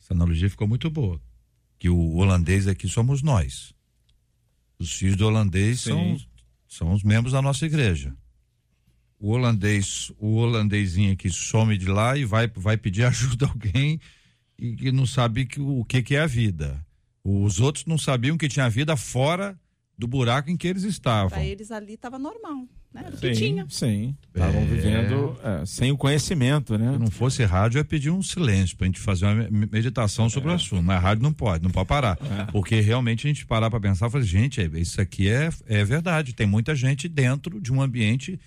Essa 0.00 0.14
analogia 0.14 0.48
ficou 0.48 0.68
muito 0.68 0.90
boa. 0.90 1.20
Que 1.78 1.88
o 1.88 2.16
holandês 2.16 2.68
aqui 2.68 2.88
somos 2.88 3.22
nós. 3.22 3.74
Os 4.78 4.92
filhos 4.92 5.16
do 5.16 5.26
holandês 5.26 5.80
são, 5.80 6.18
Sim. 6.18 6.26
são 6.68 6.92
os 6.92 7.02
membros 7.02 7.32
da 7.32 7.42
nossa 7.42 7.64
igreja. 7.66 8.14
O 9.18 9.30
holandês, 9.30 10.10
o 10.18 10.34
holandesinho 10.34 11.16
que 11.16 11.30
some 11.30 11.78
de 11.78 11.86
lá 11.86 12.16
e 12.16 12.24
vai, 12.24 12.48
vai 12.48 12.76
pedir 12.76 13.04
ajuda 13.06 13.46
a 13.46 13.48
alguém 13.48 14.00
e 14.58 14.76
que 14.76 14.92
não 14.92 15.06
sabe 15.06 15.46
que, 15.46 15.60
o 15.60 15.84
que, 15.84 16.02
que 16.02 16.14
é 16.14 16.20
a 16.20 16.26
vida. 16.26 16.84
Os 17.24 17.60
outros 17.60 17.86
não 17.86 17.96
sabiam 17.96 18.36
que 18.36 18.48
tinha 18.48 18.68
vida 18.68 18.96
fora 18.96 19.58
do 19.98 20.06
buraco 20.08 20.50
em 20.50 20.56
que 20.56 20.66
eles 20.66 20.82
estavam. 20.82 21.30
Para 21.30 21.44
eles 21.44 21.70
ali 21.70 21.94
estava 21.94 22.18
normal, 22.18 22.66
né? 22.92 23.02
Era 23.06 23.14
o 23.14 23.18
que 23.18 23.34
Sim, 23.34 23.40
tinha. 23.40 23.66
sim. 23.68 24.16
Estavam 24.34 24.60
É. 24.62 24.64
vivendo 24.64 25.36
é, 25.42 25.64
sem 25.66 25.92
o 25.92 25.96
conhecimento, 25.96 26.76
né? 26.76 26.92
Se 26.92 26.98
não 26.98 27.10
fosse 27.10 27.44
rádio, 27.44 27.78
eu 27.78 27.80
ia 27.80 27.84
pedir 27.84 28.10
um 28.10 28.22
silêncio 28.22 28.76
pra 28.76 28.86
gente 28.86 28.98
fazer 29.00 29.26
uma 29.26 29.34
me- 29.50 29.68
meditação 29.70 30.28
sobre 30.28 30.50
o 30.50 30.52
assunto. 30.52 30.82
Mas 30.82 30.96
a 30.96 31.00
rádio 31.00 31.22
não 31.22 31.32
pode, 31.32 31.62
não 31.62 31.70
pode 31.70 31.86
parar. 31.88 32.16
Porque 32.50 32.80
realmente 32.80 33.26
a 33.26 33.30
gente 33.30 33.46
parar 33.46 33.70
pra 33.70 33.78
pensar 33.80 34.08
e 34.08 34.10
falar, 34.10 34.24
gente, 34.24 34.60
é- 34.60 34.70
isso 34.80 35.00
aqui 35.00 35.28
é, 35.28 35.50
é 35.66 35.84
verdade. 35.84 36.32
Tem 36.34 36.46
muita 36.46 36.74
gente 36.74 37.08
dentro 37.08 37.60
de 37.60 37.72
um 37.72 37.80
ambiente 37.80 38.40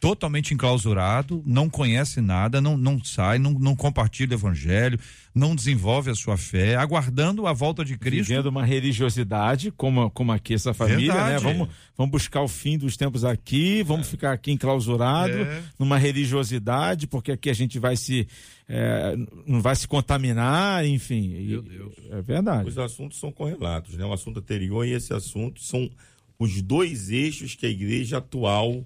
totalmente 0.00 0.54
enclausurado, 0.54 1.42
não 1.44 1.68
conhece 1.68 2.20
nada, 2.20 2.60
não, 2.60 2.76
não 2.76 3.02
sai, 3.02 3.38
não, 3.38 3.52
não 3.52 3.74
compartilha 3.74 4.30
o 4.30 4.34
evangelho, 4.38 4.98
não 5.34 5.56
desenvolve 5.56 6.08
a 6.10 6.14
sua 6.14 6.36
fé, 6.36 6.76
aguardando 6.76 7.46
a 7.48 7.52
volta 7.52 7.84
de 7.84 7.98
Cristo. 7.98 8.28
Vivendo 8.28 8.46
uma 8.46 8.64
religiosidade, 8.64 9.72
como, 9.72 10.08
como 10.10 10.30
aqui 10.30 10.54
essa 10.54 10.72
família, 10.72 11.14
né? 11.14 11.30
Verdade. 11.30 11.42
Vamos, 11.44 11.68
vamos 11.96 12.10
buscar 12.12 12.42
o 12.42 12.48
fim 12.48 12.78
dos 12.78 12.96
tempos 12.96 13.24
aqui, 13.24 13.82
vamos 13.82 14.06
ficar 14.08 14.32
aqui 14.32 14.52
enclausurado, 14.52 15.32
É. 15.36 15.62
numa 15.78 15.98
religiosidade, 15.98 17.06
porque 17.08 17.32
aqui 17.32 17.50
a 17.50 17.54
gente 17.54 17.78
vai 17.78 17.96
se. 17.96 18.28
é, 18.68 19.16
não 19.46 19.60
vai 19.60 19.74
se 19.74 19.88
contaminar, 19.88 20.86
enfim. 20.86 21.28
Meu 21.46 21.62
Deus. 21.62 21.92
É 22.10 22.22
verdade. 22.22 22.68
Os 22.68 22.78
assuntos 22.78 23.18
são 23.18 23.32
correlatos, 23.32 23.96
né? 23.96 24.04
O 24.04 24.12
assunto 24.12 24.38
anterior 24.38 24.86
e 24.86 24.92
esse 24.92 25.12
assunto 25.12 25.60
são 25.62 25.90
os 26.38 26.62
dois 26.62 27.10
eixos 27.10 27.56
que 27.56 27.66
a 27.66 27.68
igreja 27.68 28.18
atual 28.18 28.74
É, 28.74 28.84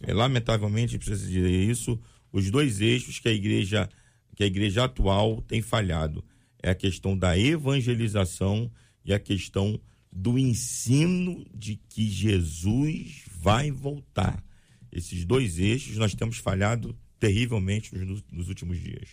lamentavelmente, 0.00 0.98
precisa 0.98 1.26
dizer 1.26 1.50
isso, 1.50 1.98
os 2.32 2.50
dois 2.50 2.80
eixos 2.80 3.18
que 3.18 3.28
a 3.28 3.32
igreja, 3.32 3.88
que 4.34 4.42
a 4.42 4.46
igreja 4.46 4.84
atual 4.84 5.40
tem 5.42 5.62
falhado. 5.62 6.24
É 6.62 6.70
a 6.70 6.74
questão 6.74 7.16
da 7.16 7.38
evangelização 7.38 8.70
e 9.04 9.12
a 9.12 9.18
questão 9.18 9.80
do 10.10 10.38
ensino 10.38 11.44
de 11.54 11.76
que 11.76 12.08
Jesus 12.08 13.24
vai 13.36 13.70
voltar. 13.70 14.42
Esses 14.90 15.24
dois 15.24 15.58
eixos 15.58 15.96
nós 15.96 16.14
temos 16.14 16.38
falhado 16.38 16.96
terrivelmente 17.18 17.94
nos, 17.96 18.22
nos 18.30 18.48
últimos 18.48 18.80
dias. 18.80 19.08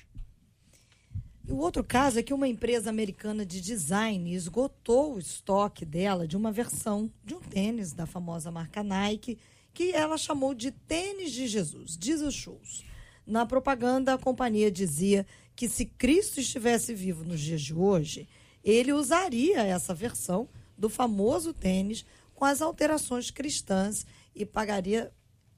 O 1.48 1.56
outro 1.56 1.84
caso 1.84 2.20
é 2.20 2.24
que 2.24 2.34
uma 2.34 2.48
empresa 2.48 2.90
americana 2.90 3.46
de 3.46 3.60
design 3.60 4.34
esgotou 4.34 5.16
o 5.16 5.20
estoque 5.20 5.84
dela 5.84 6.28
de 6.28 6.38
uma 6.38 6.52
versão 6.52 7.12
de 7.26 7.34
um 7.34 7.40
tênis 7.40 7.94
da 7.94 8.06
famosa 8.06 8.52
marca 8.52 8.84
Nike, 8.84 9.38
que 9.74 9.92
ela 9.92 10.18
chamou 10.18 10.54
de 10.54 10.72
tênis 10.72 11.32
de 11.32 11.48
Jesus, 11.48 11.98
Jesus 12.00 12.36
Shoes. 12.36 12.84
Na 13.26 13.46
propaganda, 13.46 14.14
a 14.14 14.18
companhia 14.18 14.72
dizia 14.72 15.26
que 15.56 15.70
se 15.70 15.86
Cristo 15.86 16.40
estivesse 16.40 16.94
vivo 16.94 17.24
nos 17.24 17.40
dias 17.40 17.62
de 17.62 17.74
hoje, 17.74 18.28
ele 18.64 18.94
usaria 18.94 19.62
essa 19.62 19.94
versão 19.94 20.50
do 20.78 20.90
famoso 20.90 21.54
tênis 21.54 22.06
com 22.34 22.46
as 22.46 22.62
alterações 22.62 23.30
cristãs 23.30 24.06
e 24.36 24.46
pagaria 24.46 25.12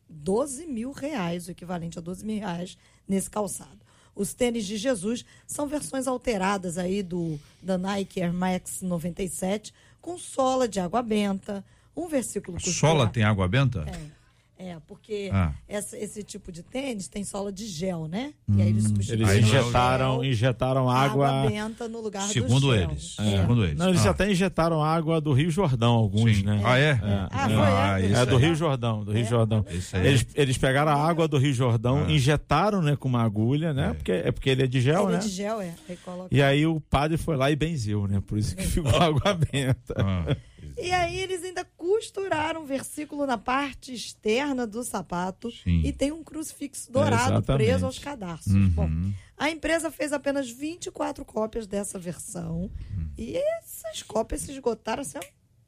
12 0.09 0.67
mil 0.67 0.91
reais, 0.91 1.47
o 1.47 1.51
equivalente 1.51 1.97
a 1.97 2.01
12 2.01 2.25
mil 2.25 2.39
reais, 2.39 2.77
nesse 3.07 3.29
calçado. 3.29 3.79
Os 4.15 4.33
tênis 4.33 4.65
de 4.65 4.77
Jesus 4.77 5.25
são 5.47 5.67
versões 5.67 6.07
alteradas 6.07 6.77
aí 6.77 7.01
do 7.01 7.39
da 7.61 7.77
Nike 7.77 8.21
Air 8.21 8.33
Max 8.33 8.81
97, 8.81 9.73
com 9.99 10.17
sola 10.17 10.67
de 10.67 10.79
água 10.79 11.01
benta, 11.01 11.65
um 11.95 12.07
versículo 12.07 12.59
Sola 12.59 13.07
tem 13.07 13.23
água 13.23 13.47
benta? 13.47 13.85
É. 13.87 14.23
É, 14.55 14.77
porque 14.87 15.29
Ah. 15.33 15.51
essa- 15.67 15.97
esse 15.97 16.23
tipo 16.23 16.49
de 16.49 16.63
tênis 16.63 17.09
tem 17.09 17.25
sola 17.25 17.51
de 17.51 17.65
gel, 17.65 18.07
né? 18.07 18.33
E 18.47 18.61
aí 18.61 18.69
eles 18.69 18.83
substituíram 18.85 19.29
Eles 19.29 19.43
o 19.43 19.47
injetaram, 19.49 20.13
gel, 20.21 20.23
injetaram 20.25 20.89
água. 20.89 21.47
benta 21.49 21.87
no 21.89 21.99
lugar 21.99 22.21
Segundo 22.29 22.67
do 22.67 22.73
gel. 22.73 22.89
eles. 22.91 23.17
É. 23.19 23.37
Segundo 23.41 23.65
eles. 23.65 23.77
Não, 23.77 23.89
eles 23.89 24.05
Ah. 24.05 24.11
até 24.11 24.31
injetaram 24.31 24.81
água 24.81 25.19
do 25.19 25.33
Rio 25.33 25.51
Jordão, 25.51 25.91
alguns, 25.95 26.37
Sim. 26.37 26.43
né? 26.43 26.61
Ah, 26.63 26.77
é? 26.77 26.91
Ah, 27.29 27.49
foi, 27.49 28.03
é? 28.05 28.09
isso 28.11 28.19
É 28.21 28.25
do. 28.25 28.37
Rio 28.37 28.55
Jordão, 28.55 29.03
do 29.03 29.11
Rio 29.11 29.23
É, 29.23 29.25
Jordão. 29.25 29.65
Eles, 29.95 30.25
eles 30.33 30.57
pegaram 30.57 30.91
a 30.91 30.95
água 30.95 31.27
do 31.27 31.37
Rio 31.37 31.53
Jordão, 31.53 32.05
Ah. 32.07 32.11
injetaram, 32.11 32.81
né, 32.81 32.95
com 32.95 33.09
uma 33.09 33.23
agulha, 33.23 33.73
né? 33.73 33.93
Porque, 33.95 34.11
é 34.13 34.31
porque 34.31 34.49
ele 34.49 34.63
é 34.63 34.67
de 34.67 34.79
gel, 34.79 35.07
Ele 35.07 35.13
é 35.13 35.17
né? 35.17 35.23
de 35.23 35.29
gel, 35.29 35.59
é. 35.59 35.73
Aí 35.89 35.97
coloca- 35.97 36.29
E 36.33 36.41
aí 36.41 36.65
o 36.65 36.79
padre 36.79 37.17
foi 37.17 37.35
lá 37.35 37.51
e 37.51 37.55
benzeu, 37.57 38.07
né? 38.07 38.21
Por 38.25 38.37
isso 38.37 38.55
que 38.55 38.63
ficou 38.63 38.91
água 39.01 39.33
benta. 39.51 40.37
E 40.77 40.91
aí 40.91 41.17
eles 41.19 41.43
ainda 41.43 41.65
costuraram 41.77 42.63
um 42.63 42.65
versículo 42.65 43.25
na 43.25 43.37
parte 43.37 43.93
externa 43.93 44.65
do 44.65 44.83
sapato 44.83 45.51
Sim. 45.51 45.81
e 45.83 45.91
tem 45.91 46.11
um 46.11 46.23
crucifixo 46.23 46.91
dourado 46.91 47.33
exatamente. 47.33 47.65
preso 47.65 47.85
aos 47.85 47.99
cadarços. 47.99 48.53
Uhum. 48.53 48.69
Bom, 48.69 48.89
a 49.37 49.49
empresa 49.49 49.91
fez 49.91 50.13
apenas 50.13 50.49
24 50.49 51.23
cópias 51.25 51.67
dessa 51.67 51.99
versão 51.99 52.71
e 53.17 53.35
essas 53.37 54.01
cópias 54.03 54.41
se 54.41 54.51
esgotaram 54.51 55.01
assim, 55.01 55.19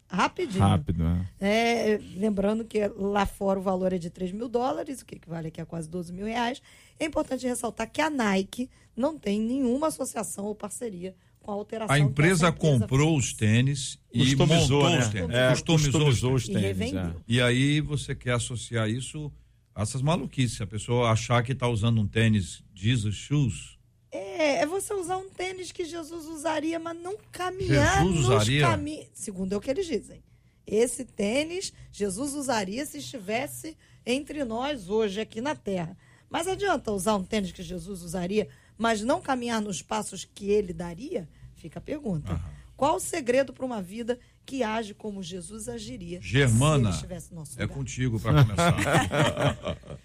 rapidinho. 0.08 0.64
Rápido, 0.64 1.04
né? 1.04 1.28
É, 1.40 2.00
lembrando 2.16 2.66
que 2.66 2.88
lá 2.88 3.26
fora 3.26 3.60
o 3.60 3.64
valor 3.64 3.94
é 3.94 3.98
de 3.98 4.10
3 4.10 4.32
mil 4.32 4.48
dólares, 4.48 5.02
o 5.02 5.06
que 5.06 5.16
equivale 5.16 5.48
aqui 5.50 5.62
a 5.62 5.66
quase 5.66 5.90
12 5.90 6.14
mil 6.14 6.26
reais. 6.26 6.62
É 7.00 7.06
importante 7.06 7.46
ressaltar 7.48 7.90
que 7.92 8.02
a 8.02 8.10
Nike 8.10 8.70
não 8.96 9.18
tem 9.18 9.42
nenhuma 9.42 9.88
associação 9.88 10.46
ou 10.46 10.56
parceria 10.56 11.16
a 11.52 11.56
alteração. 11.56 11.96
A 11.96 12.00
empresa 12.00 12.52
comprou 12.52 13.14
fez. 13.16 13.26
os 13.26 13.34
tênis 13.34 14.00
e 14.14 14.20
Customizou, 14.36 14.82
montou 14.84 14.90
né? 14.90 15.00
os 15.00 15.08
tênis. 15.10 15.30
É, 15.36 15.50
customizou, 15.52 15.92
customizou 15.92 16.34
os 16.34 16.44
E 16.44 16.48
tênis. 16.48 16.62
revendeu. 16.64 17.00
é. 17.02 17.14
E 17.28 17.42
aí 17.42 17.82
você 17.82 18.14
quer 18.16 18.34
associar 18.34 18.90
isso 18.90 19.32
a 19.74 19.82
essas 19.84 20.02
maluquices. 20.02 20.58
Se 20.58 20.64
a 20.64 20.68
pessoa 20.68 21.10
achar 21.12 21.44
que 21.44 21.52
está 21.52 21.68
usando 21.68 22.00
um 22.02 22.08
tênis 22.08 22.64
Jesus 22.74 23.16
Shoes, 23.16 23.78
É, 24.12 24.62
é 24.62 24.66
você 24.66 24.94
usar 24.94 25.18
um 25.18 25.30
tênis 25.30 25.72
que 25.72 25.84
Jesus 25.86 26.26
usaria, 26.26 26.80
mas 26.80 26.98
não 26.98 27.18
caminhar 27.32 28.04
Jesus 28.04 28.16
nos 28.16 28.26
usaria? 28.30 28.62
caminhos. 28.62 29.08
Segundo 29.14 29.54
é 29.54 29.58
o 29.58 29.62
que 29.62 29.70
eles 29.70 29.86
dizem. 29.86 30.24
Esse 30.66 31.04
tênis 31.06 31.72
Jesus 31.92 32.34
usaria 32.34 32.86
se 32.86 32.98
estivesse 33.00 33.78
entre 34.06 34.44
nós 34.46 34.90
hoje 34.90 35.20
aqui 35.22 35.42
na 35.42 35.56
Terra. 35.56 35.96
Mas 36.30 36.48
adianta 36.48 36.92
usar 36.92 37.16
um 37.16 37.24
tênis 37.24 37.52
que 37.52 37.62
Jesus 37.62 38.02
usaria, 38.02 38.48
mas 38.78 39.02
não 39.02 39.22
caminhar 39.22 39.62
nos 39.62 39.82
passos 39.82 40.26
que 40.26 40.50
ele 40.50 40.74
daria? 40.74 41.28
Fica 41.56 41.80
a 41.80 41.82
pergunta. 41.82 42.40
Qual 42.76 42.98
o 42.98 43.00
segredo 43.00 43.54
para 43.54 43.66
uma 43.66 43.82
vida 43.82 44.20
que 44.46 44.62
age 44.62 44.94
como 44.94 45.24
Jesus 45.24 45.68
agiria 45.68 46.22
Germana, 46.22 46.78
se 46.78 46.86
ele 46.86 46.96
estivesse 46.96 47.32
no 47.32 47.40
nosso 47.40 47.60
é 47.60 47.64
lugar? 47.64 47.78
contigo 47.78 48.20
para 48.20 48.44
começar. 48.44 49.78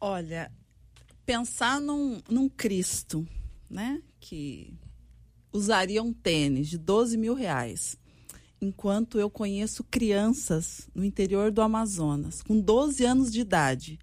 Olha, 0.00 0.50
pensar 1.26 1.80
num, 1.80 2.20
num 2.28 2.48
Cristo, 2.48 3.26
né? 3.68 4.00
Que 4.20 4.74
usaria 5.52 6.02
um 6.02 6.12
tênis 6.12 6.68
de 6.68 6.78
12 6.78 7.16
mil 7.16 7.34
reais. 7.34 7.96
Enquanto 8.60 9.18
eu 9.18 9.28
conheço 9.28 9.82
crianças 9.84 10.88
no 10.94 11.04
interior 11.04 11.50
do 11.50 11.60
Amazonas, 11.60 12.42
com 12.42 12.60
12 12.60 13.04
anos 13.04 13.32
de 13.32 13.40
idade, 13.40 13.98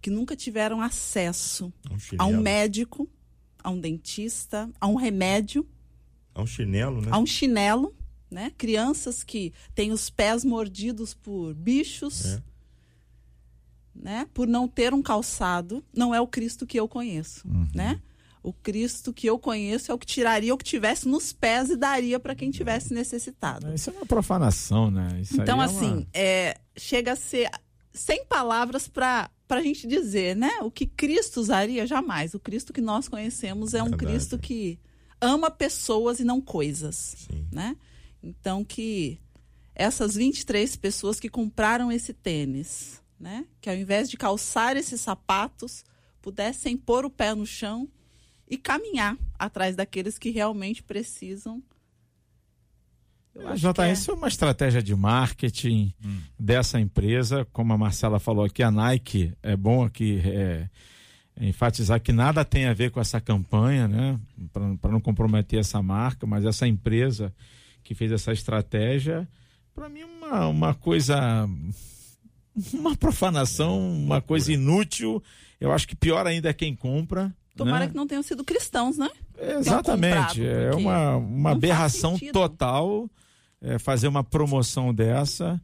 que 0.00 0.10
nunca 0.10 0.36
tiveram 0.36 0.80
acesso 0.80 1.72
É 1.90 1.92
um 1.92 1.98
a 2.18 2.26
um 2.26 2.40
médico, 2.40 3.08
a 3.66 3.70
um 3.70 3.80
dentista, 3.80 4.70
a 4.80 4.86
um 4.86 4.94
remédio, 4.94 5.66
É 6.32 6.40
um 6.40 6.46
chinelo, 6.46 7.00
né? 7.02 7.08
a 7.10 7.18
um 7.18 7.26
chinelo, 7.26 7.92
né? 8.30 8.52
Crianças 8.56 9.24
que 9.24 9.52
têm 9.74 9.90
os 9.90 10.08
pés 10.08 10.44
mordidos 10.44 11.14
por 11.14 11.52
bichos, 11.52 12.24
É. 12.26 12.42
né? 13.92 14.26
Por 14.32 14.46
não 14.46 14.68
ter 14.68 14.94
um 14.94 15.02
calçado, 15.02 15.84
não 15.92 16.14
é 16.14 16.20
o 16.20 16.28
Cristo 16.28 16.64
que 16.64 16.78
eu 16.78 16.86
conheço, 16.88 17.42
né? 17.74 18.00
O 18.40 18.52
Cristo 18.52 19.12
que 19.12 19.26
eu 19.26 19.36
conheço 19.36 19.90
é 19.90 19.94
o 19.94 19.98
que 19.98 20.06
tiraria 20.06 20.54
o 20.54 20.58
que 20.58 20.64
tivesse 20.64 21.08
nos 21.08 21.32
pés 21.32 21.68
e 21.68 21.76
daria 21.76 22.20
para 22.20 22.36
quem 22.36 22.52
tivesse 22.52 22.94
necessitado. 22.94 23.74
Isso 23.74 23.90
é 23.90 23.92
uma 23.92 24.06
profanação, 24.06 24.88
né? 24.92 25.18
Isso 25.20 25.34
aí 25.34 25.40
Então, 25.40 25.60
é 25.60 25.66
uma- 25.66 25.76
assim, 25.76 26.06
é, 26.14 26.56
chega 26.76 27.14
a 27.14 27.16
ser 27.16 27.50
sem 27.96 28.24
palavras 28.26 28.86
para 28.86 29.30
a 29.48 29.60
gente 29.60 29.86
dizer, 29.86 30.36
né? 30.36 30.50
O 30.62 30.70
que 30.70 30.86
Cristo 30.86 31.40
usaria, 31.40 31.86
jamais. 31.86 32.34
O 32.34 32.40
Cristo 32.40 32.72
que 32.72 32.80
nós 32.80 33.08
conhecemos 33.08 33.74
é 33.74 33.82
um 33.82 33.90
Verdade. 33.90 34.12
Cristo 34.12 34.38
que 34.38 34.78
ama 35.20 35.50
pessoas 35.50 36.20
e 36.20 36.24
não 36.24 36.40
coisas, 36.40 37.16
Sim. 37.28 37.46
né? 37.50 37.76
Então, 38.22 38.64
que 38.64 39.18
essas 39.74 40.14
23 40.14 40.76
pessoas 40.76 41.20
que 41.20 41.28
compraram 41.28 41.90
esse 41.90 42.12
tênis, 42.12 43.02
né? 43.18 43.46
Que 43.60 43.70
ao 43.70 43.76
invés 43.76 44.08
de 44.10 44.16
calçar 44.16 44.76
esses 44.76 45.00
sapatos, 45.00 45.84
pudessem 46.20 46.76
pôr 46.76 47.04
o 47.04 47.10
pé 47.10 47.34
no 47.34 47.46
chão 47.46 47.88
e 48.48 48.56
caminhar 48.56 49.16
atrás 49.38 49.76
daqueles 49.76 50.18
que 50.18 50.30
realmente 50.30 50.82
precisam. 50.82 51.62
Eu 53.38 53.48
acho 53.48 53.60
que 53.66 53.72
JR, 53.72 53.82
é- 53.88 53.92
isso 53.92 54.10
é 54.10 54.14
uma 54.14 54.28
estratégia 54.28 54.82
de 54.82 54.94
marketing 54.94 55.92
Hum. 56.04 56.18
dessa 56.38 56.80
empresa. 56.80 57.46
Como 57.52 57.72
a 57.72 57.78
Marcela 57.78 58.18
falou 58.18 58.44
aqui, 58.44 58.62
a 58.62 58.70
Nike, 58.70 59.32
é 59.42 59.56
bom 59.56 59.84
aqui 59.84 60.20
é, 60.24 60.68
enfatizar 61.40 62.00
que 62.00 62.12
nada 62.12 62.44
tem 62.44 62.66
a 62.66 62.72
ver 62.74 62.90
com 62.90 63.00
essa 63.00 63.20
campanha, 63.20 63.86
né? 63.86 64.18
Para 64.80 64.90
não 64.90 65.00
comprometer 65.00 65.60
essa 65.60 65.82
marca, 65.82 66.26
mas 66.26 66.44
essa 66.44 66.66
empresa 66.66 67.32
que 67.84 67.94
fez 67.94 68.10
essa 68.10 68.32
estratégia, 68.32 69.28
para 69.74 69.88
mim, 69.88 70.02
uma, 70.02 70.48
uma 70.48 70.74
coisa. 70.74 71.46
Uma 72.72 72.96
profanação, 72.96 73.78
uma 73.78 74.20
coisa 74.22 74.50
inútil. 74.50 75.22
Eu 75.60 75.72
acho 75.72 75.86
que 75.86 75.94
pior 75.94 76.26
ainda 76.26 76.48
é 76.48 76.52
quem 76.54 76.74
compra. 76.74 77.34
Tomara 77.54 77.80
né? 77.84 77.88
que 77.90 77.96
não 77.96 78.06
tenham 78.06 78.22
sido 78.22 78.42
cristãos, 78.42 78.96
né? 78.96 79.10
Exatamente. 79.38 80.40
comprado, 80.40 80.42
É 80.42 80.74
uma, 80.74 81.16
uma 81.16 81.50
aberração 81.52 82.18
total 82.32 83.10
é, 83.60 83.78
fazer 83.78 84.08
uma 84.08 84.22
promoção 84.24 84.92
dessa. 84.94 85.60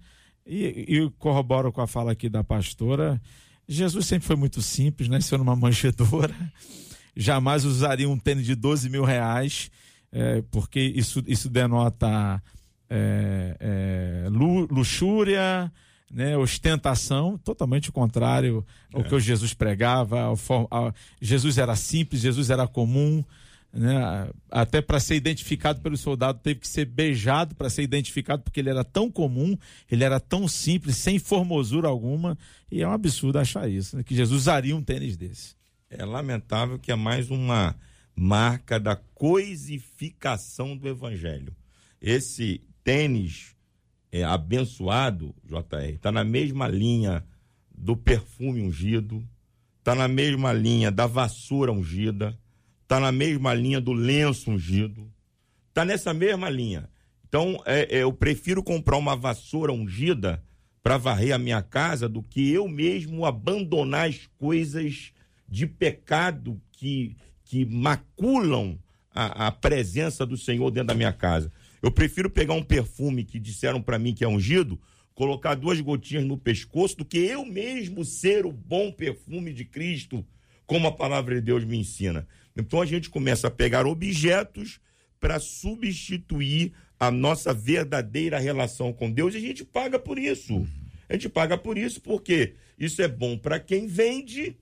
E, 0.47 0.85
e 0.89 1.11
corroboro 1.19 1.71
com 1.73 1.81
a 1.81 1.87
fala 1.87 2.13
aqui 2.13 2.29
da 2.29 2.43
pastora. 2.43 3.21
Jesus 3.69 4.07
sempre 4.07 4.27
foi 4.27 4.35
muito 4.37 4.61
simples, 4.61 5.09
nasceu 5.09 5.39
numa 5.39 5.55
manjedoura. 5.55 6.35
Jamais 7.17 7.65
usaria 7.65 8.09
um 8.09 8.19
tênis 8.19 8.47
de 8.47 8.55
12 8.55 8.89
mil 8.89 9.05
reais, 9.05 9.71
é, 10.11 10.43
porque 10.51 10.81
isso, 10.81 11.23
isso 11.27 11.49
denota 11.49 12.43
é, 12.91 13.57
é, 13.61 14.29
lu- 14.31 14.67
luxúria, 14.71 15.71
né, 16.11 16.37
ostentação, 16.37 17.39
totalmente 17.39 17.89
o 17.89 17.93
contrário 17.93 18.67
ao 18.93 19.03
que 19.05 19.15
o 19.15 19.21
Jesus 19.21 19.55
pregava. 19.55 20.21
ao 20.23 20.39
ao- 20.71 20.95
Jesus 21.21 21.57
era 21.57 21.77
simples, 21.77 22.21
Jesus 22.23 22.51
era 22.51 22.67
comum. 22.67 23.25
Né? 23.73 24.29
Até 24.51 24.83
para 24.83 25.01
ser 25.01 25.15
identificado 25.15 25.81
pelo 25.81 25.97
soldado, 25.97 26.41
teve 26.41 26.61
que 26.61 26.69
ser 26.69 26.85
beijado 26.85 27.55
para 27.55 27.71
ser 27.71 27.83
identificado, 27.83 28.43
porque 28.43 28.61
ele 28.61 28.69
era 28.69 28.85
tão 28.85 29.11
comum, 29.11 29.57
ele 29.91 30.05
era 30.05 30.21
tão 30.21 30.47
simples, 30.47 30.97
sem 30.97 31.19
formosura 31.19 31.89
alguma. 31.89 32.37
E 32.71 32.83
é 32.83 32.89
um 32.89 32.93
absurdo 32.93 33.39
achar 33.39 33.69
isso, 33.69 33.97
né? 33.97 34.03
que 34.03 34.15
Jesus 34.15 34.43
usaria 34.43 34.77
um 34.77 34.83
tênis 34.83 35.17
desse. 35.17 35.57
É 35.89 36.05
lamentável 36.05 36.79
que 36.79 36.93
é 36.93 36.97
mais 36.97 37.31
uma 37.31 37.75
marca 38.15 38.79
da 38.79 38.95
coisificação 38.95 40.77
do 40.77 40.89
evangelho. 40.89 41.55
Esse 42.01 42.63
tênis 42.85 43.55
é, 44.11 44.23
abençoado, 44.23 45.35
JR, 45.45 45.95
está 45.95 46.13
na 46.13 46.25
mesma 46.25 46.69
linha 46.69 47.25
do 47.75 47.97
perfume 47.97 48.61
ungido, 48.61 49.27
está 49.79 49.95
na 49.95 50.07
mesma 50.07 50.53
linha 50.53 50.91
da 50.91 51.07
vassoura 51.07 51.73
ungida, 51.73 52.39
está 52.93 53.01
na 53.01 53.11
mesma 53.11 53.55
linha 53.55 53.81
do 53.81 53.95
lenço 53.95 54.51
ungido, 54.51 55.11
está 55.71 55.83
nessa 55.83 56.13
mesma 56.13 56.51
linha. 56.51 56.91
Então, 57.27 57.59
é, 57.65 57.89
é, 57.97 58.03
eu 58.03 58.13
prefiro 58.13 58.63
comprar 58.63 58.99
uma 58.99 59.17
vassoura 59.17 59.73
ungida 59.73 60.45
para 60.83 60.99
varrer 60.99 61.35
a 61.35 61.39
minha 61.39 61.63
casa 61.63 62.07
do 62.07 62.23
que 62.23 62.53
eu 62.53 62.69
mesmo 62.69 63.25
abandonar 63.25 64.11
as 64.11 64.29
coisas 64.37 65.11
de 65.49 65.67
pecado 65.67 66.61
que, 66.71 67.17
que 67.47 67.65
maculam 67.65 68.79
a, 69.11 69.47
a 69.47 69.51
presença 69.51 70.27
do 70.27 70.37
Senhor 70.37 70.71
dentro 70.71 70.89
da 70.89 70.95
minha 70.95 71.15
casa. 71.15 71.51
Eu 71.81 71.91
prefiro 71.91 72.29
pegar 72.29 72.53
um 72.53 72.63
perfume 72.63 73.25
que 73.25 73.41
disseram 73.41 73.81
para 73.81 73.99
mim 73.99 74.13
que 74.13 74.23
é 74.23 74.29
ungido, 74.29 74.79
colocar 75.15 75.55
duas 75.55 75.81
gotinhas 75.81 76.27
no 76.27 76.37
pescoço, 76.37 76.99
do 76.99 77.07
que 77.07 77.21
eu 77.21 77.47
mesmo 77.47 78.05
ser 78.05 78.45
o 78.45 78.53
bom 78.53 78.93
perfume 78.93 79.51
de 79.51 79.65
Cristo, 79.65 80.23
como 80.67 80.87
a 80.87 80.93
palavra 80.93 81.37
de 81.37 81.41
Deus 81.41 81.65
me 81.65 81.79
ensina. 81.79 82.29
Então 82.57 82.81
a 82.81 82.87
gente 82.87 83.11
começa 83.11 83.49
a 83.49 83.51
pegar 83.51 83.87
objetos 83.87 84.81
para 85.21 85.39
substituir 85.39 86.73
a 86.99 87.11
nossa 87.11 87.53
verdadeira 87.53 88.39
relação 88.39 88.93
com 88.93 89.11
Deus 89.11 89.35
e 89.35 89.39
a 89.39 89.41
gente 89.41 89.65
paga 89.65 89.99
por 89.99 90.19
isso. 90.19 90.67
A 91.09 91.15
gente 91.15 91.29
paga 91.29 91.59
por 91.59 91.77
isso 91.77 92.01
porque 92.01 92.55
isso 92.79 93.03
é 93.03 93.09
bom 93.09 93.37
para 93.37 93.59
quem 93.59 93.87
vende 93.87 94.57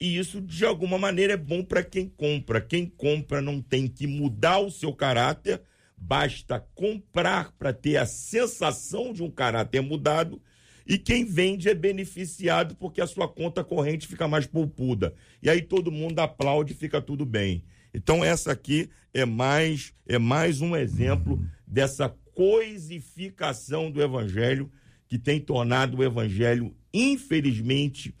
e 0.00 0.16
isso 0.16 0.40
de 0.40 0.64
alguma 0.64 0.96
maneira 0.96 1.32
é 1.32 1.36
bom 1.36 1.64
para 1.64 1.82
quem 1.82 2.08
compra. 2.08 2.60
Quem 2.60 2.86
compra 2.86 3.42
não 3.42 3.60
tem 3.60 3.88
que 3.88 4.06
mudar 4.06 4.58
o 4.58 4.70
seu 4.70 4.92
caráter, 4.92 5.60
basta 5.96 6.60
comprar 6.74 7.52
para 7.58 7.72
ter 7.72 7.96
a 7.96 8.06
sensação 8.06 9.12
de 9.12 9.22
um 9.22 9.30
caráter 9.30 9.80
mudado. 9.80 10.40
E 10.88 10.96
quem 10.96 11.24
vende 11.24 11.68
é 11.68 11.74
beneficiado 11.74 12.74
porque 12.74 13.02
a 13.02 13.06
sua 13.06 13.28
conta 13.28 13.62
corrente 13.62 14.08
fica 14.08 14.26
mais 14.26 14.46
poupuda. 14.46 15.14
E 15.42 15.50
aí 15.50 15.60
todo 15.60 15.92
mundo 15.92 16.18
aplaude 16.18 16.72
e 16.72 16.76
fica 16.76 17.00
tudo 17.02 17.26
bem. 17.26 17.62
Então 17.92 18.24
essa 18.24 18.52
aqui 18.52 18.88
é 19.12 19.26
mais 19.26 19.92
é 20.06 20.18
mais 20.18 20.62
um 20.62 20.74
exemplo 20.74 21.44
dessa 21.66 22.08
coisificação 22.34 23.90
do 23.90 24.00
evangelho 24.00 24.70
que 25.06 25.18
tem 25.18 25.38
tornado 25.38 25.98
o 25.98 26.04
evangelho 26.04 26.74
infelizmente 26.92 28.14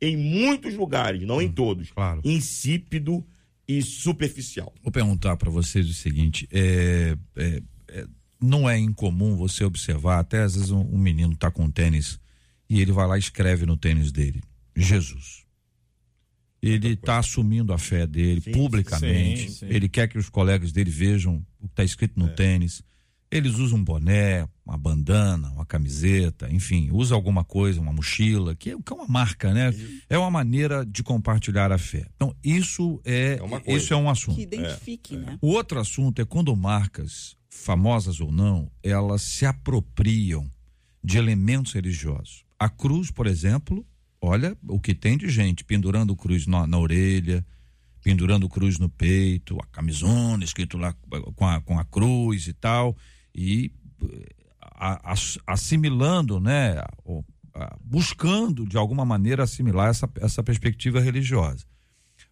em 0.00 0.16
muitos 0.16 0.74
lugares, 0.74 1.22
não 1.22 1.40
em 1.40 1.50
todos, 1.50 1.90
claro. 1.90 2.20
insípido 2.24 3.24
e 3.68 3.82
superficial. 3.82 4.74
Vou 4.82 4.90
perguntar 4.90 5.36
para 5.36 5.50
vocês 5.50 5.88
o 5.88 5.94
seguinte: 5.94 6.48
é, 6.50 7.16
é, 7.36 7.42
é, 7.44 7.62
não 8.40 8.68
é 8.68 8.78
incomum 8.78 9.36
você 9.36 9.64
observar, 9.64 10.18
até 10.20 10.42
às 10.42 10.54
vezes 10.54 10.70
um, 10.70 10.80
um 10.80 10.98
menino 10.98 11.32
está 11.34 11.50
com 11.50 11.70
tênis 11.70 12.18
e 12.68 12.80
ele 12.80 12.92
vai 12.92 13.06
lá 13.06 13.16
e 13.16 13.20
escreve 13.20 13.66
no 13.66 13.76
tênis 13.76 14.10
dele: 14.12 14.42
Jesus. 14.76 15.44
Ele 16.62 16.88
está 16.90 17.18
assumindo 17.18 17.72
a 17.72 17.78
fé 17.78 18.06
dele 18.06 18.40
Sim, 18.42 18.52
publicamente. 18.52 19.48
sim, 19.50 19.54
sim. 19.60 19.66
Ele 19.68 19.88
quer 19.88 20.08
que 20.08 20.18
os 20.18 20.28
colegas 20.28 20.72
dele 20.72 20.90
vejam 20.90 21.36
o 21.58 21.66
que 21.66 21.72
está 21.72 21.82
escrito 21.84 22.20
no 22.20 22.28
tênis. 22.34 22.82
Eles 23.30 23.54
usam 23.54 23.78
um 23.78 23.84
boné, 23.84 24.46
uma 24.66 24.76
bandana, 24.76 25.50
uma 25.52 25.64
camiseta, 25.64 26.52
enfim, 26.52 26.90
usa 26.92 27.14
alguma 27.14 27.44
coisa, 27.44 27.80
uma 27.80 27.92
mochila, 27.92 28.54
que 28.56 28.70
é, 28.72 28.76
que 28.76 28.92
é 28.92 28.96
uma 28.96 29.06
marca, 29.06 29.54
né? 29.54 29.72
É 30.08 30.18
uma 30.18 30.30
maneira 30.30 30.84
de 30.84 31.02
compartilhar 31.02 31.70
a 31.72 31.78
fé. 31.78 32.06
Então, 32.16 32.34
isso 32.44 33.00
é, 33.04 33.36
É 33.38 33.42
uma 33.42 33.60
coisa. 33.60 33.82
isso 33.82 33.94
é 33.94 33.96
um 33.96 34.10
assunto. 34.10 34.34
Que 34.36 34.42
identifique, 34.42 35.16
né? 35.16 35.38
O 35.40 35.46
outro 35.48 35.78
assunto 35.80 36.20
é 36.20 36.24
quando 36.26 36.54
marcas, 36.56 37.36
famosas 37.50 38.20
ou 38.20 38.30
não, 38.30 38.70
elas 38.82 39.22
se 39.22 39.44
apropriam 39.44 40.50
de 41.02 41.18
elementos 41.18 41.72
religiosos. 41.72 42.44
A 42.58 42.68
cruz, 42.68 43.10
por 43.10 43.26
exemplo, 43.26 43.84
olha 44.20 44.56
o 44.68 44.78
que 44.80 44.94
tem 44.94 45.18
de 45.18 45.28
gente 45.28 45.64
pendurando 45.64 46.14
cruz 46.16 46.46
na, 46.46 46.66
na 46.66 46.78
orelha, 46.78 47.44
pendurando 48.02 48.48
cruz 48.48 48.78
no 48.78 48.88
peito, 48.88 49.58
a 49.60 49.66
camisona 49.66 50.44
escrito 50.44 50.78
lá 50.78 50.94
com 51.34 51.46
a, 51.46 51.60
com 51.60 51.78
a 51.78 51.84
cruz 51.84 52.46
e 52.46 52.52
tal, 52.52 52.96
e 53.34 53.72
eh, 54.02 54.28
a- 54.62 55.12
as- 55.12 55.38
assimilando, 55.46 56.38
né, 56.40 56.78
a- 57.54 57.76
buscando 57.82 58.64
de 58.66 58.76
alguma 58.76 59.04
maneira 59.04 59.42
assimilar 59.42 59.88
essa, 59.90 60.08
essa 60.20 60.42
perspectiva 60.42 61.00
religiosa. 61.00 61.66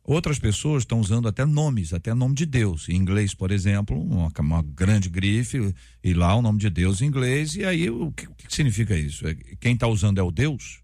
Outras 0.09 0.39
pessoas 0.39 0.85
estão 0.85 1.01
usando 1.01 1.29
até 1.29 1.45
nomes, 1.45 1.93
até 1.93 2.15
nome 2.15 2.35
de 2.35 2.47
Deus. 2.47 2.89
Em 2.89 2.97
inglês, 2.97 3.35
por 3.35 3.51
exemplo, 3.51 4.03
uma, 4.03 4.33
uma 4.39 4.63
grande 4.63 5.11
grife, 5.11 5.75
e 6.03 6.15
lá 6.15 6.35
o 6.35 6.41
nome 6.41 6.59
de 6.59 6.71
Deus 6.71 7.03
em 7.03 7.05
inglês, 7.05 7.55
e 7.57 7.63
aí 7.63 7.91
o 7.91 8.11
que, 8.13 8.27
o 8.27 8.35
que 8.35 8.47
significa 8.49 8.97
isso? 8.97 9.29
É, 9.29 9.35
quem 9.61 9.75
está 9.75 9.87
usando 9.87 10.17
é 10.17 10.23
o 10.23 10.31
Deus? 10.31 10.81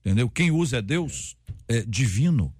Entendeu? 0.00 0.30
Quem 0.30 0.50
usa 0.50 0.78
é 0.78 0.82
Deus? 0.82 1.36
É 1.68 1.82
divino. 1.82 2.54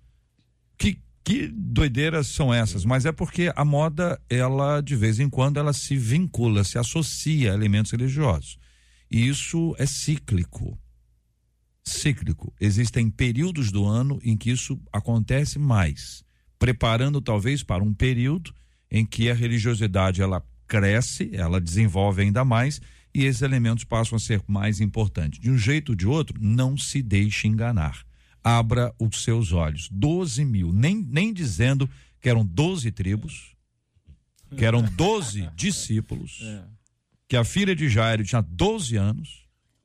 Que, 0.76 1.00
que 1.24 1.48
doideiras 1.48 2.26
são 2.26 2.52
essas? 2.52 2.84
Mas 2.84 3.06
é 3.06 3.10
porque 3.10 3.50
a 3.56 3.64
moda, 3.64 4.20
ela, 4.28 4.82
de 4.82 4.94
vez 4.94 5.18
em 5.20 5.30
quando, 5.30 5.58
ela 5.58 5.72
se 5.72 5.96
vincula, 5.96 6.64
se 6.64 6.76
associa 6.76 7.50
a 7.50 7.54
elementos 7.54 7.92
religiosos. 7.92 8.58
E 9.10 9.26
isso 9.26 9.74
é 9.78 9.86
cíclico 9.86 10.78
cíclico. 11.84 12.54
Existem 12.60 13.10
períodos 13.10 13.70
do 13.70 13.84
ano 13.84 14.18
em 14.22 14.36
que 14.36 14.50
isso 14.50 14.80
acontece 14.92 15.58
mais, 15.58 16.24
preparando 16.58 17.20
talvez 17.20 17.62
para 17.62 17.82
um 17.82 17.92
período 17.92 18.54
em 18.90 19.04
que 19.04 19.30
a 19.30 19.34
religiosidade 19.34 20.20
ela 20.20 20.44
cresce, 20.68 21.30
ela 21.34 21.60
desenvolve 21.60 22.22
ainda 22.22 22.44
mais 22.44 22.80
e 23.14 23.24
esses 23.24 23.42
elementos 23.42 23.84
passam 23.84 24.16
a 24.16 24.20
ser 24.20 24.42
mais 24.46 24.80
importantes. 24.80 25.38
De 25.38 25.50
um 25.50 25.58
jeito 25.58 25.90
ou 25.90 25.96
de 25.96 26.06
outro, 26.06 26.38
não 26.40 26.76
se 26.76 27.02
deixe 27.02 27.46
enganar. 27.46 28.04
Abra 28.42 28.92
os 28.98 29.22
seus 29.22 29.52
olhos. 29.52 29.88
12 29.90 30.44
mil, 30.44 30.72
nem, 30.72 30.96
nem 30.96 31.32
dizendo 31.32 31.88
que 32.20 32.28
eram 32.28 32.44
12 32.44 32.90
tribos, 32.90 33.54
que 34.56 34.64
eram 34.64 34.82
12 34.82 35.50
discípulos, 35.54 36.42
que 37.28 37.36
a 37.36 37.44
filha 37.44 37.76
de 37.76 37.88
Jairo 37.88 38.24
tinha 38.24 38.42
12 38.42 38.96
anos, 38.96 39.41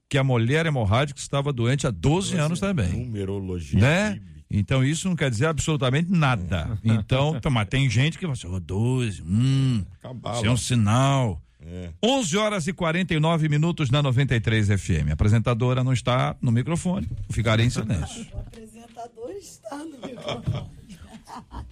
que 0.09 0.17
a 0.17 0.23
mulher 0.23 0.65
hemorrágica 0.65 1.19
estava 1.19 1.51
doente 1.51 1.85
há 1.85 1.91
12 1.91 2.37
anos 2.37 2.59
também. 2.59 3.05
Numerologia. 3.05 3.79
Né? 3.79 4.21
Então 4.49 4.83
isso 4.83 5.09
não 5.09 5.15
quer 5.15 5.29
dizer 5.29 5.47
absolutamente 5.47 6.09
nada. 6.09 6.79
Então, 6.83 7.39
tá, 7.39 7.49
mas 7.49 7.67
tem 7.67 7.89
gente 7.89 8.17
que 8.17 8.21
fala 8.21 8.33
assim, 8.33 8.47
oh, 8.47 8.59
12, 8.59 9.21
hum, 9.21 9.83
isso 10.35 10.45
é 10.45 10.49
um 10.49 10.57
sinal. 10.57 11.41
É. 11.59 11.89
11 12.01 12.37
horas 12.37 12.67
e 12.67 12.73
49 12.73 13.49
minutos 13.49 13.89
na 13.89 14.01
93 14.01 14.67
FM. 14.67 15.09
A 15.09 15.13
apresentadora 15.13 15.83
não 15.83 15.91
está 15.91 16.35
no 16.41 16.51
microfone, 16.51 17.09
ficarei 17.29 17.65
em 17.65 17.69
silêncio. 17.69 18.25
O 18.33 18.39
apresentador 18.39 19.31
está 19.31 19.77
no 19.77 19.97
microfone. 20.07 20.67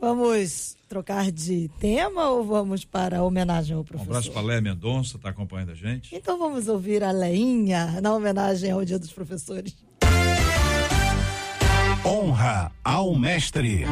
Vamos 0.00 0.76
trocar 0.88 1.30
de 1.32 1.68
tema 1.80 2.28
ou 2.30 2.44
vamos 2.44 2.84
para 2.84 3.18
a 3.18 3.22
homenagem 3.22 3.74
ao 3.74 3.80
Um 3.80 3.84
professor? 3.84 4.10
abraço 4.10 4.30
para 4.32 4.42
Léa 4.42 4.60
Mendonça, 4.60 5.16
está 5.16 5.30
acompanhando 5.30 5.70
a 5.70 5.74
gente. 5.74 6.14
Então 6.14 6.38
vamos 6.38 6.68
ouvir 6.68 7.02
a 7.02 7.10
Leinha 7.10 7.98
na 8.00 8.14
homenagem 8.14 8.70
ao 8.70 8.84
Dia 8.84 8.98
dos 8.98 9.12
Professores. 9.12 9.74
Honra 12.04 12.70
ao 12.84 13.14
mestre. 13.18 13.84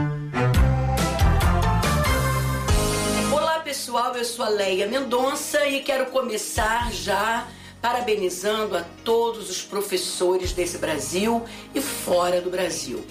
Olá 3.32 3.59
pessoal, 3.61 4.14
eu 4.14 4.24
sou 4.24 4.44
a 4.44 4.48
Leia 4.50 4.86
Mendonça 4.86 5.66
e 5.66 5.80
quero 5.82 6.07
começar 6.12 6.92
já 6.92 7.46
parabenizando 7.85 8.78
a 8.78 8.85
todos 9.05 9.51
os 9.51 9.61
professores 9.61 10.55
desse 10.55 10.78
Brasil 10.78 11.43
e 11.74 11.82
fora 11.82 12.41
do 12.41 12.49
Brasil. 12.49 13.05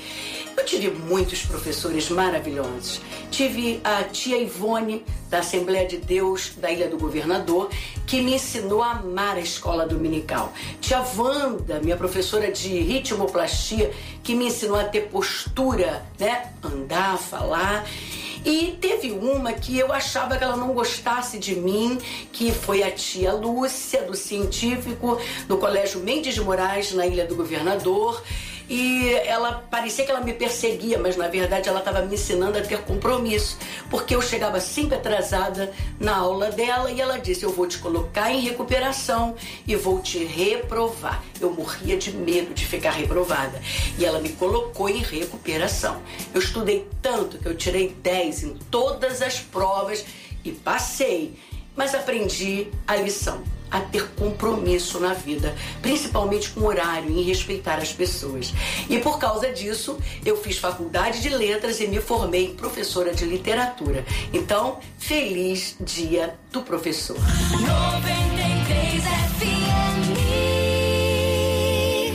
Eu 0.58 0.66
tive 0.66 0.90
muitos 0.90 1.44
professores 1.44 2.10
maravilhosos. 2.10 3.00
Tive 3.30 3.80
a 3.84 4.04
tia 4.06 4.40
Ivone, 4.40 5.06
da 5.30 5.40
Assembleia 5.40 5.88
de 5.88 5.98
Deus 5.98 6.54
da 6.58 6.72
Ilha 6.72 6.90
do 6.90 6.98
Governador, 6.98 7.70
que 8.08 8.20
me 8.20 8.34
ensinou 8.34 8.82
a 8.82 8.94
amar 8.94 9.36
a 9.36 9.42
escola 9.42 9.86
dominical. 9.86 10.52
Tia 10.82 11.06
Wanda, 11.16 11.80
minha 11.80 11.96
professora 11.96 12.52
de 12.52 12.70
ritmoplastia, 12.80 13.94
que 14.24 14.34
me 14.34 14.48
ensinou 14.48 14.80
a 14.80 14.86
ter 14.86 15.02
postura, 15.02 16.04
né? 16.18 16.52
Andar, 16.64 17.20
falar. 17.20 17.86
E 18.46 18.78
teve 18.82 19.12
uma 19.12 19.54
que 19.54 19.78
eu 19.80 19.94
achava 19.94 20.38
que 20.38 20.44
ela 20.44 20.58
não 20.58 20.74
gostasse 20.74 21.38
de 21.38 21.56
mim, 21.56 21.98
que 22.32 22.52
foi 22.52 22.84
a 22.84 22.92
tia 22.92 23.32
Lúcia, 23.34 24.04
do 24.04 24.16
científico, 24.16 25.18
do 25.48 25.58
Colégio 25.58 26.02
Mendes 26.02 26.34
de 26.34 26.42
Moraes, 26.42 26.94
na 26.94 27.08
Ilha 27.08 27.26
do 27.26 27.36
Governador. 27.36 28.22
E 28.70 29.14
ela 29.26 29.66
parecia 29.70 30.06
que 30.06 30.12
ela 30.12 30.22
me 30.22 30.34
perseguia, 30.34 30.98
mas 30.98 31.18
na 31.18 31.28
verdade 31.28 31.68
ela 31.68 31.80
estava 31.80 32.02
me 32.02 32.16
ensinando 32.16 32.58
a 32.58 32.62
ter 32.62 32.82
compromisso, 32.84 33.58
porque 33.90 34.16
eu 34.16 34.22
chegava 34.22 34.60
sempre 34.60 34.96
atrasada 34.96 35.72
na 36.00 36.16
aula 36.16 36.50
dela 36.50 36.92
e 36.92 37.02
ela 37.02 37.18
disse: 37.18 37.44
Eu 37.44 37.52
vou 37.52 37.68
te 37.68 37.78
colocar 37.78 38.32
em 38.32 38.40
recuperação 38.40 39.36
e 39.68 39.76
vou 39.76 40.02
te 40.02 40.24
reprovar. 40.24 41.24
Eu 41.40 41.52
morria 41.52 41.98
de 41.98 42.12
medo 42.12 42.54
de 42.54 42.66
ficar 42.66 42.92
reprovada 42.92 43.62
e 43.98 44.06
ela 44.06 44.20
me 44.20 44.30
colocou 44.30 44.90
em 44.90 45.02
recuperação. 45.02 46.02
Eu 46.34 46.40
estudei 46.40 46.88
tanto 47.02 47.38
que 47.38 47.46
eu 47.46 47.56
tirei 47.56 47.90
10 47.90 48.44
em 48.44 48.54
todas 48.72 49.22
as 49.22 49.40
provas 49.40 50.06
e 50.44 50.52
passei, 50.52 51.38
mas 51.76 51.94
aprendi 51.94 52.68
a 52.88 52.96
lição. 52.96 53.44
A 53.74 53.82
ter 53.82 54.08
compromisso 54.12 55.00
na 55.00 55.14
vida, 55.14 55.56
principalmente 55.82 56.52
com 56.52 56.62
horário, 56.62 57.10
em 57.10 57.24
respeitar 57.24 57.80
as 57.80 57.92
pessoas. 57.92 58.54
E 58.88 59.00
por 59.00 59.18
causa 59.18 59.52
disso, 59.52 59.98
eu 60.24 60.38
fiz 60.38 60.60
faculdade 60.60 61.22
de 61.22 61.30
letras 61.30 61.82
e 61.82 61.88
me 61.88 62.00
formei 62.00 62.54
professora 62.54 63.12
de 63.14 63.26
literatura. 63.26 64.06
Então, 64.32 64.80
feliz 65.00 65.76
dia 65.82 66.36
do 66.52 66.62
professor. 66.62 67.18
93 67.18 69.04
FM. 69.04 70.14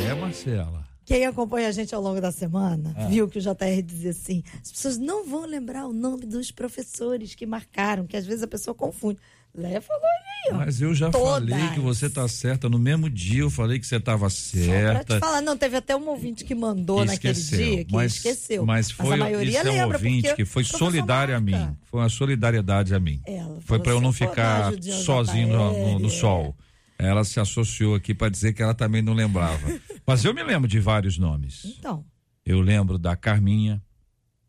É, 0.09 0.15
Marcela. 0.15 0.88
Quem 1.09 1.25
acompanha 1.25 1.69
a 1.69 1.73
gente 1.73 1.95
ao 1.95 2.03
longo 2.03 2.21
da 2.21 2.31
semana 2.31 2.93
Ah. 2.95 3.07
viu 3.07 3.27
que 3.27 3.39
o 3.39 3.41
JR 3.41 3.81
dizia 3.83 4.11
assim: 4.11 4.43
as 4.63 4.71
pessoas 4.71 4.99
não 4.99 5.27
vão 5.27 5.47
lembrar 5.47 5.87
o 5.87 5.93
nome 5.95 6.27
dos 6.27 6.51
professores 6.51 7.35
que 7.35 7.47
marcaram, 7.47 8.07
que 8.07 8.15
às 8.15 8.27
vezes 8.27 8.43
a 8.43 8.47
pessoa 8.47 8.75
confunde. 8.75 9.19
Leva 9.55 9.81
falou 9.81 10.03
aí, 10.05 10.53
ó. 10.53 10.57
Mas 10.59 10.83
eu 10.83 10.95
já 10.95 11.09
Todas. 11.11 11.49
falei 11.49 11.69
que 11.71 11.81
você 11.81 12.11
tá 12.11 12.29
certa. 12.29 12.69
No 12.69 12.79
mesmo 12.79 13.09
dia 13.09 13.41
eu 13.41 13.51
falei 13.51 13.79
que 13.79 13.87
você 13.87 13.97
estava 13.97 14.21
Pra 14.27 14.31
certa. 14.31 15.15
te 15.17 15.21
falar, 15.21 15.41
não, 15.41 15.57
teve 15.57 15.79
até 15.79 15.97
um 15.97 16.07
ouvinte 16.11 16.45
que 16.45 16.55
mandou 16.55 17.03
naquele 17.07 17.33
Esqueceu. 17.33 17.59
dia 17.67 17.85
que 17.87 17.93
mas, 17.95 18.17
esqueceu. 18.17 18.67
Mas 18.67 18.91
foi 18.91 19.15
a 19.15 19.17
maioria 19.17 19.61
isso 19.61 19.69
é 19.69 19.87
um 19.87 19.91
ouvinte 19.91 20.35
que 20.35 20.45
foi 20.45 20.63
solidário 20.63 21.35
a 21.35 21.41
mim. 21.41 21.75
Foi 21.85 22.01
uma 22.01 22.11
solidariedade 22.11 22.95
a 22.95 23.01
mim. 23.01 23.23
Ela 23.27 23.57
Foi 23.63 23.79
para 23.79 23.93
eu 23.93 24.01
não 24.03 24.11
assim, 24.11 24.25
pô, 24.27 24.31
ficar 24.31 24.73
sozinho 25.03 25.49
no, 25.49 25.73
no- 25.95 25.99
no 26.01 26.11
sol. 26.11 26.55
Ela 26.99 27.25
se 27.25 27.41
associou 27.41 27.95
aqui 27.95 28.13
para 28.13 28.29
dizer 28.29 28.53
que 28.53 28.63
ela 28.63 28.75
também 28.75 29.01
não 29.01 29.15
lembrava. 29.15 29.59
Mas 30.09 30.25
eu 30.25 30.33
me 30.35 30.43
lembro 30.43 30.67
de 30.69 30.81
vários 30.81 31.19
nomes. 31.19 31.65
Então, 31.79 32.05
Eu 32.45 32.61
lembro 32.63 32.99
da 32.99 33.15
Carminha. 33.15 33.83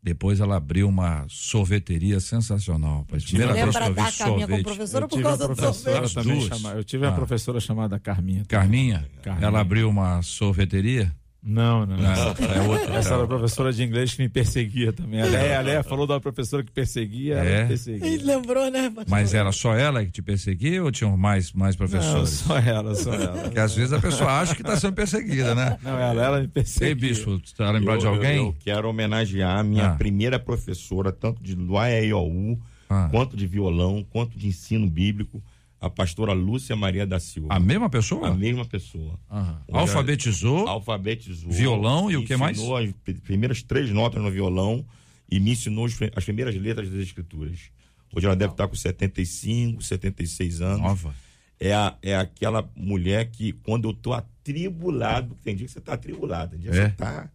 Depois 0.02 0.40
ela 0.40 0.56
abriu 0.56 0.88
uma 0.88 1.26
sorveteria 1.28 2.18
sensacional. 2.20 3.00
A 3.02 3.16
primeira 3.18 3.52
vez 3.52 3.58
que 3.58 3.78
lembra 3.78 3.84
eu 3.84 3.90
vi 3.90 3.94
da 3.94 4.12
Carminha 4.12 4.16
como 4.16 4.38
sorvete. 4.40 4.64
professora 4.64 5.04
Eu 5.04 5.08
por 5.10 5.16
tive 5.16 5.22
causa 5.28 5.42
uma 5.44 5.48
do 5.54 5.56
professora 5.60 6.08
sorvete? 6.08 6.48
chama- 6.48 6.70
Eu 6.72 6.84
tive 6.84 7.04
uma 7.04 7.12
Ah. 7.12 7.14
professora 7.14 7.60
chamada 7.60 7.98
Carminha. 8.00 8.44
Carminha, 8.48 9.06
Carminha. 9.22 9.46
ela 9.46 9.60
abriu 9.60 9.90
uma 9.90 10.22
sorveteria. 10.22 11.14
Não, 11.42 11.86
não. 11.86 11.96
Essa, 12.10 12.44
é 12.44 12.60
outra. 12.60 12.94
essa 12.96 13.14
era 13.14 13.24
a 13.24 13.26
professora 13.26 13.72
de 13.72 13.82
inglês 13.82 14.12
que 14.12 14.20
me 14.22 14.28
perseguia 14.28 14.92
também. 14.92 15.22
A 15.22 15.24
Leia, 15.24 15.58
a 15.58 15.62
Leia 15.62 15.82
falou 15.82 16.06
da 16.06 16.20
professora 16.20 16.62
que 16.62 16.70
perseguia, 16.70 17.36
ela 17.36 17.48
É? 17.48 17.62
me 17.62 17.68
perseguia. 17.68 18.06
Ele 18.06 18.24
lembrou, 18.24 18.70
né? 18.70 18.90
pastor? 18.90 19.06
Mas 19.08 19.32
era 19.32 19.50
só 19.50 19.74
ela 19.74 20.04
que 20.04 20.10
te 20.10 20.20
perseguia 20.20 20.84
ou 20.84 20.92
tinham 20.92 21.16
mais, 21.16 21.50
mais 21.52 21.74
Não, 21.76 21.88
professores? 21.88 22.28
só 22.30 22.58
ela, 22.58 22.94
só 22.94 23.14
ela. 23.14 23.38
Porque 23.42 23.58
às 23.58 23.74
vezes 23.74 23.92
a 23.94 23.98
pessoa 23.98 24.38
acha 24.38 24.54
que 24.54 24.60
está 24.60 24.76
sendo 24.76 24.92
perseguida, 24.92 25.54
né? 25.54 25.78
Não, 25.82 25.98
ela, 25.98 26.22
ela 26.22 26.40
me 26.40 26.48
perseguia. 26.48 26.88
Ei, 26.88 26.94
bispo, 26.94 27.40
você 27.42 27.54
tá 27.56 27.70
lembrado 27.70 28.00
de 28.00 28.04
Eu- 28.04 28.10
eu- 28.10 28.16
alguém? 28.16 28.36
Eu, 28.36 28.56
quero 28.60 28.88
homenagear 28.90 29.58
a 29.58 29.62
minha 29.62 29.86
Ah. 29.92 29.94
primeira 29.96 30.38
professora, 30.38 31.10
tanto 31.10 31.42
de 31.42 31.54
do 31.54 31.78
AEIOU, 31.78 32.58
Ah. 32.90 33.08
quanto 33.10 33.34
de 33.34 33.46
violão, 33.46 34.04
quanto 34.10 34.38
de 34.38 34.46
ensino 34.48 34.86
bíblico, 34.90 35.42
a 35.80 35.88
pastora 35.88 36.32
Lúcia 36.32 36.76
Maria 36.76 37.06
da 37.06 37.18
Silva. 37.18 37.48
A 37.54 37.58
mesma 37.58 37.88
pessoa? 37.88 38.28
A 38.28 38.34
mesma 38.34 38.64
pessoa. 38.64 39.18
Onde 39.30 39.78
Alfabetizou? 39.78 40.68
Alfabetizou. 40.68 41.50
Violão 41.50 42.10
e 42.10 42.16
o 42.16 42.24
que 42.24 42.36
mais? 42.36 42.58
Ensinou 42.58 42.76
as 42.76 42.92
primeiras 43.22 43.62
três 43.62 43.90
notas 43.90 44.22
no 44.22 44.30
violão 44.30 44.84
e 45.30 45.40
me 45.40 45.52
ensinou 45.52 45.86
as 45.86 45.94
pri- 45.94 46.12
as 46.14 46.24
primeiras 46.24 46.54
letras 46.54 46.90
das 46.90 47.00
escrituras. 47.00 47.70
Hoje 48.14 48.26
ela 48.26 48.36
deve 48.36 48.52
estar 48.52 48.66
com 48.68 48.74
75, 48.74 49.82
76 49.82 50.60
anos. 50.60 50.80
Nova. 50.82 51.14
É, 51.58 51.72
a- 51.72 51.96
é 52.02 52.16
aquela 52.16 52.68
mulher 52.74 53.30
que, 53.30 53.52
quando 53.52 53.88
eu 53.88 53.94
tô 53.94 54.12
atribulado, 54.12 55.34
tem 55.42 55.54
dia 55.54 55.66
que 55.66 55.72
você 55.72 55.80
tá 55.80 55.92
atribulado, 55.94 56.52
tem 56.52 56.60
dia 56.60 56.70
que 56.72 56.78
É. 56.78 56.88
você 56.88 56.94
tá 56.96 57.30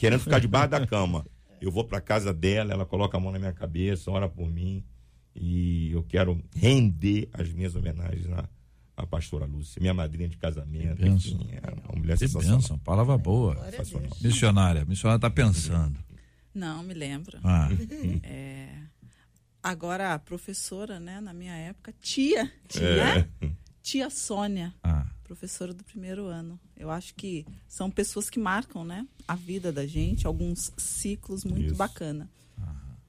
querendo 0.00 0.20
ficar 0.20 0.38
debaixo 0.38 0.70
da 0.70 0.86
cama. 0.86 1.24
Eu 1.60 1.70
vou 1.70 1.84
pra 1.84 2.00
casa 2.00 2.32
dela, 2.32 2.72
ela 2.72 2.84
coloca 2.86 3.16
a 3.16 3.20
mão 3.20 3.32
na 3.32 3.38
minha 3.38 3.52
cabeça, 3.52 4.10
ora 4.10 4.28
por 4.28 4.48
mim. 4.50 4.82
E 5.38 5.90
eu 5.92 6.02
quero 6.02 6.42
render 6.54 7.28
as 7.32 7.52
minhas 7.52 7.74
homenagens 7.74 8.26
à, 8.30 8.48
à 8.96 9.06
pastora 9.06 9.44
Lúcia, 9.46 9.80
minha 9.80 9.94
madrinha 9.94 10.28
de 10.28 10.36
casamento. 10.36 10.96
Que 10.96 11.02
bênção. 11.02 11.32
Enfim, 11.32 11.48
é 11.52 11.70
uma 11.88 11.98
mulher 12.00 12.14
Que 12.18 12.26
sensacional. 12.26 12.58
bênção, 12.58 12.78
palavra 12.78 13.18
boa. 13.18 13.54
sensacional. 13.70 14.10
Missionária, 14.20 14.84
missionária 14.84 15.20
tá 15.20 15.30
pensando. 15.30 15.98
Não, 16.54 16.82
me 16.82 16.94
lembro. 16.94 17.38
Ah, 17.44 17.68
É, 18.22 18.68
agora, 19.62 20.14
a 20.14 20.18
professora, 20.18 20.98
né, 20.98 21.20
na 21.20 21.32
minha 21.34 21.54
época, 21.54 21.92
tia, 22.00 22.50
É. 22.74 22.96
né? 22.96 23.28
Tia 23.82 24.10
Sônia, 24.10 24.74
ah. 24.82 25.06
professora 25.22 25.72
do 25.72 25.84
primeiro 25.84 26.26
ano. 26.26 26.58
Eu 26.76 26.90
acho 26.90 27.14
que 27.14 27.46
são 27.68 27.88
pessoas 27.90 28.28
que 28.28 28.38
marcam, 28.38 28.84
né, 28.84 29.06
a 29.28 29.36
vida 29.36 29.70
da 29.72 29.86
gente, 29.86 30.26
alguns 30.26 30.72
ciclos 30.76 31.44
muito 31.44 31.66
Isso. 31.66 31.74
bacana. 31.76 32.28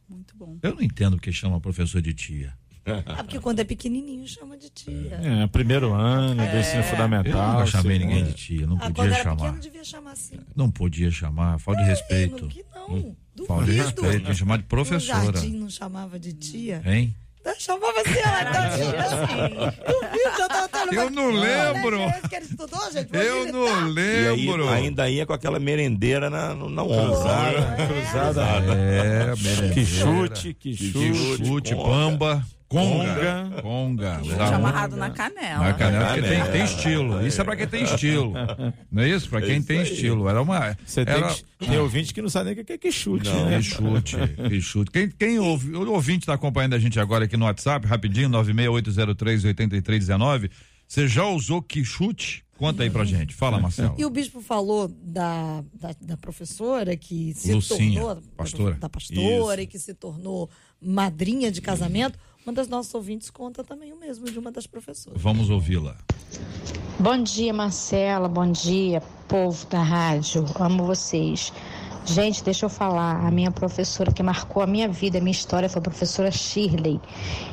Muito 0.09 0.35
bom. 0.35 0.57
Eu 0.63 0.75
não 0.75 0.81
entendo 0.81 1.17
porque 1.17 1.31
chama 1.31 1.59
professor 1.59 2.01
de 2.01 2.13
tia. 2.13 2.53
Ah, 3.05 3.21
porque 3.21 3.37
quando 3.41 3.59
é 3.59 3.65
pequenininho 3.65 4.25
chama 4.25 4.57
de 4.57 4.69
tia. 4.69 5.19
É, 5.21 5.45
primeiro 5.47 5.93
ano 5.93 6.35
do 6.49 6.57
ensino 6.57 6.79
Eu 6.79 6.83
fundamental. 6.85 7.51
nunca 7.53 7.65
chamei 7.65 7.97
segundo. 7.99 8.15
ninguém 8.15 8.25
de 8.31 8.33
tia, 8.33 8.65
não 8.65 8.77
Ah, 8.77 8.79
quando 8.79 8.93
podia 8.95 9.13
era 9.13 9.23
chamar. 9.23 9.35
pequeno 9.43 9.59
devia 9.61 9.83
chamar 9.83 10.11
assim. 10.11 10.39
Não 10.55 10.71
podia 10.71 11.11
chamar, 11.11 11.59
falta 11.59 11.81
de 11.81 11.89
Ei, 11.89 11.93
respeito. 11.93 12.41
não, 12.43 12.47
que 12.47 12.63
não. 12.73 13.45
Falta 13.45 13.65
de 13.65 13.77
Duvido. 13.77 14.01
respeito, 14.03 14.33
chamar 14.35 14.57
de 14.57 14.63
No 14.63 14.69
professora. 14.69 15.23
jardim 15.33 15.57
não 15.57 15.69
chamava 15.69 16.17
de 16.17 16.31
tia. 16.31 16.81
Hein? 16.85 17.13
Então, 17.47 17.59
chamava 17.59 18.01
assim, 18.01 18.19
ela 18.19 18.41
então, 18.41 18.77
tia. 18.77 19.73
Duvido, 19.87 20.41
eu 20.41 20.47
tava 20.49 20.67
tendo 20.67 20.93
Eu 20.93 21.09
não 21.09 21.31
lembro. 21.31 21.97
Né, 21.99 22.21
que 22.29 22.35
ele 22.35 22.45
estudou, 22.45 22.91
gente, 22.91 23.09
Eu 23.15 23.51
não 23.53 23.65
E 23.97 24.27
aí, 24.27 24.45
lembro. 24.45 24.69
ainda 24.69 25.09
ia 25.09 25.25
com 25.25 25.31
aquela 25.33 25.57
merendeira 25.59 26.29
na, 26.29 26.53
na 26.53 26.83
onda. 26.83 27.05
Cruzada, 27.07 27.87
cruzada. 27.87 28.73
É, 28.73 29.25
merendeira. 29.37 29.73
Que 29.73 29.85
chute, 29.85 30.53
que 30.53 30.75
Que 30.75 30.91
chute. 30.91 31.45
chute, 31.47 31.73
conga. 32.67 33.61
conga, 33.61 34.19
conga. 34.19 34.55
Amarrado 34.55 34.95
na 34.95 35.09
canela. 35.09 35.63
Na 35.63 35.73
canela, 35.73 36.05
porque 36.07 36.21
tem, 36.21 36.43
tem 36.51 36.65
estilo. 36.65 37.25
Isso 37.25 37.39
é 37.39 37.43
pra 37.43 37.55
quem 37.55 37.67
tem 37.67 37.83
estilo. 37.83 38.33
Não 38.91 39.03
é 39.03 39.09
isso? 39.09 39.29
Pra 39.29 39.41
quem 39.41 39.61
tem 39.61 39.81
estilo. 39.81 40.27
Era 40.27 40.41
uma. 40.41 40.77
Você 40.85 41.05
tem, 41.05 41.23
que- 41.27 41.43
tem 41.67 41.77
ouvinte 41.79 42.13
que 42.13 42.21
não 42.21 42.29
sabe 42.29 42.51
nem 42.53 42.61
o 42.61 42.65
que 42.65 42.73
é 42.73 42.77
que 42.77 42.91
chute, 42.91 43.29
Não. 43.29 43.45
né? 43.49 43.57
Que 43.57 43.63
chute, 43.63 44.15
que 44.49 44.61
chute. 44.61 44.91
Quem, 44.91 45.09
quem 45.09 45.39
ouve, 45.39 45.75
o 45.75 45.91
ouvinte 45.91 46.19
está 46.23 46.33
acompanhando 46.33 46.73
a 46.75 46.79
gente 46.79 46.99
agora 46.99 47.25
aqui 47.25 47.37
no 47.37 47.45
WhatsApp, 47.45 47.85
rapidinho, 47.87 48.29
968038319. 48.29 50.49
Você 50.87 51.07
já 51.07 51.25
usou 51.25 51.61
que 51.61 51.83
chute? 51.83 52.43
Conta 52.57 52.81
aí 52.81 52.89
pra 52.89 53.05
gente. 53.05 53.35
Fala, 53.35 53.59
Marcelo. 53.59 53.93
E 53.99 54.05
o 54.05 54.09
bispo 54.09 54.41
falou 54.41 54.87
da, 54.87 55.63
da, 55.79 55.91
da 56.01 56.17
professora 56.17 56.97
que 56.97 57.31
se 57.35 57.53
Lucinha, 57.53 58.01
tornou. 58.01 58.23
pastora. 58.35 58.75
Da 58.75 58.89
pastora 58.89 59.61
e 59.61 59.67
que 59.67 59.77
se 59.77 59.93
tornou 59.93 60.49
madrinha 60.81 61.51
de 61.51 61.61
casamento. 61.61 62.17
Uma 62.47 62.53
das 62.53 62.69
nossas 62.69 62.95
ouvintes 62.95 63.29
conta 63.29 63.61
também 63.61 63.91
o 63.91 63.99
mesmo 63.99 64.23
de 64.23 64.39
uma 64.39 64.49
das 64.49 64.65
professoras. 64.65 65.21
Vamos 65.21 65.49
ouvi-la. 65.49 65.97
Bom 66.97 67.21
dia, 67.21 67.51
Marcela. 67.51 68.29
Bom 68.29 68.49
dia, 68.49 69.01
povo 69.27 69.67
da 69.67 69.83
rádio. 69.83 70.45
Amo 70.57 70.85
vocês. 70.85 71.51
Gente, 72.09 72.41
deixa 72.41 72.65
eu 72.65 72.69
falar. 72.69 73.27
A 73.27 73.29
minha 73.29 73.51
professora 73.51 74.13
que 74.13 74.23
marcou 74.23 74.63
a 74.63 74.65
minha 74.65 74.87
vida, 74.87 75.17
a 75.17 75.21
minha 75.21 75.33
história, 75.33 75.67
foi 75.67 75.79
a 75.79 75.83
professora 75.83 76.31
Shirley. 76.31 77.01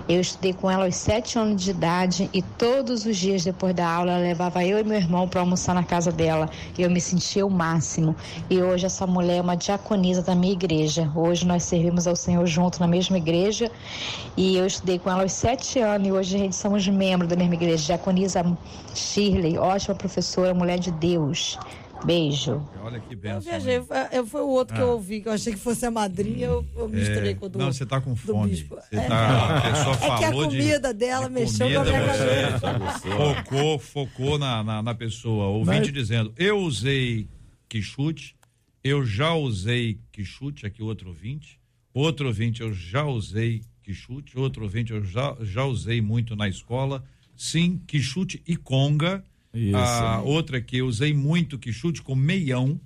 Eu 0.09 0.21
estudei 0.21 0.53
com 0.53 0.71
ela 0.71 0.85
aos 0.85 0.95
sete 0.95 1.37
anos 1.37 1.61
de 1.61 1.73
idade 1.73 2.31
e 2.33 2.41
todos 2.41 3.05
os 3.05 3.17
dias 3.17 3.43
depois 3.43 3.75
da 3.75 3.85
aula 3.85 4.13
ela 4.13 4.21
levava 4.21 4.65
eu 4.65 4.79
e 4.79 4.85
meu 4.85 4.97
irmão 4.97 5.27
para 5.27 5.41
almoçar 5.41 5.75
na 5.75 5.83
casa 5.83 6.13
dela. 6.13 6.49
E 6.79 6.83
eu 6.83 6.89
me 6.89 7.01
sentia 7.01 7.45
o 7.45 7.51
máximo. 7.51 8.15
E 8.49 8.63
hoje 8.63 8.87
essa 8.87 9.05
mulher 9.09 9.39
é 9.39 9.41
uma 9.41 9.57
diaconisa 9.57 10.23
da 10.23 10.37
minha 10.37 10.53
igreja. 10.53 11.11
Hoje 11.17 11.45
nós 11.45 11.65
servimos 11.65 12.07
ao 12.07 12.15
Senhor 12.15 12.47
junto 12.47 12.79
na 12.79 12.87
mesma 12.87 13.19
igreja. 13.19 13.69
E 14.37 14.57
eu 14.57 14.67
estudei 14.67 15.01
com 15.01 15.11
ela 15.11 15.23
aos 15.23 15.33
sete 15.33 15.81
anos 15.81 16.07
e 16.07 16.13
hoje 16.13 16.37
a 16.37 16.39
gente 16.39 16.55
somos 16.55 16.87
membros 16.87 17.29
da 17.29 17.35
mesma 17.35 17.55
igreja. 17.55 17.87
Diaconisa 17.87 18.57
Shirley, 18.95 19.59
ótima 19.59 19.97
professora, 19.97 20.55
mulher 20.55 20.79
de 20.79 20.93
Deus. 20.93 21.59
Beijo. 22.05 22.69
Olha 22.83 23.01
que 23.01 23.15
Eu 23.15 23.19
benção. 23.19 23.41
viajei, 23.41 23.77
hein? 23.77 23.85
foi, 23.87 23.97
eu- 24.19 24.27
foi 24.27 24.41
o 24.43 24.49
outro 24.49 24.75
que 24.77 24.81
eu 24.83 24.91
Ah. 24.91 24.93
ouvi, 24.95 25.21
que 25.21 25.29
eu 25.29 25.33
achei 25.33 25.53
que 25.55 25.59
fosse 25.59 25.87
a 25.87 25.91
madrinha, 25.91 26.47
eu, 26.47 26.67
eu 26.77 26.89
misturei 26.89 27.31
É, 27.31 27.35
com 27.35 27.47
o 27.47 27.49
do. 27.49 27.59
não, 27.59 27.73
você 27.73 27.87
tá 27.87 28.01
com 28.01 28.15
fome. 28.15 28.51
bispo. 28.51 28.77
Você 28.77 28.97
É. 28.97 29.07
tá, 29.09 29.57
a 29.59 29.61
pessoa 29.71 29.95
É 29.95 29.99
que 30.19 30.25
a 30.25 30.29
falou 30.31 30.47
de- 30.49 30.57
comida 30.59 30.93
dela 30.95 31.27
de 31.29 31.35
mexeu 31.35 31.67
com 31.69 31.73
a 31.81 31.85
comida, 31.85 31.99
minha 32.03 32.13
você 32.51 32.61
cabeça. 32.61 33.09
Focou, 33.45 33.79
focou 33.79 34.39
na, 34.39 34.63
na, 34.63 34.83
na 34.83 34.95
pessoa. 34.95 35.47
Ouvinte 35.47 35.79
Mas- 35.87 35.93
dizendo, 35.93 36.33
eu 36.37 36.59
usei 36.59 37.27
que 37.69 37.81
chute, 37.81 38.37
eu 38.83 39.05
já 39.05 39.33
usei 39.35 39.99
que 40.13 40.25
chute, 40.25 40.67
aqui 40.67 40.83
outro 40.83 41.09
ouvinte. 41.09 41.59
Outro 41.95 42.27
ouvinte, 42.27 42.61
eu 42.61 42.73
já 42.73 43.05
usei 43.05 43.63
que 43.83 43.95
chute. 43.95 44.39
Outro 44.39 44.63
ouvinte, 44.65 44.93
eu 44.93 45.03
já, 45.05 45.37
já 45.41 45.65
usei 45.65 46.01
muito 46.01 46.35
na 46.37 46.49
escola. 46.49 47.03
Sim, 47.37 47.81
que 47.87 47.99
chute 48.01 48.43
e 48.47 48.57
conga. 48.57 49.25
Isso. 49.55 49.77
A 49.77 50.21
outra 50.21 50.61
que 50.61 50.79
eu 50.79 50.87
usei 50.87 51.15
muito 51.15 51.59
que 51.59 51.73
chute 51.73 52.03
com 52.03 52.15
meião. 52.15 52.81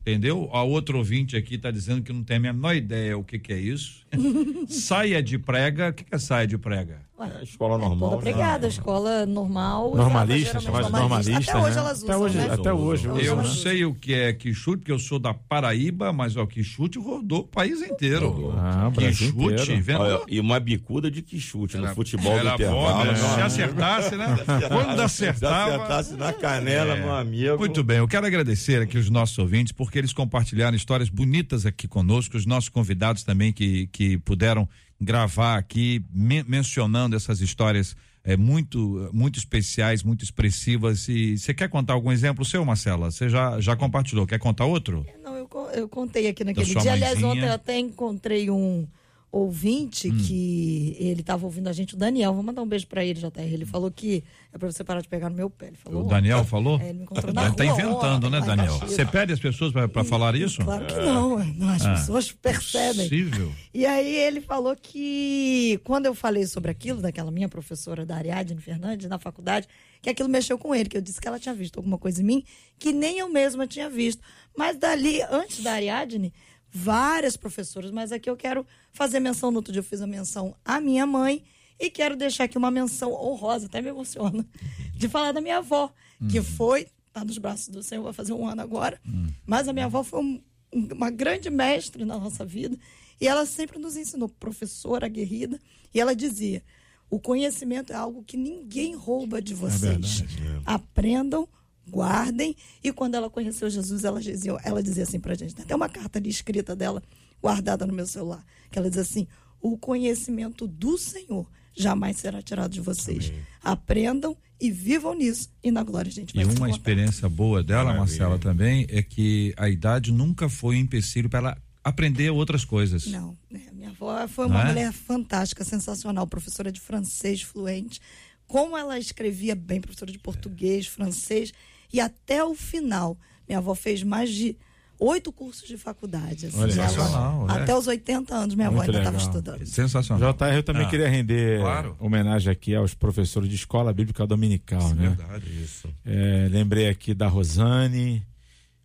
Entendeu? 0.00 0.48
A 0.52 0.62
outro 0.62 0.98
ouvinte 0.98 1.36
aqui 1.36 1.56
está 1.56 1.68
dizendo 1.68 2.00
que 2.00 2.12
não 2.12 2.22
tem 2.22 2.36
a 2.36 2.40
menor 2.40 2.76
ideia 2.76 3.18
o 3.18 3.24
que, 3.24 3.40
que 3.40 3.52
é 3.52 3.58
isso. 3.58 4.06
saia 4.68 5.20
de 5.20 5.36
prega. 5.36 5.88
O 5.88 5.92
que, 5.92 6.04
que 6.04 6.14
é 6.14 6.18
saia 6.18 6.46
de 6.46 6.56
prega? 6.56 7.00
É, 7.18 7.42
escola 7.42 7.78
normal. 7.78 8.10
Toda 8.10 8.10
né? 8.24 8.30
obrigada, 8.30 8.68
escola 8.68 9.24
normal. 9.24 9.94
Normalista, 9.96 10.60
chamada 10.60 10.90
normalista. 10.90 11.50
Até 11.50 11.56
hoje 11.58 11.74
né? 11.74 11.80
elas 11.80 11.96
usam, 12.02 12.08
até 12.08 12.16
hoje, 12.18 12.36
né? 12.38 12.48
Até 12.52 12.72
hoje. 12.72 13.08
Usam, 13.08 13.20
Eu 13.22 13.36
né? 13.36 13.44
sei 13.48 13.84
o 13.86 13.94
que 13.94 14.12
é 14.12 14.32
quichute, 14.34 14.78
porque 14.78 14.92
eu 14.92 14.98
sou 14.98 15.18
da 15.18 15.32
Paraíba, 15.32 16.12
mas 16.12 16.36
o 16.36 16.46
quichute 16.46 16.98
rodou 16.98 17.40
o 17.40 17.46
país 17.46 17.80
inteiro. 17.80 18.52
Ah, 18.58 18.90
quichute, 18.94 19.32
inteiro. 19.72 19.82
vendo? 19.82 20.24
E 20.28 20.38
uma 20.38 20.60
bicuda 20.60 21.10
de 21.10 21.22
que 21.22 21.40
chute 21.40 21.78
no 21.78 21.86
Era- 21.86 21.94
futebol 21.94 22.34
do 22.34 22.38
era 22.38 22.54
intervalo. 22.54 22.80
bom, 22.82 23.04
né? 23.04 23.12
meu 23.12 23.16
Se 23.34 23.40
acertasse, 23.40 24.16
né? 24.16 24.26
Quando 24.68 24.96
Se 24.96 25.02
acertava. 25.02 25.74
acertasse 25.76 26.14
na 26.16 26.32
canela, 26.34 26.96
É. 26.96 27.00
meu 27.00 27.14
amigo. 27.14 27.58
Muito 27.58 27.82
bem, 27.82 27.96
eu 27.98 28.08
quero 28.08 28.26
agradecer 28.26 28.82
aqui 28.82 28.98
os 28.98 29.08
nossos 29.08 29.38
ouvintes, 29.38 29.72
porque 29.72 29.98
eles 29.98 30.12
compartilharam 30.12 30.76
histórias 30.76 31.08
bonitas 31.08 31.64
aqui 31.64 31.88
conosco, 31.88 32.36
os 32.36 32.44
nossos 32.44 32.68
convidados 32.68 33.22
também 33.22 33.52
que, 33.54 33.86
que 33.86 34.18
puderam 34.18 34.68
gravar 35.00 35.56
aqui, 35.56 36.04
men- 36.12 36.44
mencionando 36.46 37.14
essas 37.16 37.40
histórias 37.40 37.96
é, 38.24 38.36
muito, 38.36 39.08
muito 39.12 39.38
especiais, 39.38 40.02
muito 40.02 40.24
expressivas. 40.24 41.08
E 41.08 41.38
você 41.38 41.54
quer 41.54 41.68
contar 41.68 41.92
algum 41.92 42.10
exemplo 42.10 42.44
seu, 42.44 42.64
Marcela? 42.64 43.10
Você 43.10 43.28
já, 43.28 43.60
já 43.60 43.76
compartilhou, 43.76 44.26
quer 44.26 44.38
contar 44.38 44.64
outro? 44.64 45.06
Não, 45.22 45.36
eu, 45.36 45.48
eu 45.74 45.88
contei 45.88 46.26
aqui 46.28 46.42
naquele 46.44 46.66
dia. 46.66 46.92
Aliás, 46.92 47.14
mãezinha. 47.20 47.28
ontem 47.32 47.46
eu 47.46 47.52
até 47.52 47.78
encontrei 47.78 48.50
um 48.50 48.86
ouvinte 49.30 50.08
Hum. 50.08 50.16
que 50.16 50.96
ele 50.98 51.20
estava 51.20 51.44
ouvindo 51.44 51.68
a 51.68 51.72
gente, 51.72 51.94
o 51.94 51.96
Daniel. 51.96 52.32
Vou 52.32 52.42
mandar 52.42 52.62
um 52.62 52.66
beijo 52.66 52.86
para 52.86 53.04
ele, 53.04 53.20
JR. 53.20 53.30
Ele 53.42 53.66
falou 53.66 53.90
que 53.90 54.24
é 54.52 54.56
para 54.58 54.70
você 54.70 54.82
parar 54.82 55.00
de 55.02 55.08
pegar 55.08 55.28
no 55.28 55.36
meu 55.36 55.50
pé. 55.50 55.66
Ele 55.68 55.76
falou 55.76 56.04
O. 56.04 56.08
Daniel 56.08 56.44
falou? 56.44 56.80
É, 56.80 56.88
ele 56.88 56.98
me 56.98 57.04
encontrou 57.04 57.32
na 57.34 57.46
Ele 57.46 57.54
tá 57.54 57.64
rua 57.64 57.72
inventando, 57.82 58.30
né, 58.30 58.40
Daniel? 58.40 58.72
Caxias. 58.78 58.90
Você 58.92 59.04
pede 59.06 59.32
as 59.32 59.40
pessoas 59.40 59.72
para 59.72 60.04
falar 60.04 60.34
isso? 60.34 60.62
Claro 60.64 60.86
que 60.86 60.94
não, 60.94 61.38
não, 61.44 61.68
as 61.68 61.84
Ah, 61.84 61.94
pessoas 61.94 62.32
percebem. 62.32 63.08
Possível. 63.08 63.52
E 63.74 63.84
aí 63.84 64.14
ele 64.16 64.40
falou 64.40 64.74
que 64.74 65.80
quando 65.84 66.06
eu 66.06 66.14
falei 66.14 66.46
sobre 66.46 66.70
aquilo, 66.70 67.00
daquela 67.02 67.30
minha 67.30 67.48
professora 67.48 68.06
da 68.06 68.16
Ariadne 68.16 68.60
Fernandes 68.60 69.06
na 69.08 69.18
faculdade, 69.18 69.66
que 70.00 70.08
aquilo 70.08 70.28
mexeu 70.28 70.56
com 70.58 70.74
ele, 70.74 70.88
que 70.88 70.96
eu 70.96 71.02
disse 71.02 71.20
que 71.20 71.26
ela 71.28 71.38
tinha 71.38 71.54
visto 71.54 71.76
alguma 71.76 71.98
coisa 71.98 72.22
em 72.22 72.24
mim 72.24 72.44
que 72.78 72.92
nem 72.92 73.18
eu 73.18 73.28
mesma 73.28 73.66
tinha 73.66 73.88
visto. 73.90 74.22
Mas 74.56 74.76
dali, 74.78 75.20
antes 75.30 75.62
da 75.62 75.72
Ariadne, 75.72 76.32
várias 76.76 77.36
professoras, 77.36 77.90
mas 77.90 78.12
aqui 78.12 78.28
eu 78.28 78.36
quero 78.36 78.66
fazer 78.92 79.18
menção, 79.20 79.50
no 79.50 79.56
outro 79.58 79.72
dia 79.72 79.80
eu 79.80 79.84
fiz 79.84 80.00
a 80.00 80.06
menção 80.06 80.54
à 80.64 80.80
minha 80.80 81.06
mãe 81.06 81.42
e 81.78 81.90
quero 81.90 82.16
deixar 82.16 82.44
aqui 82.44 82.56
uma 82.58 82.70
menção 82.70 83.12
honrosa, 83.12 83.66
até 83.66 83.80
me 83.80 83.88
emociona, 83.88 84.46
de 84.96 85.08
falar 85.08 85.32
da 85.32 85.40
minha 85.40 85.58
avó, 85.58 85.92
que 86.30 86.40
foi, 86.42 86.86
tá 87.12 87.24
nos 87.24 87.38
braços 87.38 87.68
do 87.68 87.82
Senhor, 87.82 88.02
vai 88.02 88.12
fazer 88.12 88.32
um 88.32 88.46
ano 88.46 88.62
agora, 88.62 89.00
mas 89.46 89.68
a 89.68 89.72
minha 89.72 89.86
avó 89.86 90.02
foi 90.02 90.20
um- 90.20 90.42
um- 90.72 90.88
uma 90.94 91.10
grande 91.10 91.48
mestre 91.50 92.04
na 92.04 92.18
nossa 92.18 92.44
vida 92.44 92.76
e 93.20 93.26
ela 93.28 93.46
sempre 93.46 93.78
nos 93.78 93.96
ensinou, 93.96 94.28
professora 94.28 95.06
aguerrida, 95.06 95.58
e 95.94 96.00
ela 96.00 96.14
dizia: 96.14 96.62
o 97.10 97.18
conhecimento 97.18 97.92
é 97.92 97.96
algo 97.96 98.22
que 98.22 98.36
ninguém 98.36 98.94
rouba 98.94 99.40
de 99.40 99.54
vocês. 99.54 100.22
Aprendam, 100.66 101.48
guardem. 101.88 102.56
E 102.82 102.92
quando 102.92 103.14
ela 103.14 103.30
conheceu 103.30 103.68
Jesus, 103.70 104.04
ela 104.04 104.20
dizia, 104.20 104.56
ela 104.64 104.82
dizia 104.82 105.04
assim 105.04 105.20
pra 105.20 105.34
gente: 105.34 105.54
tem 105.54 105.64
até 105.64 105.74
uma 105.74 105.88
carta 105.88 106.18
ali 106.18 106.30
escrita 106.30 106.74
dela, 106.74 107.02
guardada 107.42 107.86
no 107.86 107.92
meu 107.92 108.06
celular, 108.06 108.44
que 108.70 108.78
ela 108.78 108.88
diz 108.90 108.98
assim: 108.98 109.26
o 109.60 109.76
conhecimento 109.76 110.66
do 110.66 110.96
Senhor 110.98 111.46
jamais 111.74 112.16
será 112.16 112.40
tirado 112.40 112.72
de 112.72 112.80
vocês. 112.80 113.32
Aprendam 113.62 114.36
e 114.60 114.70
vivam 114.70 115.14
nisso. 115.14 115.50
E 115.62 115.70
na 115.70 115.82
glória 115.82 116.08
a 116.08 116.12
gente 116.12 116.34
vai 116.34 116.44
E 116.44 116.48
uma 116.48 116.70
experiência 116.70 117.28
boa 117.28 117.62
dela, 117.62 117.92
Marcela, 117.92 118.38
também, 118.38 118.86
é 118.88 119.02
que 119.02 119.54
a 119.56 119.68
idade 119.68 120.12
nunca 120.12 120.48
foi 120.48 120.76
um 120.76 120.80
empecilho 120.80 121.28
para 121.28 121.38
ela 121.38 121.62
aprender 121.84 122.30
outras 122.30 122.64
coisas. 122.64 123.06
Não, 123.06 123.36
né? 123.50 123.62
minha 123.72 123.90
avó 123.90 124.26
foi 124.26 124.48
Não 124.48 124.56
uma 124.56 124.62
é? 124.62 124.66
mulher 124.68 124.92
fantástica, 124.92 125.64
sensacional, 125.64 126.26
professora 126.26 126.72
de 126.72 126.80
francês 126.80 127.42
fluente. 127.42 128.00
Como 128.46 128.76
ela 128.76 128.98
escrevia 128.98 129.54
bem, 129.54 129.80
professora 129.80 130.10
de 130.10 130.18
português, 130.18 130.86
francês, 130.86 131.52
e 131.92 132.00
até 132.00 132.42
o 132.44 132.54
final, 132.54 133.16
minha 133.48 133.58
avó 133.58 133.74
fez 133.74 134.02
mais 134.02 134.30
de 134.30 134.56
oito 134.98 135.30
cursos 135.30 135.68
de 135.68 135.76
faculdade. 135.76 136.46
assim, 136.46 136.58
sensacional, 136.70 137.46
é. 137.48 137.52
até 137.52 137.76
os 137.76 137.86
80 137.86 138.34
anos, 138.34 138.54
minha 138.54 138.68
avó 138.68 138.78
Muito 138.78 138.88
ainda 138.88 138.98
estava 139.00 139.18
estudando. 139.18 139.66
Sensacional. 139.66 140.32
JR, 140.32 140.54
eu 140.54 140.62
também 140.62 140.86
Ah, 140.86 140.88
queria 140.88 141.08
render 141.08 141.60
claro. 141.60 141.96
homenagem 142.00 142.50
aqui 142.50 142.74
aos 142.74 142.94
professores 142.94 143.48
de 143.48 143.54
escola 143.54 143.92
bíblica 143.92 144.26
dominical, 144.26 144.94
né? 144.94 145.08
Verdade. 145.08 145.62
Isso. 145.62 145.88
É, 146.04 146.48
lembrei 146.50 146.88
aqui 146.88 147.12
da 147.12 147.28
Rosane, 147.28 148.22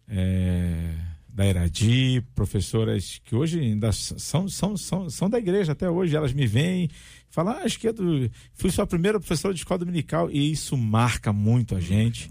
é, 0.07 0.93
da 1.29 1.47
Iradi, 1.47 2.21
professoras 2.35 3.21
que 3.23 3.33
hoje 3.33 3.59
ainda 3.59 3.91
são, 3.93 4.49
são, 4.49 4.75
são, 4.75 5.09
são 5.09 5.29
da 5.29 5.37
igreja 5.39 5.71
até 5.71 5.89
hoje. 5.89 6.13
Elas 6.15 6.33
me 6.33 6.45
vêm 6.45 6.85
e 6.85 6.89
falam: 7.29 7.53
ah, 7.53 7.61
acho 7.63 7.79
que 7.79 7.87
é 7.87 7.93
do, 7.93 8.29
fui 8.53 8.69
sua 8.69 8.85
primeira 8.85 9.17
professora 9.17 9.53
de 9.53 9.61
escola 9.61 9.79
dominical. 9.79 10.29
E 10.29 10.51
isso 10.51 10.75
marca 10.75 11.31
muito 11.31 11.73
a 11.73 11.79
gente. 11.79 12.29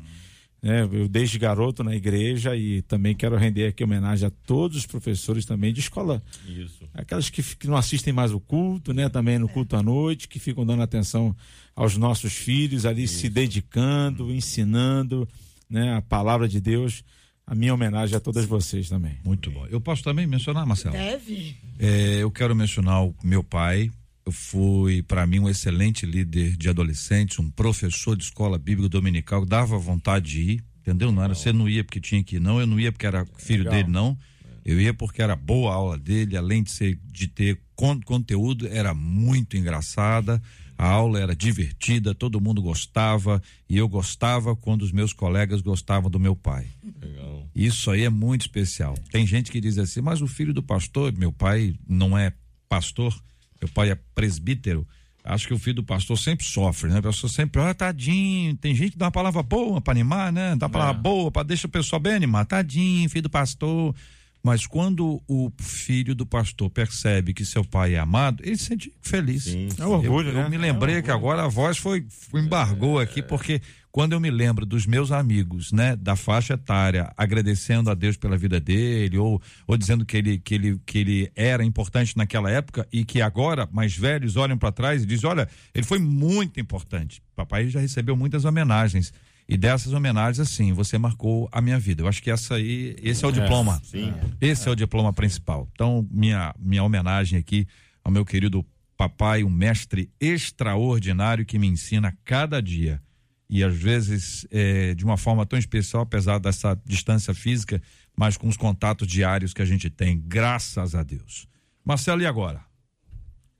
Né? 0.62 0.82
Eu 0.82 1.08
desde 1.08 1.38
garoto 1.38 1.82
na 1.82 1.94
igreja 1.94 2.54
e 2.54 2.82
também 2.82 3.14
quero 3.14 3.36
render 3.36 3.66
aqui 3.66 3.82
homenagem 3.82 4.26
a 4.26 4.30
todos 4.30 4.76
os 4.76 4.86
professores 4.86 5.44
também 5.44 5.72
de 5.72 5.80
escola 5.80 6.22
Isso. 6.46 6.84
aquelas 6.92 7.30
que, 7.30 7.42
que 7.42 7.66
não 7.66 7.76
assistem 7.76 8.12
mais 8.12 8.32
o 8.32 8.40
culto, 8.40 8.92
né? 8.92 9.08
Também 9.08 9.38
no 9.38 9.48
culto 9.48 9.76
à 9.76 9.82
noite, 9.82 10.28
que 10.28 10.38
ficam 10.38 10.66
dando 10.66 10.82
atenção 10.82 11.34
aos 11.74 11.96
nossos 11.96 12.32
filhos 12.34 12.84
ali, 12.84 13.08
se 13.08 13.28
dedicando, 13.28 14.32
ensinando, 14.32 15.26
né? 15.68 15.94
A 15.94 16.02
palavra 16.02 16.48
de 16.48 16.60
Deus. 16.60 17.02
A 17.46 17.54
minha 17.54 17.74
homenagem 17.74 18.16
a 18.16 18.20
todas 18.20 18.44
vocês 18.44 18.88
também. 18.88 19.18
Muito 19.24 19.50
bom. 19.50 19.66
Eu 19.66 19.80
posso 19.80 20.04
também 20.04 20.24
mencionar, 20.24 20.64
Marcelo? 20.64 20.92
Deve. 20.92 21.56
É, 21.80 22.18
eu 22.18 22.30
quero 22.30 22.54
mencionar 22.54 23.02
o 23.02 23.12
meu 23.24 23.42
pai. 23.42 23.90
Eu 24.24 24.32
fui, 24.32 25.02
para 25.02 25.26
mim, 25.26 25.38
um 25.40 25.48
excelente 25.48 26.04
líder 26.04 26.56
de 26.56 26.68
adolescentes, 26.68 27.38
um 27.38 27.50
professor 27.50 28.16
de 28.16 28.24
escola 28.24 28.58
bíblica 28.58 28.88
dominical, 28.88 29.44
dava 29.46 29.78
vontade 29.78 30.30
de 30.30 30.40
ir, 30.52 30.64
entendeu? 30.80 31.10
Não 31.10 31.22
era, 31.22 31.34
você 31.34 31.52
não 31.52 31.68
ia 31.68 31.82
porque 31.82 32.00
tinha 32.00 32.22
que 32.22 32.36
ir, 32.36 32.40
não. 32.40 32.60
Eu 32.60 32.66
não 32.66 32.78
ia 32.78 32.92
porque 32.92 33.06
era 33.06 33.26
filho 33.38 33.64
Legal. 33.64 33.78
dele, 33.78 33.90
não. 33.90 34.18
Eu 34.64 34.78
ia 34.80 34.92
porque 34.92 35.22
era 35.22 35.34
boa 35.34 35.72
a 35.72 35.74
aula 35.74 35.98
dele, 35.98 36.36
além 36.36 36.62
de 36.62 36.70
ser 36.70 36.98
de 37.10 37.26
ter 37.26 37.58
con- 37.74 38.00
conteúdo, 38.02 38.68
era 38.68 38.92
muito 38.92 39.56
engraçada. 39.56 40.40
A 40.76 40.86
aula 40.86 41.18
era 41.18 41.34
divertida, 41.34 42.14
todo 42.14 42.40
mundo 42.40 42.62
gostava 42.62 43.42
e 43.68 43.76
eu 43.76 43.88
gostava 43.88 44.54
quando 44.56 44.82
os 44.82 44.92
meus 44.92 45.12
colegas 45.12 45.60
gostavam 45.60 46.10
do 46.10 46.20
meu 46.20 46.34
pai. 46.36 46.66
Legal. 47.02 47.46
Isso 47.54 47.90
aí 47.90 48.02
é 48.04 48.08
muito 48.10 48.42
especial. 48.42 48.94
Tem 49.10 49.26
gente 49.26 49.50
que 49.50 49.60
diz 49.60 49.76
assim, 49.76 50.00
mas 50.00 50.22
o 50.22 50.26
filho 50.26 50.54
do 50.54 50.62
pastor, 50.62 51.12
meu 51.12 51.32
pai 51.32 51.74
não 51.86 52.16
é 52.16 52.32
pastor, 52.68 53.14
meu 53.60 53.68
pai 53.72 53.90
é 53.90 53.98
presbítero. 54.14 54.86
Acho 55.22 55.48
que 55.48 55.54
o 55.54 55.58
filho 55.58 55.76
do 55.76 55.84
pastor 55.84 56.18
sempre 56.18 56.46
sofre, 56.46 56.90
né? 56.90 56.98
A 56.98 57.02
pessoa 57.02 57.30
sempre, 57.30 57.60
ah, 57.60 57.74
tadinho. 57.74 58.56
Tem 58.56 58.74
gente 58.74 58.92
que 58.92 58.98
dá 58.98 59.06
uma 59.06 59.10
palavra 59.10 59.42
boa 59.42 59.80
para 59.80 59.92
animar, 59.92 60.32
né? 60.32 60.56
Dá 60.56 60.66
uma 60.66 60.70
palavra 60.70 60.94
boa 60.94 61.30
para 61.30 61.42
deixar 61.42 61.68
o 61.68 61.70
pessoal 61.70 62.00
bem 62.00 62.14
animado. 62.14 62.46
Tadinho, 62.46 63.08
filho 63.10 63.24
do 63.24 63.30
pastor. 63.30 63.94
Mas 64.42 64.66
quando 64.66 65.22
o 65.28 65.52
filho 65.60 66.14
do 66.14 66.24
pastor 66.24 66.70
percebe 66.70 67.34
que 67.34 67.44
seu 67.44 67.64
pai 67.64 67.94
é 67.94 67.98
amado, 67.98 68.42
ele 68.44 68.56
se 68.56 68.64
sente 68.64 68.92
feliz. 69.02 69.44
Sim. 69.44 69.68
É 69.78 69.86
um 69.86 69.90
orgulho, 69.90 70.30
eu, 70.30 70.34
né? 70.34 70.44
Eu 70.44 70.50
me 70.50 70.56
lembrei 70.56 71.02
que 71.02 71.10
agora 71.10 71.44
a 71.44 71.48
voz 71.48 71.76
foi, 71.76 72.06
foi 72.08 72.40
embargou 72.40 72.98
aqui, 72.98 73.22
porque 73.22 73.60
quando 73.92 74.12
eu 74.12 74.20
me 74.20 74.30
lembro 74.30 74.64
dos 74.64 74.86
meus 74.86 75.10
amigos, 75.10 75.72
né, 75.72 75.96
da 75.96 76.14
faixa 76.14 76.54
etária, 76.54 77.12
agradecendo 77.16 77.90
a 77.90 77.94
Deus 77.94 78.16
pela 78.16 78.36
vida 78.36 78.60
dele, 78.60 79.18
ou, 79.18 79.42
ou 79.66 79.76
dizendo 79.76 80.06
que 80.06 80.16
ele, 80.16 80.38
que, 80.38 80.54
ele, 80.54 80.80
que 80.86 80.98
ele 80.98 81.32
era 81.34 81.64
importante 81.64 82.16
naquela 82.16 82.50
época 82.50 82.86
e 82.92 83.04
que 83.04 83.20
agora, 83.20 83.68
mais 83.70 83.96
velhos, 83.96 84.36
olham 84.36 84.56
para 84.56 84.72
trás 84.72 85.02
e 85.02 85.06
dizem: 85.06 85.28
olha, 85.28 85.48
ele 85.74 85.84
foi 85.84 85.98
muito 85.98 86.60
importante. 86.60 87.22
Papai 87.34 87.68
já 87.68 87.80
recebeu 87.80 88.16
muitas 88.16 88.44
homenagens. 88.44 89.12
E 89.50 89.56
dessas 89.56 89.92
homenagens, 89.92 90.38
assim, 90.38 90.72
você 90.72 90.96
marcou 90.96 91.48
a 91.50 91.60
minha 91.60 91.76
vida. 91.76 92.02
Eu 92.02 92.06
acho 92.06 92.22
que 92.22 92.30
essa 92.30 92.54
aí, 92.54 92.94
esse 93.02 93.24
é 93.24 93.28
o 93.28 93.32
diploma. 93.32 93.82
Sim. 93.82 94.14
Esse 94.40 94.68
é 94.68 94.70
o 94.70 94.76
diploma 94.76 95.12
principal. 95.12 95.68
Então, 95.72 96.06
minha, 96.08 96.54
minha 96.56 96.84
homenagem 96.84 97.36
aqui 97.36 97.66
ao 98.04 98.12
meu 98.12 98.24
querido 98.24 98.64
papai, 98.96 99.42
um 99.42 99.50
mestre 99.50 100.08
extraordinário 100.20 101.44
que 101.44 101.58
me 101.58 101.66
ensina 101.66 102.16
cada 102.24 102.62
dia. 102.62 103.02
E 103.48 103.64
às 103.64 103.74
vezes 103.74 104.46
eh, 104.52 104.94
de 104.94 105.04
uma 105.04 105.16
forma 105.16 105.44
tão 105.44 105.58
especial, 105.58 106.04
apesar 106.04 106.38
dessa 106.38 106.80
distância 106.86 107.34
física, 107.34 107.82
mas 108.16 108.36
com 108.36 108.46
os 108.46 108.56
contatos 108.56 109.08
diários 109.08 109.52
que 109.52 109.62
a 109.62 109.64
gente 109.64 109.90
tem, 109.90 110.22
graças 110.24 110.94
a 110.94 111.02
Deus. 111.02 111.48
Marcelo, 111.84 112.22
e 112.22 112.26
agora? 112.26 112.64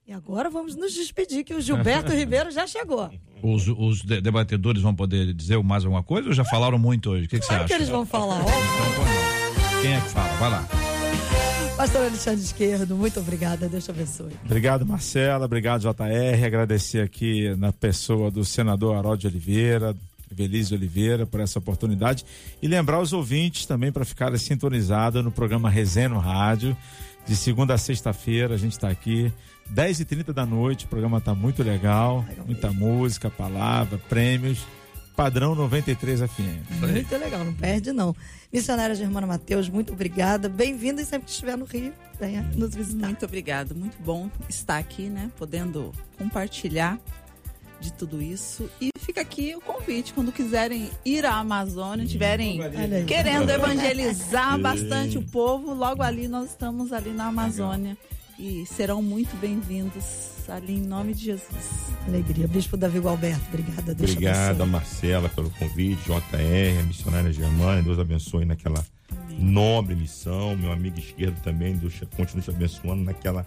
E 0.06 0.12
agora 0.12 0.50
vamos 0.50 0.76
nos 0.76 0.92
despedir, 0.92 1.42
que 1.42 1.54
o 1.54 1.60
Gilberto 1.60 2.10
Ribeiro 2.14 2.50
já 2.50 2.66
chegou. 2.66 3.10
Os, 3.42 3.66
os 3.68 4.02
de- 4.02 4.20
debatedores 4.20 4.82
vão 4.82 4.94
poder 4.94 5.32
dizer 5.34 5.62
mais 5.62 5.84
alguma 5.84 6.02
coisa 6.02 6.28
ou 6.28 6.34
já 6.34 6.44
falaram 6.44 6.78
muito 6.78 7.10
hoje? 7.10 7.26
O 7.26 7.28
que, 7.28 7.38
que 7.38 7.46
você 7.46 7.54
acha? 7.54 7.66
que 7.66 7.72
eles 7.74 7.88
vão 7.88 8.04
falar. 8.06 8.40
Então, 8.40 8.52
põe 8.96 9.04
lá. 9.04 9.80
Quem 9.82 9.92
é 9.94 10.00
que 10.00 10.08
fala? 10.10 10.32
Vai 10.38 10.50
lá. 10.50 10.68
Pastor 11.76 12.02
Alexandre 12.02 12.40
Esquerdo, 12.42 12.94
muito 12.94 13.18
obrigada. 13.20 13.66
Deus 13.68 13.84
te 13.84 13.90
abençoe. 13.90 14.32
Obrigado, 14.44 14.84
Marcela. 14.84 15.46
Obrigado, 15.46 15.80
JR. 15.80 16.44
Agradecer 16.44 17.00
aqui 17.00 17.54
na 17.56 17.72
pessoa 17.72 18.30
do 18.30 18.44
senador 18.44 18.94
Harold 18.96 19.26
Oliveira, 19.26 19.96
Belize 20.30 20.74
Oliveira, 20.74 21.24
por 21.24 21.40
essa 21.40 21.58
oportunidade. 21.58 22.24
E 22.60 22.68
lembrar 22.68 23.00
os 23.00 23.14
ouvintes 23.14 23.64
também 23.64 23.90
para 23.90 24.04
ficarem 24.04 24.36
sintonizados 24.36 25.24
no 25.24 25.30
programa 25.32 25.70
Resenha 25.70 26.10
no 26.10 26.18
Rádio. 26.18 26.76
De 27.26 27.34
segunda 27.34 27.72
a 27.74 27.78
sexta-feira 27.78 28.54
a 28.54 28.58
gente 28.58 28.72
está 28.72 28.88
aqui. 28.90 29.32
10 29.70 30.00
e 30.00 30.04
30 30.04 30.32
da 30.32 30.44
noite, 30.44 30.84
o 30.84 30.88
programa 30.88 31.20
tá 31.20 31.34
muito 31.34 31.62
legal. 31.62 32.24
Muita 32.44 32.72
música, 32.72 33.30
palavra, 33.30 33.98
prêmios. 34.08 34.66
Padrão 35.14 35.54
93 35.54 36.20
FM. 36.20 36.80
Muito 36.80 37.16
legal, 37.16 37.44
não 37.44 37.52
perde 37.52 37.92
não. 37.92 38.16
Missionária 38.52 38.94
Germana 38.94 39.26
Mateus, 39.26 39.68
muito 39.68 39.92
obrigada. 39.92 40.48
Bem-vinda 40.48 41.02
e 41.02 41.04
sempre 41.04 41.26
que 41.26 41.32
estiver 41.32 41.56
no 41.56 41.66
Rio, 41.66 41.92
venha 42.18 42.42
nos 42.56 42.74
visitar. 42.74 43.06
Muito 43.06 43.24
obrigada, 43.26 43.74
muito 43.74 44.00
bom 44.02 44.30
estar 44.48 44.78
aqui, 44.78 45.10
né? 45.10 45.30
Podendo 45.36 45.92
compartilhar 46.16 46.98
de 47.80 47.92
tudo 47.92 48.20
isso. 48.22 48.68
E 48.80 48.90
fica 48.98 49.20
aqui 49.20 49.54
o 49.54 49.60
convite, 49.60 50.14
quando 50.14 50.32
quiserem 50.32 50.90
ir 51.04 51.26
à 51.26 51.34
Amazônia, 51.34 52.04
estiverem 52.04 52.60
Olha 52.62 52.96
aí. 52.98 53.04
querendo 53.04 53.50
evangelizar 53.50 54.58
bastante 54.58 55.18
o 55.18 55.22
povo, 55.22 55.74
logo 55.74 56.02
ali 56.02 56.28
nós 56.28 56.50
estamos 56.50 56.92
ali 56.92 57.10
na 57.10 57.26
Amazônia. 57.26 57.96
E 58.40 58.64
serão 58.64 59.02
muito 59.02 59.36
bem-vindos 59.36 60.48
ali 60.48 60.78
em 60.78 60.80
nome 60.80 61.12
de 61.12 61.26
Jesus. 61.26 61.92
Alegria. 62.08 62.48
Bispo 62.48 62.74
Davi 62.74 62.98
Gualberto, 62.98 63.44
obrigada. 63.48 63.94
Deus 63.94 64.16
abençoe. 64.16 64.66
Marcela, 64.66 65.28
pelo 65.28 65.50
convite, 65.50 66.02
JR, 66.04 66.80
a 66.80 66.82
missionária 66.84 67.30
Germana, 67.30 67.82
Deus 67.82 67.98
abençoe 67.98 68.46
naquela 68.46 68.82
nobre 69.38 69.94
missão, 69.94 70.56
meu 70.56 70.72
amigo 70.72 70.98
esquerdo 70.98 71.38
também, 71.42 71.76
Deus 71.76 72.00
continue 72.16 72.42
te 72.42 72.48
abençoando 72.48 73.04
naquela 73.04 73.44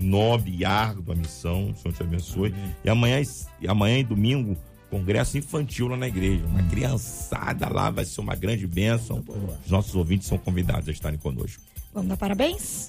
nobre 0.00 0.56
e 0.56 0.64
árdua 0.64 1.14
missão, 1.14 1.72
o 1.72 1.76
Senhor 1.76 1.94
te 1.94 2.02
abençoe. 2.02 2.54
E 2.82 2.88
amanhã, 2.88 3.20
e 3.60 3.68
amanhã 3.68 3.98
e 3.98 4.04
domingo, 4.04 4.56
congresso 4.88 5.36
infantil 5.36 5.88
lá 5.88 5.98
na 5.98 6.08
igreja, 6.08 6.46
uma 6.46 6.62
criançada 6.62 7.68
lá, 7.68 7.90
vai 7.90 8.06
ser 8.06 8.22
uma 8.22 8.34
grande 8.34 8.66
bênção. 8.66 9.22
Os 9.62 9.70
nossos 9.70 9.94
ouvintes 9.94 10.28
são 10.28 10.38
convidados 10.38 10.88
a 10.88 10.92
estarem 10.92 11.18
conosco. 11.18 11.62
Vamos 11.92 12.08
dar 12.08 12.16
parabéns? 12.16 12.88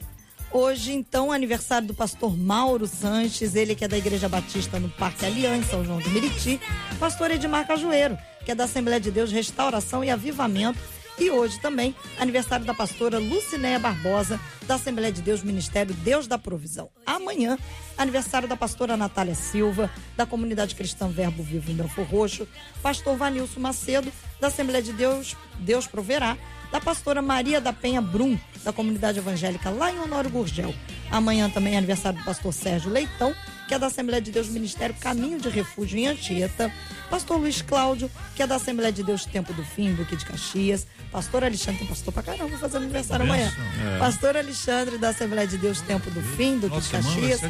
Hoje, 0.53 0.91
então, 0.91 1.31
aniversário 1.31 1.87
do 1.87 1.93
pastor 1.93 2.37
Mauro 2.37 2.85
Sanches, 2.85 3.55
ele 3.55 3.73
que 3.73 3.85
é 3.85 3.87
da 3.87 3.97
Igreja 3.97 4.27
Batista 4.27 4.81
no 4.81 4.89
Parque 4.89 5.25
Aliança, 5.25 5.69
São 5.69 5.85
João 5.85 5.99
do 5.99 6.09
Meriti. 6.09 6.59
Pastor 6.99 7.31
Edmar 7.31 7.65
Cajueiro, 7.65 8.17
que 8.43 8.51
é 8.51 8.55
da 8.55 8.65
Assembleia 8.65 8.99
de 8.99 9.09
Deus 9.11 9.31
Restauração 9.31 10.03
e 10.03 10.09
Avivamento. 10.09 10.77
E 11.17 11.29
hoje 11.29 11.57
também, 11.61 11.95
aniversário 12.19 12.65
da 12.65 12.73
pastora 12.73 13.17
Lucinéia 13.17 13.79
Barbosa, 13.79 14.37
da 14.67 14.75
Assembleia 14.75 15.13
de 15.13 15.21
Deus 15.21 15.41
Ministério 15.41 15.93
Deus 15.93 16.27
da 16.27 16.37
Provisão. 16.37 16.89
Amanhã, 17.05 17.57
aniversário 17.97 18.47
da 18.47 18.57
pastora 18.57 18.97
Natália 18.97 19.35
Silva, 19.35 19.89
da 20.17 20.25
Comunidade 20.25 20.75
Cristã 20.75 21.07
Verbo 21.07 21.43
Vivo 21.43 21.71
em 21.71 21.75
Belfor 21.75 22.05
Roxo. 22.05 22.45
Pastor 22.83 23.15
Vanilson 23.15 23.61
Macedo, 23.61 24.11
da 24.41 24.47
Assembleia 24.47 24.83
de 24.83 24.91
Deus 24.91 25.37
Deus 25.59 25.87
Proverá 25.87 26.37
da 26.71 26.79
pastora 26.79 27.21
Maria 27.21 27.59
da 27.59 27.73
Penha 27.73 28.01
Brum, 28.01 28.37
da 28.63 28.71
comunidade 28.71 29.19
evangélica 29.19 29.69
lá 29.69 29.91
em 29.91 29.99
Honório 29.99 30.29
Gurgel. 30.29 30.73
Amanhã 31.09 31.49
também 31.49 31.75
é 31.75 31.77
aniversário 31.77 32.19
do 32.19 32.25
pastor 32.25 32.53
Sérgio 32.53 32.89
Leitão, 32.89 33.35
que 33.67 33.73
é 33.73 33.79
da 33.79 33.87
Assembleia 33.87 34.21
de 34.21 34.31
Deus 34.31 34.47
Ministério 34.47 34.95
Caminho 34.99 35.39
de 35.39 35.49
Refúgio 35.49 35.97
em 35.97 36.07
Anchieta. 36.07 36.71
Pastor 37.09 37.37
Luiz 37.37 37.61
Cláudio, 37.61 38.09
que 38.35 38.41
é 38.41 38.47
da 38.47 38.55
Assembleia 38.55 38.91
de 38.91 39.03
Deus 39.03 39.25
Tempo 39.25 39.51
do 39.53 39.63
Fim, 39.63 39.93
Duque 39.93 40.15
de 40.15 40.25
Caxias. 40.25 40.87
Pastor 41.11 41.43
Alexandre, 41.43 41.79
tem 41.79 41.87
pastor 41.87 42.13
pra 42.13 42.23
caramba 42.23 42.57
fazendo 42.57 42.83
aniversário 42.83 43.25
amanhã. 43.25 43.51
É. 43.95 43.99
Pastor 43.99 44.37
Alexandre, 44.37 44.97
da 44.97 45.09
Assembleia 45.09 45.45
de 45.45 45.57
Deus 45.57 45.81
Tempo 45.81 46.09
do 46.09 46.21
Fim, 46.21 46.53
Duque 46.53 46.69
de 46.69 46.75
Nossa, 46.75 47.01
vai 47.01 47.01
Caxias. 47.01 47.41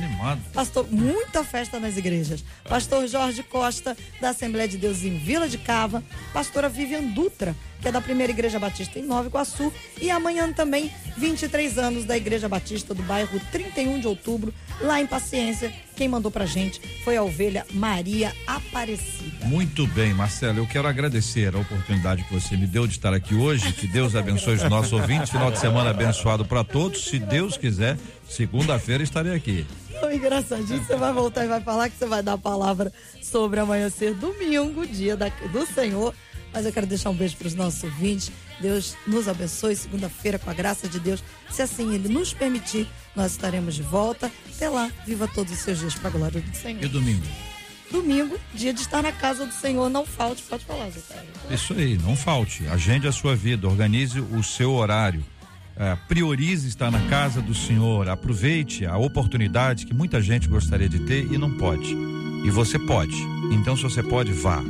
Pastor, 0.51 0.87
muita 0.91 1.43
festa 1.43 1.79
nas 1.79 1.95
igrejas. 1.95 2.43
Pastor 2.67 3.07
Jorge 3.07 3.43
Costa, 3.43 3.95
da 4.19 4.29
Assembleia 4.29 4.67
de 4.67 4.77
Deus 4.77 5.03
em 5.03 5.15
Vila 5.19 5.47
de 5.47 5.59
Cava. 5.59 6.03
Pastora 6.33 6.67
Vivian 6.67 7.03
Dutra, 7.03 7.55
que 7.81 7.87
é 7.87 7.91
da 7.91 7.99
Primeira 7.99 8.31
Igreja 8.31 8.59
Batista 8.59 8.99
em 8.99 9.03
Nova 9.03 9.27
Iguaçu. 9.27 9.73
E 9.99 10.09
amanhã 10.11 10.51
também, 10.53 10.91
23 11.17 11.77
anos 11.77 12.05
da 12.05 12.15
Igreja 12.15 12.47
Batista 12.47 12.93
do 12.93 13.01
bairro 13.03 13.39
31 13.51 13.99
de 13.99 14.07
outubro, 14.07 14.53
lá 14.79 15.01
em 15.01 15.07
Paciência. 15.07 15.73
Quem 15.95 16.07
mandou 16.07 16.31
pra 16.31 16.45
gente 16.45 16.79
foi 17.03 17.17
a 17.17 17.23
ovelha 17.23 17.65
Maria 17.73 18.33
Aparecida. 18.47 19.45
Muito 19.45 19.85
bem, 19.87 20.13
Marcelo. 20.13 20.59
Eu 20.59 20.67
quero 20.67 20.87
agradecer 20.87 21.55
a 21.55 21.59
oportunidade 21.59 22.23
que 22.23 22.33
você 22.33 22.55
me 22.55 22.65
deu 22.67 22.87
de 22.87 22.93
estar 22.93 23.13
aqui 23.13 23.35
hoje. 23.35 23.71
Que 23.73 23.87
Deus 23.87 24.15
abençoe 24.15 24.55
os 24.55 24.63
nossos 24.69 24.93
ouvintes. 24.93 25.29
Final 25.29 25.51
de 25.51 25.59
semana 25.59 25.89
abençoado 25.89 26.45
para 26.45 26.63
todos. 26.63 27.05
Se 27.05 27.19
Deus 27.19 27.57
quiser, 27.57 27.97
segunda-feira 28.27 29.03
estarei 29.03 29.33
aqui. 29.35 29.65
Ô, 30.01 30.09
engraçadinho, 30.09 30.83
você 30.83 30.95
vai 30.95 31.13
voltar 31.13 31.45
e 31.45 31.47
vai 31.47 31.61
falar 31.61 31.89
que 31.89 31.95
você 31.97 32.05
vai 32.07 32.23
dar 32.23 32.33
a 32.33 32.37
palavra 32.37 32.91
sobre 33.21 33.59
amanhecer 33.59 34.13
domingo, 34.15 34.85
dia 34.87 35.15
da- 35.15 35.29
do 35.51 35.65
Senhor. 35.67 36.15
Mas 36.53 36.65
eu 36.65 36.71
quero 36.71 36.85
deixar 36.85 37.09
um 37.09 37.15
beijo 37.15 37.37
para 37.37 37.47
os 37.47 37.55
nossos 37.55 37.83
ouvintes. 37.83 38.31
Deus 38.59 38.95
nos 39.07 39.27
abençoe 39.27 39.75
segunda-feira 39.75 40.37
com 40.37 40.49
a 40.49 40.53
graça 40.53 40.87
de 40.87 40.99
Deus. 40.99 41.23
Se 41.49 41.61
assim 41.61 41.93
Ele 41.93 42.09
nos 42.09 42.33
permitir, 42.33 42.87
nós 43.15 43.31
estaremos 43.31 43.75
de 43.75 43.83
volta. 43.83 44.31
Até 44.55 44.69
lá, 44.69 44.91
viva 45.05 45.27
todos 45.27 45.53
os 45.53 45.59
seus 45.59 45.79
dias 45.79 45.95
para 45.95 46.09
a 46.09 46.11
glória 46.11 46.41
do 46.41 46.55
Senhor. 46.55 46.83
E 46.83 46.87
domingo? 46.87 47.25
Domingo, 47.91 48.39
dia 48.53 48.73
de 48.73 48.81
estar 48.81 49.03
na 49.03 49.11
casa 49.11 49.45
do 49.45 49.53
Senhor. 49.53 49.89
Não 49.89 50.05
falte, 50.05 50.41
pode 50.43 50.63
falar, 50.63 50.89
Zé 50.89 51.01
Carlos. 51.09 51.31
Isso 51.51 51.73
aí, 51.73 51.97
não 51.97 52.15
falte. 52.15 52.65
Agende 52.67 53.07
a 53.07 53.11
sua 53.11 53.35
vida, 53.35 53.67
organize 53.67 54.19
o 54.19 54.41
seu 54.43 54.71
horário. 54.71 55.23
É, 55.75 55.97
priorize 56.07 56.67
estar 56.67 56.91
na 56.91 57.01
casa 57.07 57.41
do 57.41 57.53
Senhor. 57.53 58.07
Aproveite 58.07 58.85
a 58.85 58.97
oportunidade 58.97 59.85
que 59.85 59.93
muita 59.93 60.21
gente 60.21 60.47
gostaria 60.47 60.87
de 60.87 60.99
ter 60.99 61.31
e 61.31 61.37
não 61.37 61.57
pode. 61.57 61.95
E 62.45 62.49
você 62.49 62.79
pode. 62.79 63.15
Então, 63.51 63.75
se 63.75 63.83
você 63.83 64.01
pode, 64.01 64.31
vá. 64.31 64.61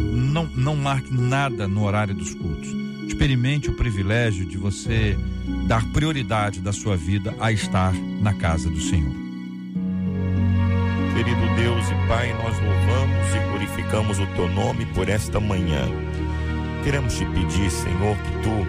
Não, 0.00 0.46
não 0.54 0.76
marque 0.76 1.12
nada 1.12 1.66
no 1.68 1.84
horário 1.84 2.14
dos 2.14 2.34
cultos. 2.34 2.68
Experimente 3.06 3.68
o 3.70 3.74
privilégio 3.74 4.46
de 4.46 4.56
você 4.56 5.16
dar 5.66 5.84
prioridade 5.92 6.60
da 6.60 6.72
sua 6.72 6.96
vida 6.96 7.34
a 7.40 7.50
estar 7.52 7.92
na 8.20 8.32
casa 8.34 8.70
do 8.70 8.80
Senhor. 8.80 9.14
Querido 11.14 11.54
Deus 11.56 11.84
e 11.90 12.08
Pai, 12.08 12.32
nós 12.34 12.56
louvamos 12.62 13.34
e 13.34 13.48
glorificamos 13.50 14.18
o 14.18 14.26
teu 14.28 14.48
nome 14.48 14.86
por 14.86 15.08
esta 15.08 15.38
manhã. 15.40 15.82
Queremos 16.84 17.14
te 17.14 17.24
pedir, 17.26 17.70
Senhor, 17.70 18.16
que 18.16 18.42
tu 18.42 18.66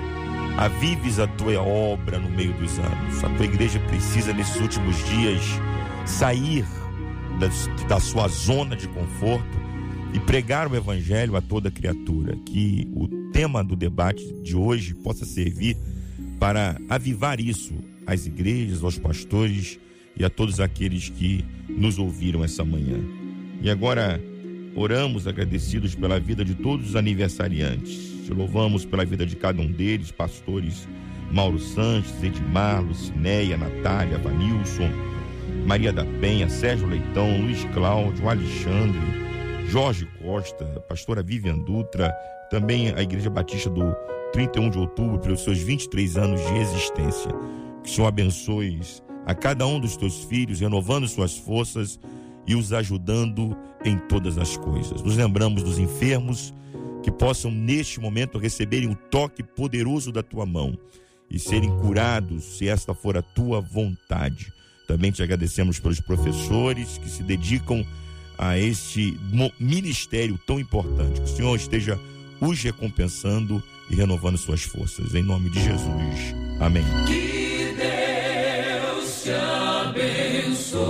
avives 0.57 1.17
a 1.19 1.27
tua 1.27 1.61
obra 1.61 2.19
no 2.19 2.29
meio 2.29 2.53
dos 2.53 2.77
anos. 2.77 3.23
A 3.23 3.29
tua 3.29 3.45
igreja 3.45 3.79
precisa, 3.87 4.33
nesses 4.33 4.59
últimos 4.59 4.97
dias, 5.07 5.41
sair 6.05 6.65
das- 7.39 7.69
da 7.87 7.99
sua 7.99 8.27
zona 8.27 8.75
de 8.75 8.87
conforto 8.89 9.60
e 10.13 10.19
pregar 10.19 10.71
o 10.71 10.75
evangelho 10.75 11.35
a 11.35 11.41
toda 11.41 11.71
criatura. 11.71 12.35
Que 12.45 12.87
o 12.93 13.07
tema 13.31 13.63
do 13.63 13.75
debate 13.75 14.23
de 14.41 14.55
hoje 14.55 14.93
possa 14.93 15.25
servir 15.25 15.77
para 16.39 16.77
avivar 16.89 17.39
isso 17.39 17.73
às 18.05 18.25
igrejas, 18.25 18.83
aos 18.83 18.97
pastores 18.97 19.79
e 20.17 20.25
a 20.25 20.29
todos 20.29 20.59
aqueles 20.59 21.09
que 21.09 21.45
nos 21.69 21.97
ouviram 21.97 22.43
essa 22.43 22.63
manhã. 22.63 22.99
E 23.61 23.69
agora 23.69 24.21
oramos 24.75 25.27
agradecidos 25.27 25.95
pela 25.95 26.19
vida 26.19 26.43
de 26.43 26.55
todos 26.55 26.89
os 26.89 26.95
aniversariantes. 26.95 28.25
Te 28.25 28.33
louvamos 28.33 28.85
pela 28.85 29.05
vida 29.05 29.25
de 29.25 29.35
cada 29.35 29.61
um 29.61 29.71
deles, 29.71 30.11
pastores 30.11 30.87
Mauro 31.31 31.59
Sanches, 31.59 32.21
Edmar, 32.23 32.83
Lucinéia, 32.83 33.57
Natália, 33.57 34.17
Vanilson, 34.17 34.89
Maria 35.65 35.93
da 35.93 36.03
Penha, 36.19 36.49
Sérgio 36.49 36.87
Leitão, 36.87 37.39
Luiz 37.41 37.63
Cláudio, 37.73 38.27
Alexandre, 38.27 38.99
Jorge 39.71 40.05
Costa, 40.21 40.65
pastora 40.89 41.23
Vivian 41.23 41.57
Dutra, 41.57 42.13
também 42.49 42.89
a 42.89 43.01
Igreja 43.01 43.29
Batista 43.29 43.69
do 43.69 43.95
31 44.33 44.69
de 44.69 44.77
outubro, 44.77 45.17
pelos 45.17 45.45
seus 45.45 45.59
23 45.59 46.17
anos 46.17 46.45
de 46.45 46.57
existência. 46.57 47.31
Que 47.81 47.89
o 47.89 47.93
Senhor 47.93 48.07
abençoe 48.07 48.81
a 49.25 49.33
cada 49.33 49.65
um 49.65 49.79
dos 49.79 49.95
teus 49.95 50.25
filhos, 50.25 50.59
renovando 50.59 51.07
suas 51.07 51.37
forças 51.37 51.97
e 52.45 52.53
os 52.53 52.73
ajudando 52.73 53.55
em 53.85 53.97
todas 53.97 54.37
as 54.37 54.57
coisas. 54.57 55.01
Nos 55.01 55.15
lembramos 55.15 55.63
dos 55.63 55.79
enfermos 55.79 56.53
que 57.01 57.09
possam 57.09 57.49
neste 57.49 57.97
momento 57.97 58.37
receberem 58.37 58.89
o 58.89 58.95
toque 59.09 59.41
poderoso 59.41 60.11
da 60.11 60.21
tua 60.21 60.45
mão 60.45 60.77
e 61.29 61.39
serem 61.39 61.69
curados, 61.77 62.57
se 62.57 62.67
esta 62.67 62.93
for 62.93 63.17
a 63.17 63.21
tua 63.21 63.61
vontade. 63.61 64.51
Também 64.85 65.13
te 65.13 65.23
agradecemos 65.23 65.79
pelos 65.79 66.01
professores 66.01 66.97
que 66.97 67.09
se 67.09 67.23
dedicam 67.23 67.85
a 68.41 68.57
este 68.57 69.17
ministério 69.59 70.37
tão 70.47 70.59
importante. 70.59 71.21
Que 71.21 71.31
o 71.31 71.35
Senhor 71.35 71.55
esteja 71.55 71.99
os 72.41 72.59
recompensando 72.61 73.63
e 73.87 73.95
renovando 73.95 74.37
suas 74.37 74.63
forças. 74.63 75.13
Em 75.13 75.21
nome 75.21 75.51
de 75.51 75.63
Jesus. 75.63 76.35
Amém. 76.59 76.83
Que 77.05 77.75
Deus 77.77 79.23
te 79.23 79.29
abençoe. 79.31 80.81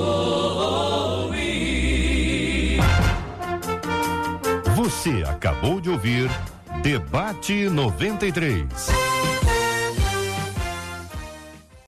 Você 4.78 5.24
acabou 5.28 5.82
de 5.82 5.90
ouvir 5.90 6.30
Debate 6.82 7.70
93. 7.70 9.41